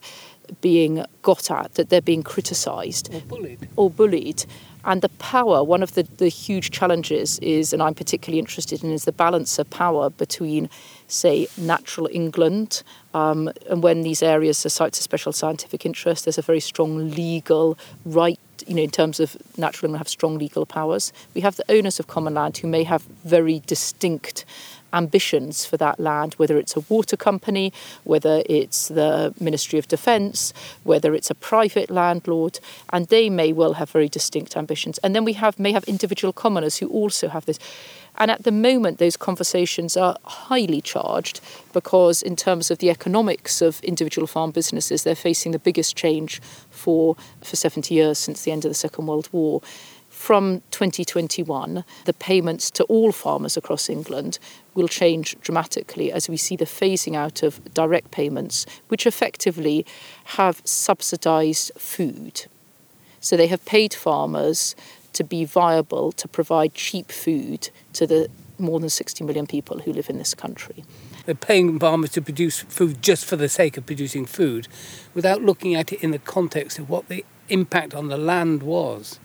being 0.61 1.05
got 1.21 1.49
at, 1.51 1.75
that 1.75 1.89
they're 1.89 2.01
being 2.01 2.23
criticised 2.23 3.13
or 3.13 3.21
bullied. 3.21 3.69
Or 3.75 3.89
bullied. 3.89 4.45
And 4.85 5.01
the 5.01 5.09
power, 5.09 5.63
one 5.63 5.81
of 5.81 5.93
the, 5.93 6.03
the 6.03 6.27
huge 6.27 6.71
challenges 6.71 7.39
is, 7.39 7.71
and 7.71 7.81
I'm 7.81 7.93
particularly 7.93 8.39
interested 8.39 8.83
in, 8.83 8.91
is 8.91 9.05
the 9.05 9.13
balance 9.13 9.57
of 9.57 9.69
power 9.69 10.09
between, 10.09 10.69
say, 11.07 11.47
natural 11.57 12.09
England. 12.11 12.83
Um, 13.13 13.49
and 13.69 13.81
when 13.81 14.01
these 14.01 14.21
areas 14.21 14.65
are 14.65 14.69
sites 14.69 14.99
of 14.99 15.03
special 15.03 15.31
scientific 15.31 15.85
interest, 15.85 16.25
there's 16.25 16.37
a 16.37 16.41
very 16.41 16.59
strong 16.59 17.11
legal 17.11 17.77
right 18.03 18.39
you 18.67 18.75
know, 18.75 18.81
in 18.81 18.89
terms 18.89 19.19
of 19.19 19.37
natural 19.57 19.87
England 19.87 19.99
have 19.99 20.09
strong 20.09 20.37
legal 20.37 20.65
powers. 20.65 21.13
We 21.33 21.41
have 21.41 21.55
the 21.55 21.65
owners 21.69 21.99
of 21.99 22.07
common 22.07 22.33
land 22.33 22.57
who 22.57 22.67
may 22.67 22.83
have 22.83 23.03
very 23.23 23.61
distinct 23.65 24.45
ambitions 24.93 25.65
for 25.65 25.75
that 25.77 25.99
land, 25.99 26.35
whether 26.35 26.57
it's 26.57 26.75
a 26.77 26.81
water 26.87 27.17
company, 27.17 27.73
whether 28.03 28.43
it's 28.45 28.87
the 28.87 29.33
Ministry 29.39 29.79
of 29.79 29.87
Defence, 29.87 30.53
whether 30.83 31.15
it's 31.15 31.31
a 31.31 31.35
private 31.35 31.89
landlord, 31.89 32.59
and 32.91 33.07
they 33.07 33.29
may 33.29 33.51
well 33.51 33.73
have 33.73 33.89
very 33.89 34.07
distinct 34.07 34.55
ambitions. 34.55 34.99
And 34.99 35.15
then 35.15 35.25
we 35.25 35.33
have 35.33 35.59
may 35.59 35.71
have 35.71 35.83
individual 35.85 36.31
commoners 36.31 36.77
who 36.77 36.87
also 36.87 37.27
have 37.27 37.45
this. 37.45 37.59
And 38.17 38.29
at 38.29 38.43
the 38.43 38.51
moment, 38.51 38.99
those 38.99 39.17
conversations 39.17 39.97
are 39.97 40.17
highly 40.23 40.81
charged 40.81 41.41
because, 41.73 42.21
in 42.21 42.35
terms 42.35 42.69
of 42.69 42.77
the 42.77 42.89
economics 42.89 43.61
of 43.61 43.79
individual 43.81 44.27
farm 44.27 44.51
businesses, 44.51 45.03
they're 45.03 45.15
facing 45.15 45.51
the 45.51 45.59
biggest 45.59 45.95
change 45.95 46.41
for, 46.69 47.15
for 47.41 47.55
70 47.55 47.93
years 47.93 48.19
since 48.19 48.43
the 48.43 48.51
end 48.51 48.65
of 48.65 48.69
the 48.69 48.75
Second 48.75 49.07
World 49.07 49.29
War. 49.31 49.61
From 50.09 50.61
2021, 50.69 51.83
the 52.05 52.13
payments 52.13 52.69
to 52.71 52.83
all 52.83 53.11
farmers 53.11 53.57
across 53.57 53.89
England 53.89 54.37
will 54.75 54.87
change 54.87 55.35
dramatically 55.41 56.11
as 56.11 56.29
we 56.29 56.37
see 56.37 56.55
the 56.55 56.65
phasing 56.65 57.15
out 57.15 57.41
of 57.41 57.73
direct 57.73 58.11
payments, 58.11 58.65
which 58.87 59.07
effectively 59.07 59.85
have 60.25 60.61
subsidised 60.63 61.71
food. 61.77 62.45
So 63.19 63.35
they 63.35 63.47
have 63.47 63.65
paid 63.65 63.93
farmers 63.93 64.75
to 65.13 65.23
be 65.23 65.45
viable 65.45 66.11
to 66.13 66.27
provide 66.27 66.73
cheap 66.73 67.11
food 67.11 67.69
to 67.93 68.07
the 68.07 68.29
more 68.59 68.79
than 68.79 68.89
60 68.89 69.23
million 69.23 69.47
people 69.47 69.79
who 69.79 69.91
live 69.93 70.09
in 70.09 70.17
this 70.17 70.33
country. 70.33 70.83
They're 71.25 71.35
paying 71.35 71.79
farmers 71.79 72.11
to 72.11 72.21
produce 72.21 72.61
food 72.61 73.01
just 73.01 73.25
for 73.25 73.35
the 73.35 73.49
sake 73.49 73.77
of 73.77 73.85
producing 73.85 74.25
food 74.25 74.67
without 75.13 75.41
looking 75.41 75.75
at 75.75 75.93
it 75.93 76.03
in 76.03 76.11
the 76.11 76.19
context 76.19 76.79
of 76.79 76.89
what 76.89 77.07
the 77.07 77.25
impact 77.49 77.93
on 77.93 78.09
the 78.09 78.17
land 78.17 78.63
was. 78.63 79.19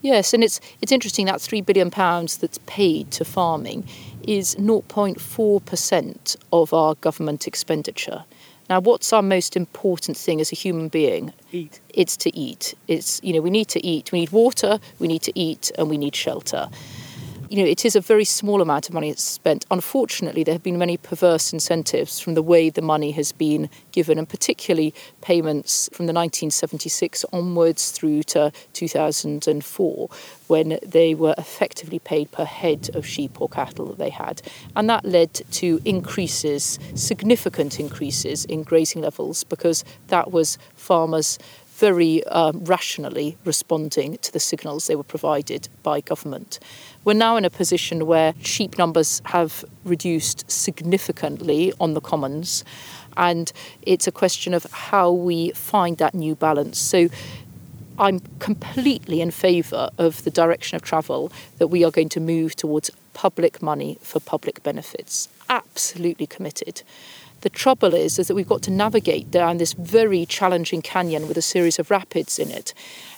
Yes, 0.00 0.32
and 0.32 0.44
it's 0.44 0.60
it's 0.80 0.92
interesting 0.92 1.26
that 1.26 1.40
three 1.40 1.60
billion 1.60 1.90
pounds 1.90 2.36
that's 2.36 2.58
paid 2.66 3.10
to 3.12 3.24
farming 3.24 3.88
is 4.22 4.54
0.4% 4.56 6.36
of 6.52 6.72
our 6.72 6.94
government 6.96 7.46
expenditure. 7.46 8.24
Now, 8.68 8.80
what's 8.80 9.12
our 9.12 9.22
most 9.22 9.56
important 9.56 10.16
thing 10.16 10.40
as 10.40 10.52
a 10.52 10.54
human 10.54 10.88
being? 10.88 11.32
Eat. 11.52 11.80
It's 11.88 12.16
to 12.18 12.36
eat. 12.36 12.74
It's 12.86 13.20
you 13.22 13.32
know 13.32 13.40
we 13.40 13.50
need 13.50 13.68
to 13.68 13.84
eat. 13.86 14.12
We 14.12 14.20
need 14.20 14.30
water. 14.30 14.78
We 14.98 15.08
need 15.08 15.22
to 15.22 15.38
eat, 15.38 15.70
and 15.78 15.88
we 15.88 15.96
need 15.98 16.14
shelter 16.14 16.68
you 17.48 17.56
know, 17.56 17.68
it 17.68 17.84
is 17.84 17.96
a 17.96 18.00
very 18.00 18.24
small 18.24 18.60
amount 18.60 18.88
of 18.88 18.94
money 18.94 19.10
that's 19.10 19.22
spent. 19.22 19.64
Unfortunately, 19.70 20.44
there 20.44 20.54
have 20.54 20.62
been 20.62 20.78
many 20.78 20.96
perverse 20.96 21.52
incentives 21.52 22.20
from 22.20 22.34
the 22.34 22.42
way 22.42 22.68
the 22.68 22.82
money 22.82 23.10
has 23.12 23.32
been 23.32 23.70
given, 23.90 24.18
and 24.18 24.28
particularly 24.28 24.94
payments 25.22 25.88
from 25.92 26.06
the 26.06 26.12
1976 26.12 27.24
onwards 27.32 27.90
through 27.90 28.22
to 28.24 28.52
2004, 28.74 30.08
when 30.46 30.78
they 30.84 31.14
were 31.14 31.34
effectively 31.38 31.98
paid 31.98 32.30
per 32.30 32.44
head 32.44 32.90
of 32.94 33.06
sheep 33.06 33.40
or 33.40 33.48
cattle 33.48 33.86
that 33.86 33.98
they 33.98 34.10
had. 34.10 34.42
And 34.76 34.88
that 34.90 35.04
led 35.04 35.32
to 35.32 35.80
increases, 35.84 36.78
significant 36.94 37.80
increases 37.80 38.44
in 38.44 38.62
grazing 38.62 39.00
levels, 39.00 39.44
because 39.44 39.84
that 40.08 40.30
was 40.30 40.58
farmers 40.74 41.38
very 41.78 42.24
um, 42.24 42.64
rationally 42.64 43.38
responding 43.44 44.18
to 44.18 44.32
the 44.32 44.40
signals 44.40 44.88
they 44.88 44.96
were 44.96 45.04
provided 45.04 45.68
by 45.84 46.00
government. 46.00 46.58
We're 47.08 47.14
now 47.14 47.36
in 47.36 47.46
a 47.46 47.48
position 47.48 48.04
where 48.04 48.34
sheep 48.42 48.76
numbers 48.76 49.22
have 49.24 49.64
reduced 49.82 50.44
significantly 50.50 51.72
on 51.80 51.94
the 51.94 52.02
commons, 52.02 52.64
and 53.16 53.50
it's 53.80 54.06
a 54.06 54.12
question 54.12 54.52
of 54.52 54.64
how 54.70 55.12
we 55.12 55.52
find 55.52 55.96
that 55.96 56.12
new 56.12 56.34
balance. 56.34 56.78
So 56.78 57.08
I'm 57.98 58.20
completely 58.40 59.22
in 59.22 59.30
favour 59.30 59.88
of 59.96 60.22
the 60.24 60.30
direction 60.30 60.76
of 60.76 60.82
travel 60.82 61.32
that 61.56 61.68
we 61.68 61.82
are 61.82 61.90
going 61.90 62.10
to 62.10 62.20
move 62.20 62.54
towards 62.54 62.90
public 63.14 63.62
money 63.62 63.96
for 64.02 64.20
public 64.20 64.62
benefits. 64.62 65.30
Absolutely 65.48 66.26
committed. 66.26 66.82
The 67.40 67.48
trouble 67.48 67.94
is, 67.94 68.18
is 68.18 68.28
that 68.28 68.34
we've 68.34 68.46
got 68.46 68.60
to 68.64 68.70
navigate 68.70 69.30
down 69.30 69.56
this 69.56 69.72
very 69.72 70.26
challenging 70.26 70.82
canyon 70.82 71.26
with 71.26 71.38
a 71.38 71.42
series 71.54 71.78
of 71.78 71.90
rapids 71.90 72.38
in 72.38 72.50
it. 72.50 72.74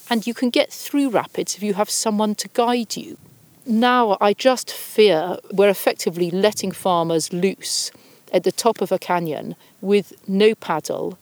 And 0.09 0.29
you 0.29 0.33
can 0.33 0.51
get 0.51 0.73
through 0.73 1.11
rapids 1.11 1.57
if 1.57 1.65
you 1.65 1.75
have 1.75 1.91
someone 1.91 2.37
to 2.37 2.47
guide 2.51 2.97
you. 2.97 3.19
Now, 3.67 4.17
I 4.21 4.33
just 4.33 4.71
fear 4.71 5.37
we're 5.53 5.69
effectively 5.69 6.31
letting 6.31 6.73
farmers 6.73 7.33
loose 7.33 7.91
at 8.33 8.45
the 8.45 8.53
top 8.53 8.81
of 8.81 8.91
a 8.91 8.99
canyon 8.99 9.55
with 9.83 10.15
no 10.27 10.55
paddle 10.55 11.19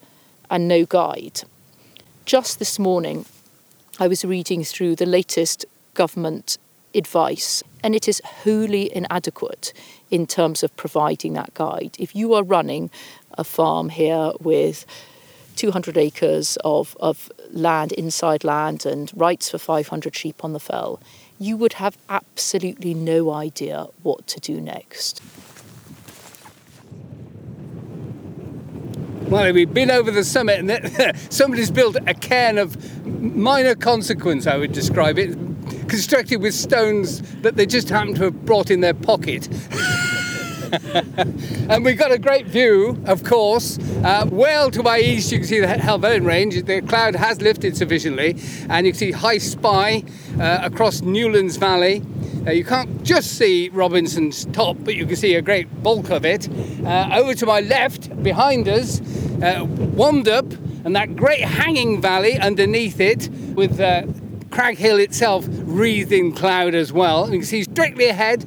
and 0.48 0.68
no 0.68 0.84
guide. 0.84 1.42
Just 2.24 2.58
this 2.58 2.78
morning, 2.78 3.24
I 3.98 4.06
was 4.06 4.24
reading 4.24 4.62
through 4.62 4.96
the 4.96 5.06
latest 5.06 5.66
government 5.94 6.58
advice, 6.94 7.64
and 7.82 7.94
it 7.94 8.06
is 8.06 8.22
wholly 8.24 8.94
inadequate 8.94 9.72
in 10.10 10.26
terms 10.26 10.62
of 10.62 10.76
providing 10.76 11.32
that 11.32 11.54
guide. 11.54 11.96
If 11.98 12.14
you 12.14 12.34
are 12.34 12.44
running 12.44 12.90
a 13.32 13.42
farm 13.42 13.88
here 13.88 14.32
with 14.40 14.86
200 15.56 15.98
acres 15.98 16.56
of, 16.64 16.96
of 17.00 17.32
land, 17.50 17.90
inside 17.92 18.44
land, 18.44 18.86
and 18.86 19.10
rights 19.16 19.50
for 19.50 19.58
500 19.58 20.14
sheep 20.14 20.44
on 20.44 20.52
the 20.52 20.60
fell, 20.60 21.00
you 21.38 21.56
would 21.56 21.74
have 21.74 21.96
absolutely 22.08 22.94
no 22.94 23.30
idea 23.30 23.86
what 24.02 24.26
to 24.26 24.40
do 24.40 24.60
next. 24.60 25.22
Well, 29.28 29.52
we've 29.52 29.72
been 29.72 29.90
over 29.90 30.10
the 30.10 30.24
summit 30.24 30.58
and 30.58 31.16
somebody's 31.32 31.70
built 31.70 31.96
a 32.06 32.14
cairn 32.14 32.56
of 32.56 33.04
minor 33.06 33.74
consequence, 33.74 34.46
I 34.46 34.56
would 34.56 34.72
describe 34.72 35.18
it, 35.18 35.36
constructed 35.88 36.40
with 36.40 36.54
stones 36.54 37.20
that 37.42 37.56
they 37.56 37.66
just 37.66 37.90
happened 37.90 38.16
to 38.16 38.24
have 38.24 38.46
brought 38.46 38.70
in 38.70 38.80
their 38.80 38.94
pocket. 38.94 39.48
and 41.70 41.84
we've 41.84 41.98
got 41.98 42.12
a 42.12 42.18
great 42.18 42.46
view, 42.46 43.00
of 43.06 43.24
course. 43.24 43.78
Uh, 44.04 44.28
well 44.30 44.70
to 44.70 44.82
my 44.82 44.98
east, 44.98 45.32
you 45.32 45.38
can 45.38 45.46
see 45.46 45.60
the 45.60 45.66
Helvellyn 45.66 46.26
Range. 46.26 46.62
The 46.62 46.82
cloud 46.82 47.16
has 47.16 47.40
lifted 47.40 47.76
sufficiently, 47.76 48.36
and 48.68 48.86
you 48.86 48.92
can 48.92 48.98
see 48.98 49.12
High 49.12 49.38
Spy 49.38 50.04
uh, 50.38 50.60
across 50.62 51.00
Newlands 51.00 51.56
Valley. 51.56 52.02
Uh, 52.46 52.50
you 52.50 52.64
can't 52.64 53.02
just 53.02 53.38
see 53.38 53.70
Robinson's 53.70 54.44
top, 54.46 54.76
but 54.80 54.94
you 54.94 55.06
can 55.06 55.16
see 55.16 55.34
a 55.34 55.42
great 55.42 55.82
bulk 55.82 56.10
of 56.10 56.24
it. 56.24 56.48
Uh, 56.84 57.10
over 57.14 57.34
to 57.34 57.46
my 57.46 57.60
left, 57.60 58.22
behind 58.22 58.68
us, 58.68 59.00
uh, 59.00 59.64
Wandope, 59.96 60.84
and 60.84 60.94
that 60.96 61.16
great 61.16 61.40
hanging 61.40 62.00
valley 62.00 62.38
underneath 62.38 63.00
it, 63.00 63.28
with 63.54 63.80
uh, 63.80 64.02
Crag 64.50 64.78
Hill 64.78 64.98
itself 64.98 65.46
wreathed 65.48 66.12
in 66.12 66.32
cloud 66.32 66.74
as 66.74 66.92
well. 66.92 67.26
You 67.26 67.38
can 67.38 67.46
see 67.46 67.64
straihtly 67.64 68.08
ahead 68.08 68.44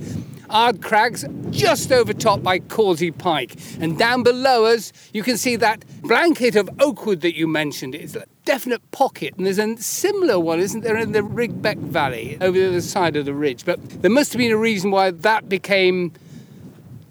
Ard 0.52 0.82
Crags 0.82 1.26
just 1.50 1.92
overtopped 1.92 2.44
by 2.44 2.60
Causey 2.60 3.12
Pike. 3.12 3.58
And 3.80 3.98
down 3.98 4.24
below 4.24 4.66
us, 4.66 4.92
you 5.14 5.24
can 5.24 5.38
see 5.38 5.56
that 5.56 5.84
blanket 6.02 6.56
of 6.56 6.70
oakwood 6.80 7.22
that 7.22 7.36
you 7.36 7.48
mentioned. 7.48 7.96
It's 7.96 8.16
a 8.16 8.26
definite 8.46 8.92
pocket, 8.92 9.36
and 9.38 9.46
there's 9.46 9.60
a 9.60 9.78
similar 9.78 10.40
one, 10.40 10.60
isn't 10.60 10.82
there, 10.82 10.98
in 10.98 11.14
the 11.14 11.24
Rigg 11.24 11.62
Beck 11.62 11.78
Valley 11.78 12.38
over 12.42 12.58
the 12.58 12.68
other 12.68 12.82
side 12.82 13.16
of 13.16 13.26
the 13.26 13.34
ridge. 13.34 13.66
But 13.66 14.02
there 14.02 14.12
must 14.12 14.34
have 14.34 14.40
been 14.40 14.52
a 14.52 14.58
reason 14.58 14.92
why 14.92 15.12
that 15.12 15.48
became 15.48 16.12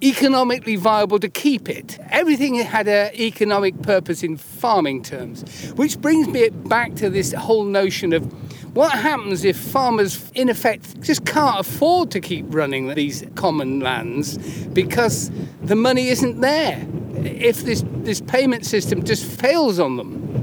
economically 0.03 0.76
viable 0.76 1.18
to 1.18 1.28
keep 1.28 1.68
it. 1.68 1.99
Everything 2.11 2.55
had 2.55 2.88
an 2.88 3.14
economic 3.14 3.82
purpose 3.82 4.22
in 4.22 4.36
farming 4.36 5.03
terms, 5.03 5.70
which 5.72 6.01
brings 6.01 6.28
me 6.28 6.49
back 6.49 6.95
to 6.97 7.11
this 7.11 7.32
whole 7.32 7.64
notion 7.64 8.12
of 8.12 8.32
what 8.73 8.93
happens 8.93 9.45
if 9.45 9.57
farmers, 9.57 10.31
in 10.35 10.49
effect, 10.49 11.01
just 11.03 11.25
can't 11.25 11.59
afford 11.61 12.11
to 12.12 12.21
keep 12.21 12.47
running 12.49 12.95
these 12.95 13.25
common 13.35 13.81
lands 13.81 14.39
because 14.68 15.31
the 15.62 15.75
money 15.75 16.09
isn't 16.09 16.41
there? 16.41 16.87
If 17.16 17.64
this, 17.64 17.85
this 17.87 18.21
payment 18.21 18.64
system 18.64 19.03
just 19.03 19.25
fails 19.25 19.79
on 19.79 19.97
them? 19.97 20.39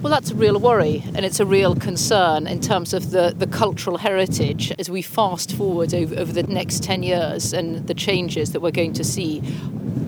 Well, 0.00 0.12
that's 0.12 0.30
a 0.30 0.36
real 0.36 0.60
worry 0.60 1.02
and 1.16 1.24
it's 1.24 1.40
a 1.40 1.44
real 1.44 1.74
concern 1.74 2.46
in 2.46 2.60
terms 2.60 2.94
of 2.94 3.10
the, 3.10 3.34
the 3.36 3.48
cultural 3.48 3.98
heritage 3.98 4.72
as 4.78 4.88
we 4.88 5.02
fast 5.02 5.52
forward 5.56 5.92
over, 5.92 6.16
over 6.16 6.32
the 6.32 6.44
next 6.44 6.84
10 6.84 7.02
years 7.02 7.52
and 7.52 7.84
the 7.88 7.94
changes 7.94 8.52
that 8.52 8.60
we're 8.60 8.70
going 8.70 8.92
to 8.92 9.02
see 9.02 9.42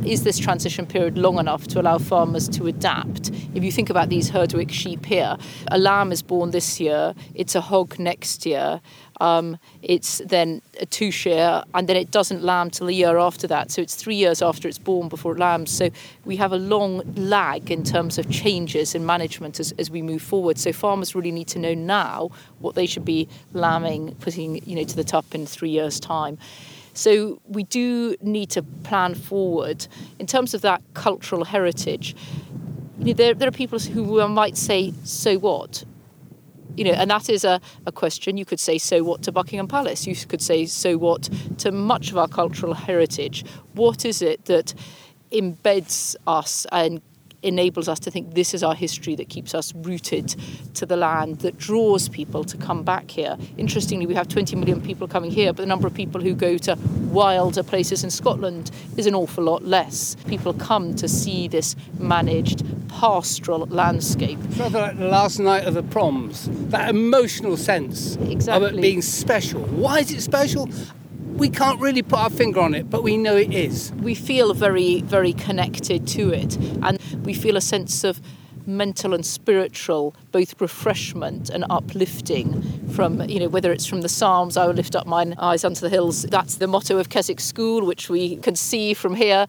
is 0.05 0.23
this 0.23 0.39
transition 0.39 0.87
period 0.87 1.19
long 1.19 1.41
enough 1.41 1.67
to 1.69 1.81
allow 1.81 1.99
farmers 1.99 2.49
to 2.51 2.69
adapt? 2.69 3.31
If 3.55 3.65
you 3.65 3.73
think 3.73 3.91
about 3.91 4.11
these 4.11 4.31
Herdwick 4.31 4.71
sheep 4.71 5.07
here, 5.07 5.37
a 5.69 5.79
lamb 5.79 6.13
is 6.13 6.23
born 6.23 6.53
this 6.53 6.79
year, 6.79 7.15
it's 7.35 7.57
a 7.57 7.61
hog 7.61 7.99
next 7.99 8.47
year, 8.47 8.81
um, 9.21 9.59
it's 9.83 10.21
then 10.25 10.63
a 10.81 10.87
two 10.87 11.11
share, 11.11 11.63
and 11.75 11.89
then 11.89 11.97
it 11.97 12.11
doesn't 12.11 12.43
lamb 12.43 12.71
till 12.71 12.89
a 12.89 12.93
year 12.93 13.19
after 13.19 13.47
that. 13.49 13.71
So 13.71 13.83
it's 13.83 13.95
three 13.95 14.17
years 14.17 14.43
after 14.43 14.67
it's 14.67 14.79
born 14.79 15.09
before 15.09 15.33
it 15.33 15.39
lambs. 15.39 15.71
So 15.71 15.91
we 16.25 16.37
have 16.37 16.53
a 16.53 16.57
long 16.57 17.03
lag 17.15 17.71
in 17.71 17.85
terms 17.85 18.19
of 18.19 18.31
changes 18.31 18.95
in 18.95 19.05
management 19.05 19.61
as, 19.61 19.73
as 19.79 19.91
we 19.91 20.03
move 20.03 20.23
forward. 20.23 20.59
So 20.59 20.73
farmers 20.73 21.15
really 21.15 21.31
need 21.31 21.49
to 21.49 21.59
know 21.59 21.75
now 21.75 22.31
what 22.59 22.75
they 22.75 22.87
should 22.87 23.05
be 23.05 23.29
lambing, 23.53 24.15
putting 24.17 24.67
you 24.67 24.77
know 24.77 24.85
to 24.85 24.97
the 24.97 25.05
top 25.05 25.35
in 25.35 25.47
three 25.47 25.71
years' 25.71 26.01
time. 26.01 26.39
So 26.95 27.41
we 27.47 27.63
do 27.65 28.17
need 28.21 28.51
to 28.51 28.63
plan 28.63 29.15
forward 29.15 29.87
in 30.19 30.27
terms 30.27 30.55
of 30.55 30.63
that 30.63 30.83
cultural 30.95 31.45
heritage. 31.45 32.17
You 32.99 33.07
know, 33.07 33.13
there, 33.13 33.35
there 33.35 33.49
are 33.49 33.53
people 33.53 33.79
who 33.79 34.27
might 34.29 34.57
say, 34.57 34.93
"So 35.05 35.39
what?" 35.39 35.85
You 36.81 36.87
know, 36.87 36.93
and 36.93 37.11
that 37.11 37.29
is 37.29 37.45
a, 37.45 37.61
a 37.85 37.93
question. 37.93 38.39
You 38.39 38.47
could 38.47 38.59
say, 38.59 38.79
"So 38.79 39.03
what?" 39.03 39.21
to 39.25 39.33
Buckingham 39.33 39.69
Palace. 39.69 40.07
You 40.07 40.17
could 40.17 40.41
say, 40.41 40.65
"So 40.65 40.97
what?" 40.97 41.29
to 41.59 41.73
much 41.73 42.11
of 42.11 42.17
our 42.17 42.27
cultural 42.27 42.73
heritage. 42.73 43.45
What 43.75 44.07
is 44.07 44.23
it 44.23 44.47
that 44.47 44.73
embeds 45.31 46.17
us 46.27 46.67
and 46.73 47.03
enables 47.43 47.89
us 47.89 47.99
to 48.01 48.11
think 48.11 48.35
this 48.35 48.55
is 48.55 48.63
our 48.63 48.75
history 48.75 49.15
that 49.17 49.29
keeps 49.29 49.55
us 49.55 49.75
rooted 49.75 50.35
to 50.75 50.87
the 50.87 50.97
land, 50.97 51.41
that 51.41 51.59
draws 51.59 52.09
people 52.09 52.45
to 52.45 52.57
come 52.57 52.83
back 52.83 53.11
here. 53.11 53.37
Interestingly, 53.57 54.07
we 54.07 54.15
have 54.15 54.29
20 54.29 54.57
million 54.57 54.81
people 54.81 55.09
coming 55.09 55.31
here, 55.31 55.53
but 55.53 55.63
the 55.63 55.67
number 55.67 55.87
of 55.87 55.95
people 55.95 56.21
who 56.21 56.35
go 56.35 56.59
to 56.59 56.77
wilder 57.11 57.63
places 57.63 58.05
in 58.05 58.11
Scotland 58.11 58.71
is 58.97 59.07
an 59.07 59.15
awful 59.15 59.45
lot 59.45 59.65
less. 59.65 60.17
People 60.27 60.53
come 60.55 60.95
to 60.95 61.09
see 61.09 61.49
this 61.49 61.77
managed 61.99 62.65
pastoral 62.89 63.67
landscape. 63.67 64.39
Rather 64.57 64.81
like 64.81 64.99
the 64.99 65.09
last 65.09 65.39
night 65.39 65.65
of 65.65 65.75
the 65.75 65.83
proms, 65.83 66.49
that 66.71 66.91
emotional 66.91 67.57
sense 67.57 68.17
exactly. 68.17 68.69
of 68.69 68.75
it 68.75 68.81
being 68.81 69.03
special. 69.03 69.63
Why 69.63 70.01
is 70.01 70.11
it 70.11 70.21
special? 70.21 70.69
We 71.37 71.49
can't 71.49 71.81
really 71.81 72.03
put 72.03 72.19
our 72.19 72.31
finger 72.31 72.61
on 72.61 72.75
it, 72.75 72.91
but 72.91 73.03
we 73.03 73.17
know 73.17 73.37
it 73.37 73.53
is. 73.53 73.93
We 73.95 74.15
feel 74.15 74.55
very, 74.55 75.01
very 75.03 75.33
connected 75.33 76.07
to 76.09 76.31
it, 76.33 76.57
and 76.83 76.99
we 77.25 77.35
feel 77.35 77.57
a 77.57 77.61
sense 77.61 78.05
of 78.05 78.21
mental 78.67 79.15
and 79.15 79.25
spiritual 79.25 80.15
both 80.33 80.61
refreshment 80.61 81.51
and 81.51 81.65
uplifting 81.71 82.63
from 82.91 83.21
you 83.29 83.41
know 83.41 83.49
whether 83.49 83.73
it's 83.73 83.87
from 83.87 84.03
the 84.03 84.09
psalms 84.09 84.57
i 84.57 84.67
will 84.67 84.75
lift 84.75 84.95
up 84.95 85.07
mine 85.07 85.35
eyes 85.39 85.65
unto 85.65 85.81
the 85.81 85.89
hills 85.89 86.23
that's 86.25 86.57
the 86.57 86.67
motto 86.67 86.99
of 86.99 87.09
keswick 87.09 87.41
school 87.41 87.85
which 87.85 88.09
we 88.11 88.37
can 88.37 88.55
see 88.55 88.93
from 88.93 89.15
here 89.15 89.47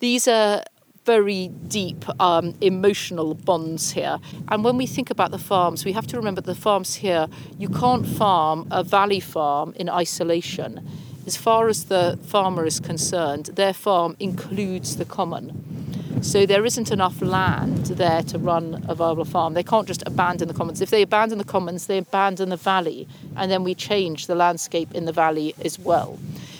these 0.00 0.26
are 0.26 0.62
very 1.04 1.48
deep 1.68 2.04
um, 2.20 2.54
emotional 2.60 3.32
bonds 3.32 3.92
here. 3.92 4.18
And 4.48 4.62
when 4.62 4.76
we 4.76 4.86
think 4.86 5.08
about 5.08 5.30
the 5.30 5.38
farms, 5.38 5.86
we 5.86 5.92
have 5.92 6.06
to 6.08 6.18
remember 6.18 6.42
the 6.42 6.54
farms 6.54 6.96
here, 6.96 7.28
you 7.56 7.70
can't 7.70 8.06
farm 8.06 8.68
a 8.70 8.84
valley 8.84 9.18
farm 9.18 9.72
in 9.76 9.88
isolation 9.88 10.86
as 11.28 11.36
far 11.36 11.68
as 11.68 11.84
the 11.84 12.18
farmer 12.22 12.64
is 12.64 12.80
concerned, 12.80 13.50
their 13.54 13.74
farm 13.74 14.16
includes 14.18 14.96
the 14.96 15.04
common. 15.04 15.44
So 16.22 16.46
there 16.46 16.64
isn't 16.64 16.90
enough 16.90 17.20
land 17.20 17.84
there 18.02 18.22
to 18.22 18.38
run 18.38 18.82
a 18.88 18.94
viable 18.94 19.26
farm. 19.26 19.52
They 19.52 19.62
can't 19.62 19.86
just 19.86 20.02
abandon 20.06 20.48
the 20.48 20.54
commons. 20.54 20.80
If 20.80 20.88
they 20.88 21.02
abandon 21.02 21.36
the 21.36 21.44
commons, 21.44 21.86
they 21.86 21.98
abandon 21.98 22.48
the 22.48 22.56
valley, 22.56 23.06
and 23.36 23.50
then 23.52 23.62
we 23.62 23.74
change 23.74 24.26
the 24.26 24.34
landscape 24.34 24.94
in 24.94 25.04
the 25.04 25.12
valley 25.12 25.54
as 25.62 25.78
well. 25.78 26.18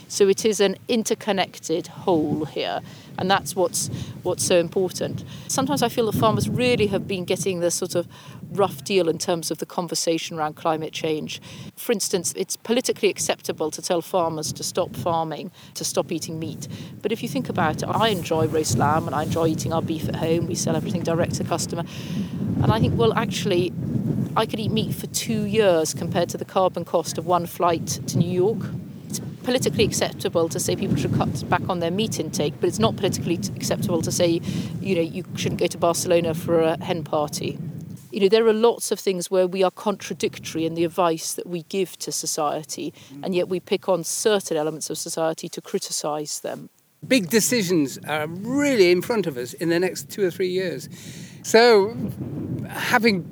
So 0.09 0.29
it 0.29 0.45
is 0.45 0.59
an 0.61 0.77
interconnected 0.89 1.87
whole 1.87 2.47
here 2.47 2.81
and 3.19 3.31
that's 3.31 3.55
what's 3.55 3.89
what's 4.23 4.45
so 4.45 4.59
important. 4.59 5.25
Sometimes 5.49 5.83
I 5.83 5.89
feel 5.89 6.11
the 6.11 6.19
farmers 6.19 6.49
really 6.49 6.87
have 6.87 7.07
been 7.07 7.25
getting 7.25 7.61
the 7.61 7.71
sort 7.71 7.95
of 7.95 8.09
rough 8.53 8.83
deal 8.85 9.09
in 9.09 9.19
terms 9.19 9.51
of 9.51 9.59
the 9.59 9.67
conversation 9.67 10.39
around 10.39 10.55
climate 10.55 10.93
change. 10.93 11.43
For 11.77 11.93
instance, 11.93 12.33
it's 12.37 12.57
politically 12.57 13.09
acceptable 13.09 13.71
to 13.71 13.83
tell 13.83 14.01
farmers 14.01 14.53
to 14.55 14.65
stop 14.65 14.97
farming, 14.97 15.51
to 15.75 15.85
stop 15.85 16.11
eating 16.11 16.39
meat. 16.39 16.69
But 17.03 17.13
if 17.13 17.23
you 17.23 17.29
think 17.29 17.49
about 17.49 17.83
it, 17.83 17.89
I 17.89 18.09
enjoy 18.09 18.47
roast 18.47 18.79
lamb 18.79 19.07
and 19.07 19.15
I 19.15 19.25
enjoy 19.25 19.49
eating 19.49 19.73
our 19.73 19.83
beef 19.83 20.09
at 20.09 20.17
home. 20.17 20.47
We 20.47 20.55
sell 20.55 20.77
everything 20.77 21.03
direct 21.03 21.35
to 21.35 21.45
customer. 21.45 21.85
And 22.63 22.73
I 22.73 22.81
think, 22.81 22.99
well, 22.99 23.13
actually, 23.13 23.73
I 24.37 24.47
could 24.47 24.61
eat 24.61 24.71
meat 24.71 24.95
for 24.95 25.07
two 25.09 25.45
years 25.45 25.93
compared 25.93 26.29
to 26.31 26.39
the 26.39 26.45
carbon 26.45 26.85
cost 26.85 27.19
of 27.19 27.27
one 27.27 27.47
flight 27.47 27.87
to 28.07 28.19
New 28.19 28.31
York 28.31 28.63
politically 29.49 29.83
acceptable 29.83 30.47
to 30.47 30.61
say 30.61 30.77
people 30.77 30.95
should 30.95 31.15
cut 31.15 31.49
back 31.49 31.67
on 31.71 31.81
their 31.81 31.91
meat 31.91 32.21
intake, 32.21 32.53
but 32.61 32.67
it's 32.67 32.79
not 32.79 32.95
politically 32.97 33.41
acceptable 33.57 34.03
to 34.03 34.13
say, 34.13 34.43
you 34.83 34.95
know, 34.95 35.01
you 35.01 35.25
shouldn't 35.37 35.59
go 35.59 35.67
to 35.67 35.79
Barcelona 35.79 36.35
for 36.35 36.61
a 36.61 36.85
hen 36.85 37.03
party. 37.03 37.59
You 38.13 38.21
know, 38.21 38.29
there 38.29 38.47
are 38.47 38.53
lots 38.53 38.93
of 38.93 39.01
things 39.01 39.31
where 39.31 39.47
we 39.47 39.63
are 39.63 39.71
contradictory 39.71 40.67
in 40.67 40.75
the 40.75 40.85
advice 40.85 41.33
that 41.33 41.47
we 41.47 41.63
give 41.71 41.99
to 42.01 42.13
society, 42.13 42.93
mm. 43.11 43.25
and 43.25 43.35
yet 43.35 43.49
we 43.49 43.59
pick 43.59 43.89
on 43.89 44.05
certain 44.05 44.59
elements 44.59 44.91
of 44.91 44.99
society 44.99 45.49
to 45.49 45.63
criticise 45.63 46.41
them. 46.41 46.69
Big 47.07 47.31
decisions 47.31 47.99
are 48.07 48.27
really 48.27 48.91
in 48.91 49.01
front 49.01 49.27
of 49.27 49.39
us 49.39 49.55
in 49.55 49.71
the 49.71 49.81
next 49.81 50.11
two 50.11 50.27
or 50.27 50.31
three 50.31 50.51
years. 50.51 50.91
So, 51.43 51.97
having 52.69 53.23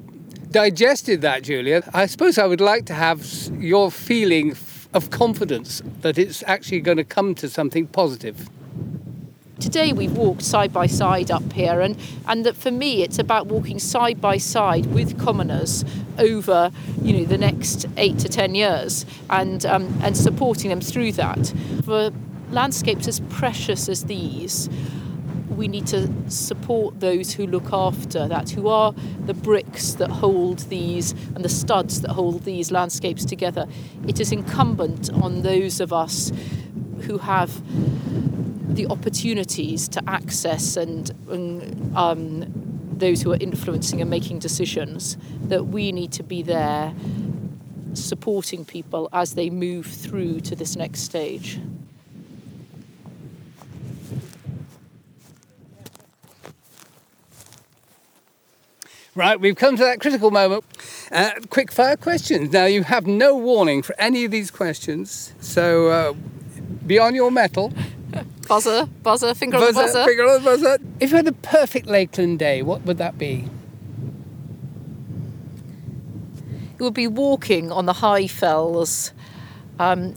digested 0.50 1.20
that, 1.20 1.42
Julia, 1.42 1.82
I 1.92 2.06
suppose 2.06 2.38
I 2.38 2.46
would 2.46 2.62
like 2.62 2.86
to 2.86 2.94
have 2.94 3.22
your 3.60 3.90
feeling 3.90 4.56
of 4.96 5.10
confidence 5.10 5.82
that 6.00 6.16
it's 6.16 6.42
actually 6.46 6.80
going 6.80 6.96
to 6.96 7.04
come 7.04 7.34
to 7.34 7.50
something 7.50 7.86
positive? 7.86 8.48
Today 9.60 9.92
we've 9.92 10.16
walked 10.16 10.42
side 10.42 10.72
by 10.72 10.86
side 10.86 11.30
up 11.30 11.52
here, 11.52 11.80
and, 11.80 11.96
and 12.26 12.44
that 12.46 12.56
for 12.56 12.70
me 12.70 13.02
it's 13.02 13.18
about 13.18 13.46
walking 13.46 13.78
side 13.78 14.20
by 14.20 14.38
side 14.38 14.86
with 14.86 15.18
commoners 15.18 15.84
over 16.18 16.70
you 17.02 17.12
know 17.12 17.24
the 17.24 17.38
next 17.38 17.86
eight 17.98 18.18
to 18.18 18.28
ten 18.28 18.54
years 18.54 19.04
and 19.28 19.64
um, 19.66 19.98
and 20.02 20.16
supporting 20.16 20.70
them 20.70 20.80
through 20.80 21.12
that. 21.12 21.52
For 21.84 22.10
landscapes 22.50 23.06
as 23.06 23.20
precious 23.20 23.88
as 23.88 24.04
these, 24.04 24.68
we 25.48 25.68
need 25.68 25.86
to 25.88 26.10
support 26.30 27.00
those 27.00 27.32
who 27.32 27.46
look 27.46 27.72
after 27.72 28.26
that, 28.28 28.50
who 28.50 28.68
are 28.68 28.92
the 29.26 29.34
bricks 29.34 29.94
that 29.94 30.10
hold 30.10 30.58
these 30.70 31.12
and 31.34 31.44
the 31.44 31.48
studs 31.48 32.00
that 32.02 32.10
hold 32.10 32.44
these 32.44 32.70
landscapes 32.70 33.24
together. 33.24 33.66
It 34.06 34.20
is 34.20 34.32
incumbent 34.32 35.10
on 35.12 35.42
those 35.42 35.80
of 35.80 35.92
us 35.92 36.32
who 37.02 37.18
have 37.18 37.62
the 38.74 38.86
opportunities 38.88 39.88
to 39.88 40.02
access 40.08 40.76
and, 40.76 41.10
and 41.28 41.96
um, 41.96 42.44
those 42.92 43.22
who 43.22 43.32
are 43.32 43.38
influencing 43.40 44.00
and 44.00 44.10
making 44.10 44.38
decisions, 44.38 45.16
that 45.44 45.66
we 45.66 45.92
need 45.92 46.12
to 46.12 46.22
be 46.22 46.42
there 46.42 46.94
supporting 47.94 48.64
people 48.64 49.08
as 49.12 49.34
they 49.34 49.48
move 49.48 49.86
through 49.86 50.40
to 50.40 50.54
this 50.54 50.76
next 50.76 51.00
stage. 51.00 51.58
Right, 59.16 59.40
we've 59.40 59.56
come 59.56 59.78
to 59.78 59.82
that 59.82 59.98
critical 59.98 60.30
moment. 60.30 60.62
Uh, 61.10 61.30
quick 61.48 61.72
fire 61.72 61.96
questions. 61.96 62.52
Now, 62.52 62.66
you 62.66 62.82
have 62.82 63.06
no 63.06 63.34
warning 63.34 63.80
for 63.80 63.94
any 63.98 64.26
of 64.26 64.30
these 64.30 64.50
questions, 64.50 65.32
so 65.40 65.88
uh, 65.88 66.12
be 66.86 66.98
on 66.98 67.14
your 67.14 67.30
mettle. 67.30 67.72
Buzzer, 68.46 68.86
buzzer, 69.02 69.34
finger 69.34 69.56
on 69.56 69.64
the 69.64 69.72
buzzer. 69.72 70.04
Finger 70.04 70.24
on 70.24 70.34
the 70.34 70.44
buzzer. 70.44 70.78
If 71.00 71.10
you 71.10 71.16
had 71.16 71.26
a 71.26 71.32
perfect 71.32 71.86
Lakeland 71.86 72.38
day, 72.38 72.62
what 72.62 72.82
would 72.82 72.98
that 72.98 73.18
be? 73.18 73.48
It 76.78 76.82
would 76.82 76.94
be 76.94 77.08
walking 77.08 77.72
on 77.72 77.86
the 77.86 77.94
high 77.94 78.26
fells. 78.26 79.12
Um, 79.80 80.14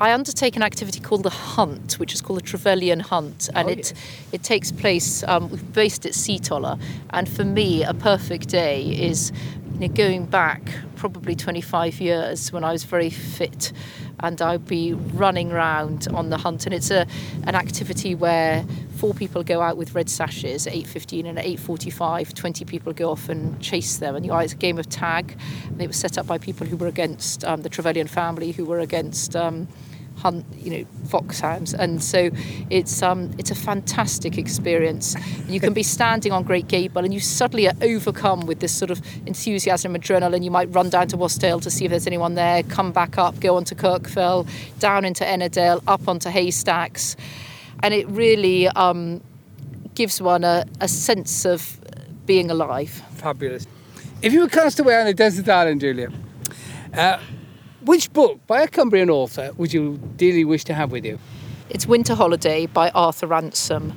I 0.00 0.12
undertake 0.12 0.56
an 0.56 0.62
activity 0.62 1.00
called 1.00 1.22
the 1.22 1.30
Hunt, 1.30 1.94
which 2.00 2.14
is 2.14 2.20
called 2.20 2.38
the 2.40 2.42
Trevelyan 2.42 3.00
Hunt, 3.00 3.48
and 3.54 3.68
Oh, 3.68 3.72
it 3.72 3.92
it 4.32 4.42
takes 4.42 4.72
place. 4.72 5.22
Um, 5.24 5.48
we've 5.50 5.72
based 5.72 6.04
at 6.04 6.12
Seatoller, 6.12 6.78
and 7.10 7.28
for 7.28 7.44
me, 7.44 7.84
a 7.84 7.94
perfect 7.94 8.48
day 8.48 8.82
is 8.82 9.32
know, 9.80 9.88
going 9.88 10.26
back 10.26 10.62
probably 10.96 11.34
25 11.34 12.00
years 12.00 12.52
when 12.52 12.64
I 12.64 12.72
was 12.72 12.84
very 12.84 13.10
fit, 13.10 13.72
and 14.20 14.40
I'd 14.40 14.66
be 14.66 14.94
running 14.94 15.52
around 15.52 16.08
on 16.14 16.30
the 16.30 16.38
hunt, 16.38 16.66
and 16.66 16.74
it's 16.74 16.90
a 16.90 17.06
an 17.46 17.54
activity 17.54 18.14
where 18.14 18.64
four 18.96 19.12
people 19.12 19.42
go 19.42 19.60
out 19.60 19.76
with 19.76 19.94
red 19.94 20.08
sashes 20.08 20.66
at 20.66 20.72
8.15 20.72 21.26
and 21.26 21.38
at 21.38 21.44
8.45 21.44 22.32
20 22.32 22.64
people 22.64 22.92
go 22.92 23.10
off 23.10 23.28
and 23.28 23.60
chase 23.60 23.98
them. 23.98 24.16
And 24.16 24.24
you 24.24 24.30
know, 24.30 24.38
it's 24.38 24.52
a 24.52 24.56
game 24.56 24.78
of 24.78 24.88
tag 24.88 25.36
and 25.66 25.82
it 25.82 25.88
was 25.88 25.96
set 25.96 26.16
up 26.16 26.26
by 26.26 26.38
people 26.38 26.66
who 26.66 26.76
were 26.76 26.86
against 26.86 27.44
um, 27.44 27.62
the 27.62 27.68
Trevelyan 27.68 28.06
family 28.06 28.52
who 28.52 28.64
were 28.64 28.78
against 28.78 29.36
um, 29.36 29.68
hunt 30.24 30.46
you 30.56 30.70
know 30.70 30.84
foxhounds 31.06 31.74
and 31.74 32.02
so 32.02 32.30
it's 32.70 33.02
um 33.02 33.30
it's 33.36 33.50
a 33.50 33.54
fantastic 33.54 34.38
experience. 34.38 35.14
You 35.46 35.60
can 35.60 35.74
be 35.74 35.82
standing 35.96 36.32
on 36.32 36.42
Great 36.44 36.66
Gable 36.66 37.04
and 37.04 37.12
you 37.12 37.20
suddenly 37.20 37.68
are 37.68 37.74
overcome 37.82 38.46
with 38.46 38.60
this 38.60 38.72
sort 38.72 38.90
of 38.90 39.02
enthusiasm 39.26 39.94
adrenaline. 39.94 40.42
You 40.42 40.50
might 40.50 40.74
run 40.74 40.88
down 40.88 41.08
to 41.08 41.18
Wasdale 41.18 41.60
to 41.60 41.70
see 41.70 41.84
if 41.84 41.90
there's 41.90 42.06
anyone 42.06 42.34
there 42.34 42.62
come 42.62 42.90
back 42.90 43.18
up 43.18 43.38
go 43.40 43.56
on 43.56 43.64
to 43.64 43.74
Kirkfell 43.74 44.48
down 44.78 45.04
into 45.04 45.24
Ennerdale 45.24 45.82
up 45.86 46.08
onto 46.08 46.30
Haystacks. 46.30 47.16
And 47.82 47.92
it 47.92 48.08
really 48.08 48.68
um, 48.68 49.20
gives 49.94 50.22
one 50.22 50.42
a, 50.42 50.64
a 50.80 50.88
sense 50.88 51.44
of 51.44 51.78
being 52.24 52.50
alive. 52.50 52.90
Fabulous. 53.16 53.66
If 54.22 54.32
you 54.32 54.40
were 54.40 54.48
cast 54.48 54.80
away 54.80 54.98
on 54.98 55.06
a 55.06 55.12
desert 55.12 55.48
island, 55.50 55.82
Julia, 55.82 56.10
uh, 56.94 57.18
which 57.84 58.10
book 58.14 58.40
by 58.46 58.62
a 58.62 58.68
Cumbrian 58.68 59.10
author 59.10 59.52
would 59.58 59.72
you 59.72 59.98
dearly 60.16 60.44
wish 60.44 60.64
to 60.64 60.74
have 60.74 60.90
with 60.90 61.04
you? 61.04 61.18
It's 61.68 61.86
Winter 61.86 62.14
Holiday 62.14 62.64
by 62.64 62.88
Arthur 62.90 63.26
Ransome. 63.26 63.96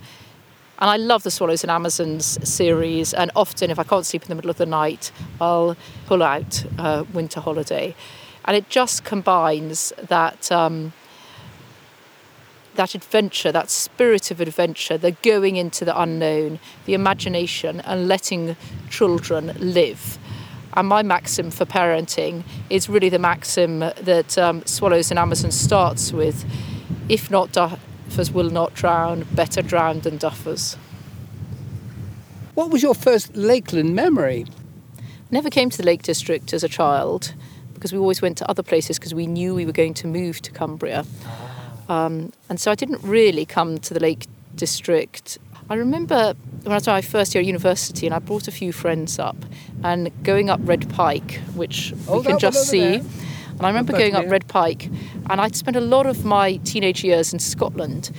And 0.80 0.90
I 0.90 0.98
love 0.98 1.24
the 1.24 1.32
Swallows 1.32 1.64
and 1.64 1.72
Amazons 1.72 2.38
series. 2.48 3.14
And 3.14 3.32
often, 3.36 3.72
if 3.72 3.80
I 3.80 3.84
can't 3.84 4.06
sleep 4.06 4.24
in 4.24 4.30
the 4.30 4.36
middle 4.36 4.50
of 4.50 4.58
the 4.58 4.66
night, 4.66 5.12
I'll 5.40 5.78
pull 6.06 6.22
out 6.22 6.66
uh, 6.78 7.06
Winter 7.14 7.40
Holiday. 7.40 7.96
And 8.46 8.58
it 8.58 8.70
just 8.70 9.06
combines 9.06 9.94
that, 9.98 10.52
um, 10.52 10.92
that 12.76 12.94
adventure, 12.94 13.54
that 13.54 13.70
spirit 13.70 14.32
of 14.32 14.42
adventure, 14.42 14.98
the 14.98 15.12
going 15.12 15.56
into 15.56 15.86
the 15.86 16.00
unknown, 16.00 16.60
the 16.86 16.94
imagination, 16.94 17.80
and 17.82 18.08
letting 18.08 18.58
children 18.90 19.54
live. 19.60 20.20
And 20.78 20.88
my 20.88 21.02
maxim 21.02 21.50
for 21.50 21.66
parenting 21.66 22.44
is 22.70 22.88
really 22.88 23.10
the 23.10 23.18
maxim 23.18 23.80
that 23.80 24.38
um, 24.38 24.64
Swallows 24.68 25.10
and 25.10 25.18
Amazons 25.18 25.60
starts 25.60 26.14
with 26.14 26.46
if 27.10 27.32
not 27.32 27.52
duffers 27.52 28.32
will 28.32 28.52
not 28.52 28.76
drown, 28.76 29.26
better 29.32 29.64
drowned 29.64 30.04
than 30.04 30.20
duffers. 30.20 30.76
What 32.54 32.70
was 32.70 32.84
your 32.84 32.94
first 32.94 33.36
Lakeland 33.36 33.96
memory? 33.96 34.46
Never 35.32 35.50
came 35.50 35.72
to 35.72 35.78
the 35.78 35.84
Lake 35.84 36.04
District 36.04 36.54
as 36.54 36.64
a 36.64 36.70
child 36.70 37.34
because 37.74 37.92
we 37.92 37.98
always 37.98 38.22
went 38.22 38.38
to 38.38 38.50
other 38.50 38.64
places 38.64 39.00
because 39.00 39.16
we 39.16 39.26
knew 39.26 39.56
we 39.56 39.66
were 39.66 39.72
going 39.72 39.96
to 39.96 40.08
move 40.08 40.44
to 40.44 40.52
Cumbria. 40.52 41.06
Um, 41.90 42.34
and 42.50 42.60
so 42.60 42.70
I 42.70 42.76
didn't 42.76 43.02
really 43.02 43.46
come 43.46 43.80
to 43.80 43.96
the 43.96 44.00
Lake 44.00 44.28
District. 44.56 45.40
I 45.70 45.76
remember 45.76 46.34
when 46.64 46.72
I 46.72 46.76
was 46.76 46.88
my 46.88 47.02
first 47.02 47.36
year 47.36 47.42
at 47.42 47.46
university 47.46 48.06
and 48.06 48.16
I 48.16 48.20
brought 48.20 48.48
a 48.48 48.52
few 48.52 48.72
friends 48.72 49.20
up 49.20 49.36
and 49.84 50.12
going 50.24 50.50
up 50.50 50.60
Red 50.64 50.90
Pike, 50.90 51.42
which 51.56 51.94
Oh, 52.08 52.20
we 52.20 52.26
can 52.26 52.40
just 52.40 52.68
see. 52.70 52.80
there. 52.80 53.02
And 53.52 53.62
I 53.62 53.68
remember 53.68 53.92
going 53.94 54.16
up. 54.16 54.26
Red 54.30 54.48
Pike 54.48 54.90
and 55.30 55.42
I'd 55.42 55.56
spent 55.56 55.76
a 55.76 55.82
lot 55.82 56.06
of 56.06 56.24
my 56.24 56.58
teenage 56.58 57.04
years 57.04 57.34
in 57.34 57.40
Scotland. 57.40 58.12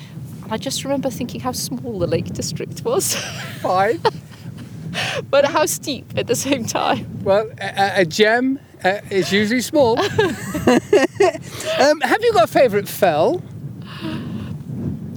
And 0.44 0.52
I 0.52 0.56
just 0.58 0.84
remember 0.84 1.10
thinking 1.10 1.40
how 1.40 1.52
small 1.52 1.98
the 1.98 2.06
Lake 2.06 2.26
District 2.34 2.82
was, 2.84 3.14
Fine. 3.62 4.00
but 5.30 5.44
how 5.46 5.64
steep 5.66 6.06
at 6.16 6.26
the 6.26 6.34
same 6.36 6.64
time. 6.66 7.06
well, 7.22 7.50
a, 7.60 8.00
a 8.00 8.04
gem 8.04 8.58
uh, 8.84 8.98
is 9.10 9.32
usually 9.32 9.60
small. 9.60 9.98
um, 10.00 10.06
have 12.00 12.22
you 12.22 12.32
got 12.32 12.44
a 12.44 12.46
favourite 12.46 12.88
fell? 12.88 13.42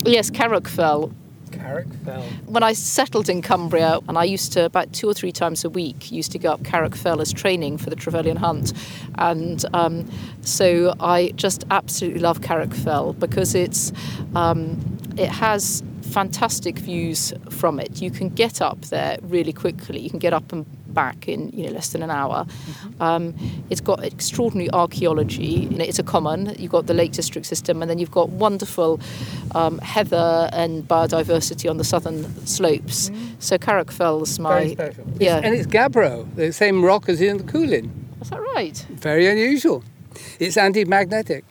Yes, 0.05 0.29
Carrock 0.29 0.67
Fell. 0.67 1.11
When 2.45 2.63
I 2.63 2.73
settled 2.73 3.29
in 3.29 3.41
Cumbria, 3.41 3.99
and 4.07 4.17
I 4.17 4.23
used 4.23 4.53
to 4.53 4.65
about 4.65 4.93
two 4.93 5.09
or 5.09 5.13
three 5.13 5.31
times 5.31 5.63
a 5.63 5.69
week 5.69 6.11
used 6.11 6.31
to 6.33 6.39
go 6.39 6.51
up 6.53 6.63
Carrock 6.63 6.95
Fell 6.95 7.21
as 7.21 7.31
training 7.33 7.77
for 7.77 7.89
the 7.89 7.95
Trevelyan 7.95 8.37
Hunt, 8.37 8.73
and 9.15 9.63
um, 9.73 10.09
so 10.41 10.95
I 10.99 11.31
just 11.35 11.65
absolutely 11.71 12.19
love 12.19 12.41
Carrock 12.41 12.73
Fell 12.73 13.13
because 13.13 13.55
it's 13.55 13.91
um, 14.35 14.79
it 15.17 15.29
has 15.29 15.83
fantastic 16.01 16.77
views 16.79 17.33
from 17.49 17.79
it. 17.79 18.01
You 18.01 18.11
can 18.11 18.29
get 18.29 18.61
up 18.61 18.81
there 18.85 19.17
really 19.21 19.53
quickly. 19.53 19.99
You 19.99 20.09
can 20.09 20.19
get 20.19 20.33
up 20.33 20.51
and 20.51 20.65
back 20.93 21.27
in 21.27 21.49
you 21.49 21.65
know 21.65 21.71
less 21.71 21.89
than 21.91 22.03
an 22.03 22.11
hour. 22.11 22.45
Um, 22.99 23.33
it's 23.69 23.81
got 23.81 24.03
extraordinary 24.03 24.69
archaeology. 24.71 25.67
It's 25.71 25.99
a 25.99 26.03
common. 26.03 26.55
You've 26.59 26.71
got 26.71 26.87
the 26.87 26.93
Lake 26.93 27.11
District 27.13 27.45
system, 27.47 27.81
and 27.81 27.89
then 27.89 27.97
you've 27.99 28.11
got 28.11 28.29
wonderful 28.29 28.99
um, 29.55 29.79
heather 29.79 30.49
and 30.53 30.87
biodiversity 30.87 31.69
on 31.69 31.77
the 31.77 31.83
southern 31.83 32.23
slopes. 32.45 33.11
So 33.39 33.57
Carrock 33.57 33.91
Fell's 33.91 34.37
my 34.39 34.49
Very 34.49 34.71
special. 34.71 35.05
yeah. 35.19 35.41
And 35.43 35.55
it's 35.55 35.67
gabbro, 35.67 36.33
the 36.35 36.51
same 36.53 36.83
rock 36.85 37.09
as 37.09 37.21
in 37.21 37.37
the 37.37 37.43
Cuillin. 37.43 37.89
Is 38.21 38.29
that 38.29 38.39
right? 38.55 38.77
Very 38.91 39.27
unusual. 39.27 39.83
It's 40.39 40.57
anti-magnetic, 40.57 41.43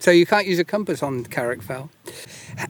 so 0.00 0.10
you 0.10 0.24
can't 0.26 0.46
use 0.46 0.58
a 0.58 0.64
compass 0.64 1.02
on 1.02 1.24
Carrock 1.24 1.62
Fell. 1.62 1.90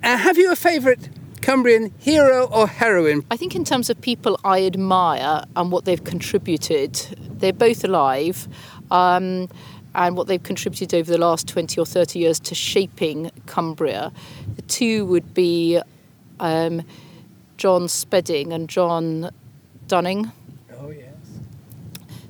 Uh, 0.02 0.16
have 0.16 0.38
you 0.38 0.50
a 0.50 0.56
favourite 0.56 1.08
Cumbrian 1.44 1.92
hero 1.98 2.46
or 2.46 2.66
heroine? 2.66 3.22
I 3.30 3.36
think 3.36 3.54
in 3.54 3.66
terms 3.66 3.90
of 3.90 4.00
people 4.00 4.40
I 4.44 4.64
admire 4.64 5.44
and 5.54 5.70
what 5.70 5.84
they've 5.84 6.02
contributed, 6.02 6.94
they're 7.18 7.52
both 7.52 7.84
alive. 7.84 8.48
Um, 8.90 9.50
and 9.94 10.16
what 10.16 10.26
they've 10.26 10.42
contributed 10.42 10.94
over 10.94 11.12
the 11.12 11.18
last 11.18 11.46
20 11.46 11.78
or 11.80 11.84
30 11.84 12.18
years 12.18 12.40
to 12.40 12.54
shaping 12.54 13.30
Cumbria. 13.46 14.10
The 14.56 14.62
two 14.62 15.04
would 15.04 15.34
be 15.34 15.80
um, 16.40 16.82
John 17.58 17.88
Spedding 17.88 18.52
and 18.52 18.68
John 18.68 19.30
Dunning. 19.86 20.32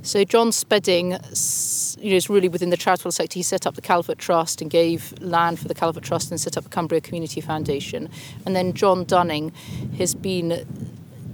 So 0.05 0.23
John 0.23 0.53
Spedding 0.53 1.13
you 1.13 2.11
know, 2.11 2.17
is 2.17 2.29
really 2.29 2.49
within 2.49 2.69
the 2.69 2.77
charitable 2.77 3.11
sector. 3.11 3.39
He 3.39 3.43
set 3.43 3.67
up 3.67 3.75
the 3.75 3.81
Calvert 3.81 4.19
Trust 4.19 4.61
and 4.61 4.71
gave 4.71 5.15
land 5.19 5.59
for 5.59 5.67
the 5.67 5.75
Calvert 5.75 6.05
Trust 6.05 6.31
and 6.31 6.39
set 6.39 6.59
up 6.59 6.65
the 6.65 6.69
Cumbria 6.69 7.01
Community 7.01 7.41
Foundation. 7.41 8.11
And 8.45 8.55
then 8.55 8.75
John 8.75 9.05
Dunning 9.05 9.51
has 9.97 10.15
been 10.15 10.67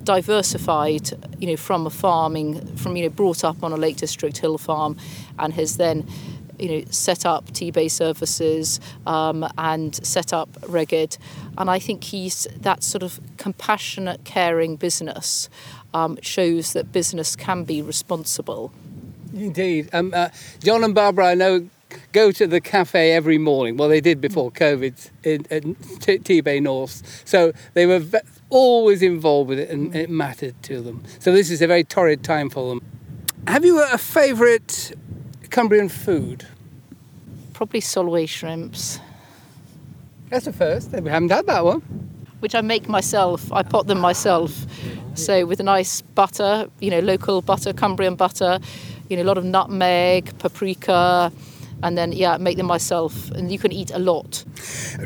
diversified, 0.05 1.11
you 1.41 1.49
know, 1.49 1.57
from 1.57 1.85
a 1.85 1.91
farming, 1.91 2.77
from 2.77 2.95
you 2.97 3.03
know, 3.03 3.09
brought 3.09 3.43
up 3.43 3.65
on 3.65 3.73
a 3.73 3.77
Lake 3.77 3.97
District 3.97 4.39
hill 4.39 4.57
farm, 4.57 4.97
and 5.37 5.53
has 5.55 5.77
then, 5.77 6.09
you 6.57 6.69
know, 6.69 6.85
set 6.91 7.27
up 7.27 7.47
Tebay 7.47 7.91
services 7.91 8.79
um, 9.05 9.49
and 9.59 9.97
set 10.07 10.33
up 10.33 10.53
Rheged. 10.61 11.19
And 11.59 11.69
I 11.69 11.81
think 11.81 12.05
he's 12.05 12.47
that 12.57 12.85
sort 12.85 13.03
of 13.03 13.19
compassionate, 13.37 14.25
caring 14.25 14.77
business 14.77 15.49
um, 15.95 16.19
shows 16.23 16.73
that 16.73 16.93
business 16.93 17.37
can 17.37 17.65
be 17.65 17.83
responsible. 17.83 18.73
Indeed. 19.35 19.89
Um, 19.93 20.13
uh, 20.15 20.29
John 20.63 20.85
and 20.85 20.95
Barbara, 20.95 21.29
I 21.29 21.35
know, 21.35 21.69
go 22.13 22.33
to 22.33 22.47
the 22.47 22.61
cafe 22.61 23.13
every 23.13 23.39
morning. 23.39 23.77
Well, 23.77 23.89
they 23.89 24.01
did 24.01 24.21
before 24.21 24.51
COVID 24.51 25.11
in, 25.25 25.47
in 25.51 25.75
T- 26.01 26.19
Tebay 26.19 26.63
North. 26.63 27.23
So 27.25 27.53
they 27.75 27.87
were 27.87 28.01
ve- 28.01 28.19
always 28.49 29.03
involved 29.03 29.49
with 29.49 29.59
it 29.59 29.71
and 29.71 29.95
it 29.95 30.11
mattered 30.11 30.61
to 30.65 30.81
them. 30.81 31.05
So 31.19 31.33
this 31.33 31.51
is 31.51 31.63
a 31.63 31.67
very 31.67 31.85
torrid 31.85 32.25
time 32.25 32.51
for 32.51 32.69
them. 32.69 32.83
Have 33.47 33.65
you 33.65 33.83
a 33.83 33.99
favourite 33.99 34.93
Cumbrian 35.51 35.89
food? 35.89 36.47
Probably 37.53 37.81
Solway 37.81 38.27
shrimps. 38.27 39.01
That's 40.29 40.45
the 40.45 40.53
first. 40.53 40.93
We 40.93 41.11
haven't 41.11 41.31
had 41.31 41.47
that 41.47 41.65
one. 41.65 41.83
Which 42.41 42.55
I 42.55 42.61
make 42.61 42.89
myself. 42.89 43.53
I 43.53 43.63
pot 43.63 43.87
them 43.87 44.01
myself. 44.01 44.67
So 45.15 45.47
with 45.47 45.61
a 45.61 45.63
nice 45.63 46.03
butter, 46.03 46.69
you 46.81 46.91
know, 46.91 47.01
local 47.01 47.43
butter, 47.43 47.73
Cumbrian 47.73 48.17
butter, 48.17 48.59
you 49.09 49.17
know, 49.17 49.23
a 49.23 49.25
lot 49.25 49.39
of 49.39 49.45
nutmeg, 49.45 50.39
paprika, 50.39 51.33
and 51.83 51.97
then 51.97 52.13
yeah, 52.13 52.37
make 52.37 52.57
them 52.57 52.67
myself. 52.67 53.31
And 53.31 53.51
you 53.51 53.59
can 53.59 53.73
eat 53.73 53.91
a 53.91 53.99
lot. 53.99 54.45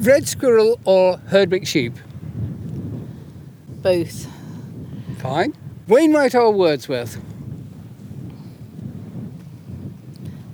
Red 0.00 0.26
squirrel 0.28 0.78
or 0.84 1.18
Herdwick 1.28 1.66
sheep? 1.66 1.94
Both. 3.82 4.28
Fine. 5.18 5.54
Wainwright 5.86 6.34
or 6.34 6.52
Wordsworth? 6.52 7.20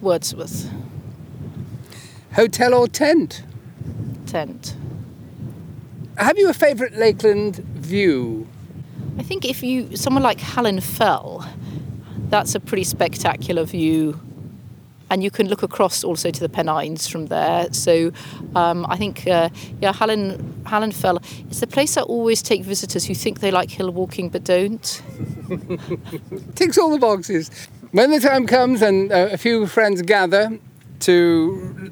Wordsworth. 0.01 0.71
Hotel 2.35 2.75
or 2.75 2.89
tent? 2.89 3.43
Tent. 4.27 4.75
Have 6.21 6.37
you 6.37 6.51
a 6.51 6.53
favourite 6.53 6.93
Lakeland 6.93 7.57
view? 7.57 8.47
I 9.19 9.23
think 9.23 9.47
if 9.47 9.63
you 9.63 9.97
someone 9.97 10.23
like 10.23 10.39
Hallin 10.39 10.83
Fell, 10.83 11.49
that's 12.29 12.55
a 12.55 12.61
pretty 12.61 12.85
spectacular 12.85 13.65
view, 13.65 14.21
and 15.09 15.25
you 15.25 15.31
can 15.31 15.49
look 15.49 15.63
across 15.63 16.05
also 16.05 16.31
to 16.31 16.39
the 16.39 16.51
Pennines 16.51 17.09
from 17.09 17.29
there. 17.29 17.73
So 17.73 18.13
um, 18.55 18.85
I 18.91 18.99
think 18.99 19.27
uh, 19.27 19.49
yeah, 19.81 19.95
Hallin 19.95 20.63
Hallin 20.67 20.93
Fell 20.93 21.21
is 21.51 21.61
the 21.61 21.67
place 21.67 21.97
I 21.97 22.03
always 22.03 22.43
take 22.43 22.65
visitors 22.65 23.07
who 23.07 23.15
think 23.15 23.41
they 23.41 23.51
like 23.51 23.71
hill 23.71 23.91
walking 23.91 24.29
but 24.29 24.45
don't. 24.45 25.03
Ticks 26.55 26.77
all 26.77 26.91
the 26.91 26.99
boxes. 27.01 27.51
When 27.93 28.11
the 28.11 28.21
time 28.21 28.47
comes 28.47 28.83
and 28.83 29.11
uh, 29.11 29.31
a 29.33 29.39
few 29.39 29.67
friends 29.67 30.03
gather 30.03 30.59
to 31.01 31.91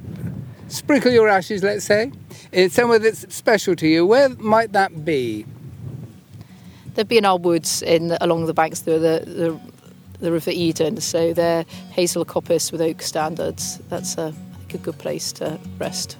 sprinkle 0.68 1.10
your 1.10 1.28
ashes, 1.28 1.62
let's 1.62 1.86
say, 1.86 2.12
in 2.52 2.70
somewhere 2.70 2.98
that's 2.98 3.32
special 3.34 3.76
to 3.76 3.86
you, 3.86 4.06
where 4.06 4.28
might 4.30 4.72
that 4.72 5.04
be? 5.04 5.44
There'd 6.94 7.08
be 7.08 7.18
in 7.18 7.24
our 7.24 7.38
woods 7.38 7.82
in 7.82 8.16
along 8.20 8.46
the 8.46 8.54
banks 8.54 8.80
of 8.80 9.00
the, 9.00 9.22
the, 9.24 9.60
the 10.20 10.32
River 10.32 10.50
Eden, 10.50 11.00
so 11.00 11.32
they're 11.32 11.64
hazel 11.90 12.24
coppice 12.24 12.72
with 12.72 12.80
oak 12.80 13.02
standards. 13.02 13.78
That's 13.88 14.16
a, 14.18 14.28
I 14.28 14.56
think 14.56 14.74
a 14.74 14.78
good 14.78 14.98
place 14.98 15.32
to 15.34 15.58
rest. 15.78 16.16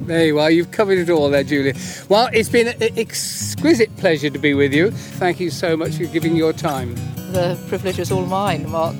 There 0.00 0.26
you 0.26 0.38
are. 0.38 0.50
You've 0.50 0.70
covered 0.70 0.98
it 0.98 1.10
all 1.10 1.30
there, 1.30 1.44
Julia. 1.44 1.74
Well, 2.08 2.28
it's 2.32 2.48
been 2.48 2.68
an 2.68 2.98
exquisite 2.98 3.94
pleasure 3.96 4.30
to 4.30 4.38
be 4.38 4.54
with 4.54 4.72
you. 4.74 4.90
Thank 4.90 5.40
you 5.40 5.50
so 5.50 5.76
much 5.76 5.96
for 5.96 6.04
giving 6.06 6.36
your 6.36 6.52
time. 6.52 6.94
The 7.32 7.58
privilege 7.68 7.98
is 7.98 8.12
all 8.12 8.26
mine, 8.26 8.70
Mark. 8.70 8.96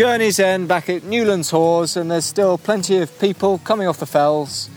Journey's 0.00 0.40
End 0.40 0.66
back 0.66 0.88
at 0.88 1.04
Newlands 1.04 1.50
Hause, 1.50 1.94
and 1.94 2.10
there's 2.10 2.24
still 2.24 2.56
plenty 2.56 2.96
of 2.96 3.20
people 3.20 3.58
coming 3.58 3.86
off 3.86 3.98
the 3.98 4.06
fells, 4.06 4.70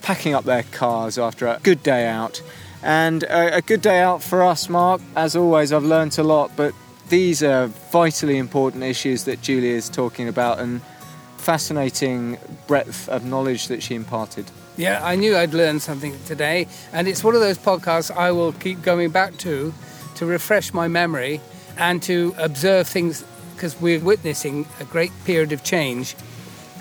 packing 0.00 0.32
up 0.32 0.44
their 0.44 0.62
cars 0.62 1.18
after 1.18 1.46
a 1.46 1.60
good 1.62 1.82
day 1.82 2.08
out. 2.08 2.40
And 2.82 3.22
a, 3.24 3.56
a 3.56 3.60
good 3.60 3.82
day 3.82 4.00
out 4.00 4.22
for 4.22 4.42
us, 4.42 4.70
Mark. 4.70 5.02
As 5.14 5.36
always, 5.36 5.74
I've 5.74 5.84
learnt 5.84 6.16
a 6.16 6.22
lot, 6.22 6.52
but 6.56 6.72
these 7.10 7.42
are 7.42 7.66
vitally 7.66 8.38
important 8.38 8.82
issues 8.82 9.24
that 9.24 9.42
Julia 9.42 9.74
is 9.74 9.90
talking 9.90 10.26
about, 10.26 10.58
and 10.58 10.80
fascinating 11.36 12.38
breadth 12.66 13.10
of 13.10 13.26
knowledge 13.26 13.68
that 13.68 13.82
she 13.82 13.94
imparted. 13.94 14.50
Yeah, 14.78 15.04
I 15.04 15.16
knew 15.16 15.36
I'd 15.36 15.52
learn 15.52 15.80
something 15.80 16.18
today, 16.24 16.66
and 16.94 17.06
it's 17.08 17.22
one 17.22 17.34
of 17.34 17.42
those 17.42 17.58
podcasts 17.58 18.10
I 18.10 18.32
will 18.32 18.54
keep 18.54 18.80
going 18.80 19.10
back 19.10 19.36
to 19.40 19.74
to 20.14 20.24
refresh 20.24 20.72
my 20.72 20.88
memory 20.88 21.42
and 21.76 22.02
to 22.04 22.34
observe 22.38 22.86
things 22.86 23.24
because 23.62 23.80
we're 23.80 24.00
witnessing 24.00 24.66
a 24.80 24.84
great 24.84 25.12
period 25.24 25.52
of 25.52 25.62
change. 25.62 26.16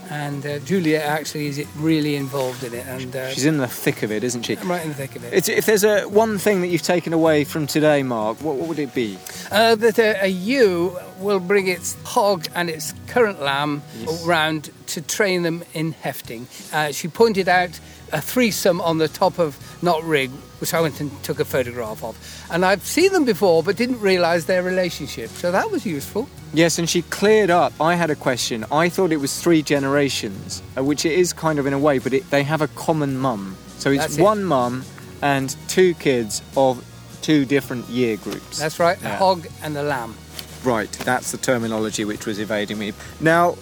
And 0.09 0.43
uh, 0.43 0.57
Julia 0.59 0.97
actually 0.97 1.45
is 1.45 1.63
really 1.75 2.15
involved 2.15 2.63
in 2.63 2.73
it, 2.73 2.87
and 2.87 3.15
uh, 3.15 3.29
She's 3.29 3.45
in 3.45 3.57
the 3.57 3.67
thick 3.67 4.01
of 4.01 4.11
it, 4.11 4.23
isn't 4.23 4.41
she? 4.41 4.55
right 4.55 4.81
in 4.81 4.89
the 4.89 4.95
thick 4.95 5.15
of 5.15 5.23
it. 5.23 5.31
It's, 5.31 5.47
if 5.47 5.67
there's 5.67 5.83
a 5.83 6.05
one 6.05 6.39
thing 6.39 6.61
that 6.61 6.67
you've 6.69 6.81
taken 6.81 7.13
away 7.13 7.43
from 7.43 7.67
today, 7.67 8.01
Mark, 8.01 8.41
what, 8.41 8.55
what 8.55 8.67
would 8.67 8.79
it 8.79 8.95
be? 8.95 9.19
Uh, 9.51 9.75
that 9.75 9.99
a, 9.99 10.25
a 10.25 10.27
ewe 10.27 10.97
will 11.19 11.39
bring 11.39 11.67
its 11.67 11.95
hog 12.03 12.47
and 12.55 12.67
its 12.67 12.95
current 13.05 13.39
lamb 13.43 13.83
round 14.25 14.71
to 14.87 15.03
train 15.03 15.43
them 15.43 15.63
in 15.75 15.91
hefting. 15.91 16.47
Uh, 16.73 16.91
she 16.91 17.07
pointed 17.07 17.47
out 17.47 17.79
a 18.11 18.19
threesome 18.19 18.81
on 18.81 18.97
the 18.97 19.07
top 19.07 19.37
of 19.37 19.55
Knott 19.83 20.03
Rigg, 20.03 20.31
which 20.61 20.73
I 20.73 20.79
went 20.79 21.01
and 21.01 21.11
took 21.23 21.39
a 21.39 21.45
photograph 21.45 22.03
of. 22.03 22.15
And 22.51 22.63
I've 22.63 22.83
seen 22.83 23.11
them 23.11 23.25
before, 23.25 23.63
but 23.63 23.75
didn't 23.75 23.99
realise 23.99 24.45
their 24.45 24.61
relationship. 24.63 25.29
So 25.31 25.51
that 25.51 25.71
was 25.71 25.85
useful. 25.85 26.29
Yes, 26.53 26.77
and 26.77 26.87
she 26.89 27.01
cleared 27.01 27.49
up. 27.49 27.73
I 27.81 27.95
had 27.95 28.09
a 28.11 28.15
question. 28.15 28.65
I 28.71 28.87
thought 28.87 29.11
it 29.11 29.17
was 29.17 29.41
three 29.41 29.63
generations, 29.63 30.61
uh, 30.77 30.83
which 30.83 31.03
it 31.05 31.13
is 31.13 31.33
kind 31.33 31.57
of 31.59 31.65
in 31.65 31.73
a 31.73 31.79
way, 31.79 31.97
but 31.97 32.13
it, 32.13 32.29
they 32.29 32.43
have 32.43 32.61
a 32.61 32.67
common 32.69 33.17
mum. 33.17 33.57
So 33.79 33.89
it's 33.89 34.17
it. 34.17 34.21
one 34.21 34.43
mum 34.43 34.83
and 35.21 35.55
two 35.67 35.93
kids 35.95 36.41
of 36.55 36.85
two 37.21 37.45
different 37.45 37.87
year 37.89 38.17
groups. 38.17 38.59
That's 38.59 38.79
right, 38.79 38.97
Yeah. 39.01 39.15
a 39.15 39.17
hog 39.17 39.47
and 39.63 39.75
a 39.77 39.83
lamb. 39.83 40.15
Right, 40.63 40.91
that's 40.91 41.31
the 41.31 41.37
terminology 41.37 42.05
which 42.05 42.25
was 42.27 42.37
evading 42.39 42.77
me. 42.77 42.93
Now, 43.19 43.55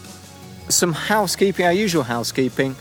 some 0.67 0.91
housekeeping, 0.93 1.65
our 1.65 1.71
usual 1.73 2.03
housekeeping. 2.03 2.75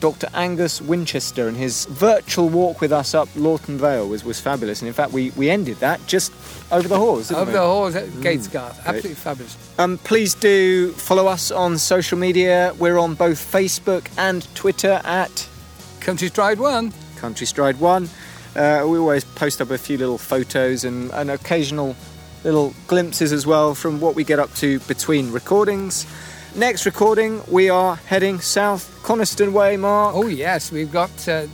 Dr. 0.05 0.28
Angus 0.34 0.82
Winchester 0.82 1.48
and 1.48 1.57
his 1.57 1.86
virtual 1.86 2.50
walk 2.50 2.82
with 2.82 2.92
us 2.92 3.14
up 3.14 3.26
Lorton 3.34 3.78
Vale 3.78 4.07
was, 4.07 4.22
was 4.22 4.38
fabulous. 4.38 4.82
And 4.82 4.86
in 4.86 4.92
fact, 4.92 5.12
we, 5.12 5.30
we 5.30 5.48
ended 5.48 5.78
that 5.78 6.07
just 6.07 6.30
over 6.70 6.86
the 6.86 6.98
Hause. 6.98 7.32
Over 7.32 7.46
we? 7.46 7.52
the 7.52 7.61
Hause 7.61 7.96
at 7.96 8.09
Gatesgarth. 8.09 8.84
Absolutely 8.84 9.14
fabulous. 9.14 9.57
Um, 9.78 9.96
please 9.96 10.34
do 10.34 10.92
follow 10.92 11.26
us 11.26 11.50
on 11.50 11.78
social 11.78 12.18
media. 12.18 12.74
We're 12.78 12.98
on 12.98 13.14
both 13.14 13.38
Facebook 13.38 14.07
and 14.18 14.46
Twitter 14.55 15.00
at 15.05 15.48
Country 16.00 16.28
Stride 16.28 16.59
1. 16.59 16.92
Country 17.16 17.46
Stride 17.46 17.80
One. 17.80 18.11
Uh, 18.55 18.84
we 18.86 18.98
always 18.98 19.24
post 19.24 19.62
up 19.62 19.70
a 19.70 19.78
few 19.78 19.96
little 19.96 20.18
photos 20.18 20.84
and, 20.84 21.11
and 21.12 21.30
occasional 21.30 21.96
little 22.44 22.74
glimpses 22.88 23.32
as 23.32 23.46
well 23.46 23.74
from 23.74 24.00
what 24.00 24.14
we 24.14 24.22
get 24.22 24.38
up 24.38 24.52
to 24.57 24.80
between 24.80 25.32
recordings. 25.32 26.07
Next 26.57 26.86
recording, 26.86 27.42
we 27.50 27.68
are 27.68 27.96
heading 27.96 28.38
south 28.38 29.02
Coniston 29.02 29.52
Way, 29.52 29.76
Mark. 29.76 30.14
Oh, 30.14 30.28
yes, 30.28 30.70
we've 30.70 30.92
got 30.92 31.28
uh, 31.28 31.48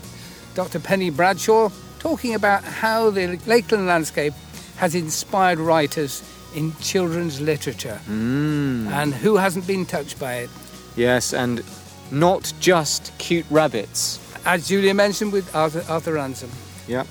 Dr. 0.54 0.78
Penny 0.78 1.08
Bradshaw 1.08 1.70
talking 1.98 2.34
about 2.34 2.62
how 2.64 3.08
the 3.08 3.38
Lakeland 3.46 3.86
landscape 3.86 4.34
has 4.76 4.94
inspired 4.94 5.58
writers 5.58 6.22
in 6.54 6.74
children's 6.82 7.40
literature 7.40 7.98
and 8.08 9.14
who 9.14 9.38
hasn't 9.38 9.66
been 9.66 9.86
touched 9.86 10.20
by 10.20 10.34
it. 10.34 10.50
Yes, 10.96 11.32
and 11.32 11.62
not 12.10 12.52
just 12.60 13.16
cute 13.16 13.46
rabbits. 13.48 14.20
As 14.44 14.68
Julia 14.68 14.92
mentioned 14.92 15.32
with 15.32 15.54
Arthur, 15.56 15.82
Arthur 15.90 16.12
Ransome. 16.12 16.50
Yeah. 16.86 17.04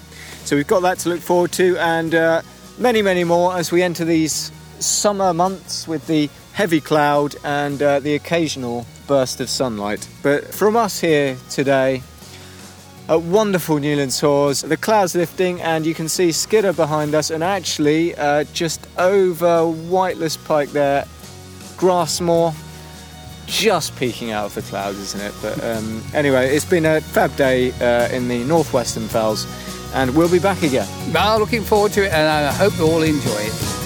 So 0.46 0.56
we've 0.56 0.68
got 0.68 0.82
that 0.82 1.00
to 1.00 1.10
look 1.10 1.22
forward 1.22 1.54
to, 1.54 1.76
and 1.80 2.14
uh, 2.14 2.44
many, 2.78 3.02
many 3.02 3.24
more 3.24 3.58
as 3.58 3.72
we 3.72 3.82
enter 3.82 4.06
these 4.06 4.52
summer 4.78 5.34
months 5.34 5.88
with 5.88 6.06
the 6.06 6.30
heavy 6.60 6.82
cloud 6.82 7.38
and 7.46 7.82
uh, 7.82 8.02
the 8.02 8.16
occasional 8.16 8.86
burst 9.08 9.40
of 9.40 9.50
sunlight. 9.50 10.06
But 10.22 10.44
from 10.54 10.76
us 10.76 11.00
here 11.00 11.38
today 11.50 12.04
at 13.08 13.22
wonderful 13.22 13.80
Newlands 13.80 14.20
Hause, 14.20 14.64
the 14.64 14.76
clouds 14.76 15.16
lifting, 15.16 15.62
and 15.62 15.86
you 15.86 15.94
can 15.94 16.10
see 16.10 16.34
Skiddaw 16.34 16.74
behind 16.74 17.16
us, 17.16 17.30
and 17.30 17.46
actually 17.46 18.14
uh, 18.16 18.44
just 18.52 18.86
over 18.98 19.68
Whiteless 19.68 20.36
Pike 20.36 20.72
there, 20.72 21.06
Grasmoor. 21.78 22.54
Just 23.46 23.96
peeking 23.96 24.32
out 24.32 24.48
of 24.48 24.54
the 24.54 24.62
clouds, 24.64 25.00
isn't 25.00 25.22
it? 25.22 25.34
But 25.42 25.64
um, 25.64 26.04
anyway, 26.14 26.54
it's 26.54 26.66
been 26.66 26.86
a 26.86 27.00
fab 27.00 27.34
day 27.38 27.72
uh, 27.80 28.14
in 28.14 28.28
the 28.28 28.44
northwestern 28.44 29.08
fells, 29.08 29.48
and 29.94 30.14
we'll 30.14 30.30
be 30.30 30.40
back 30.40 30.62
again. 30.62 30.90
Well, 31.14 31.40
looking 31.40 31.64
forward 31.64 31.94
to 31.94 32.04
it 32.04 32.12
and 32.12 32.28
I 32.28 32.52
hope 32.52 32.78
you 32.78 32.84
all 32.84 33.02
enjoy 33.02 33.40
it. 33.40 33.79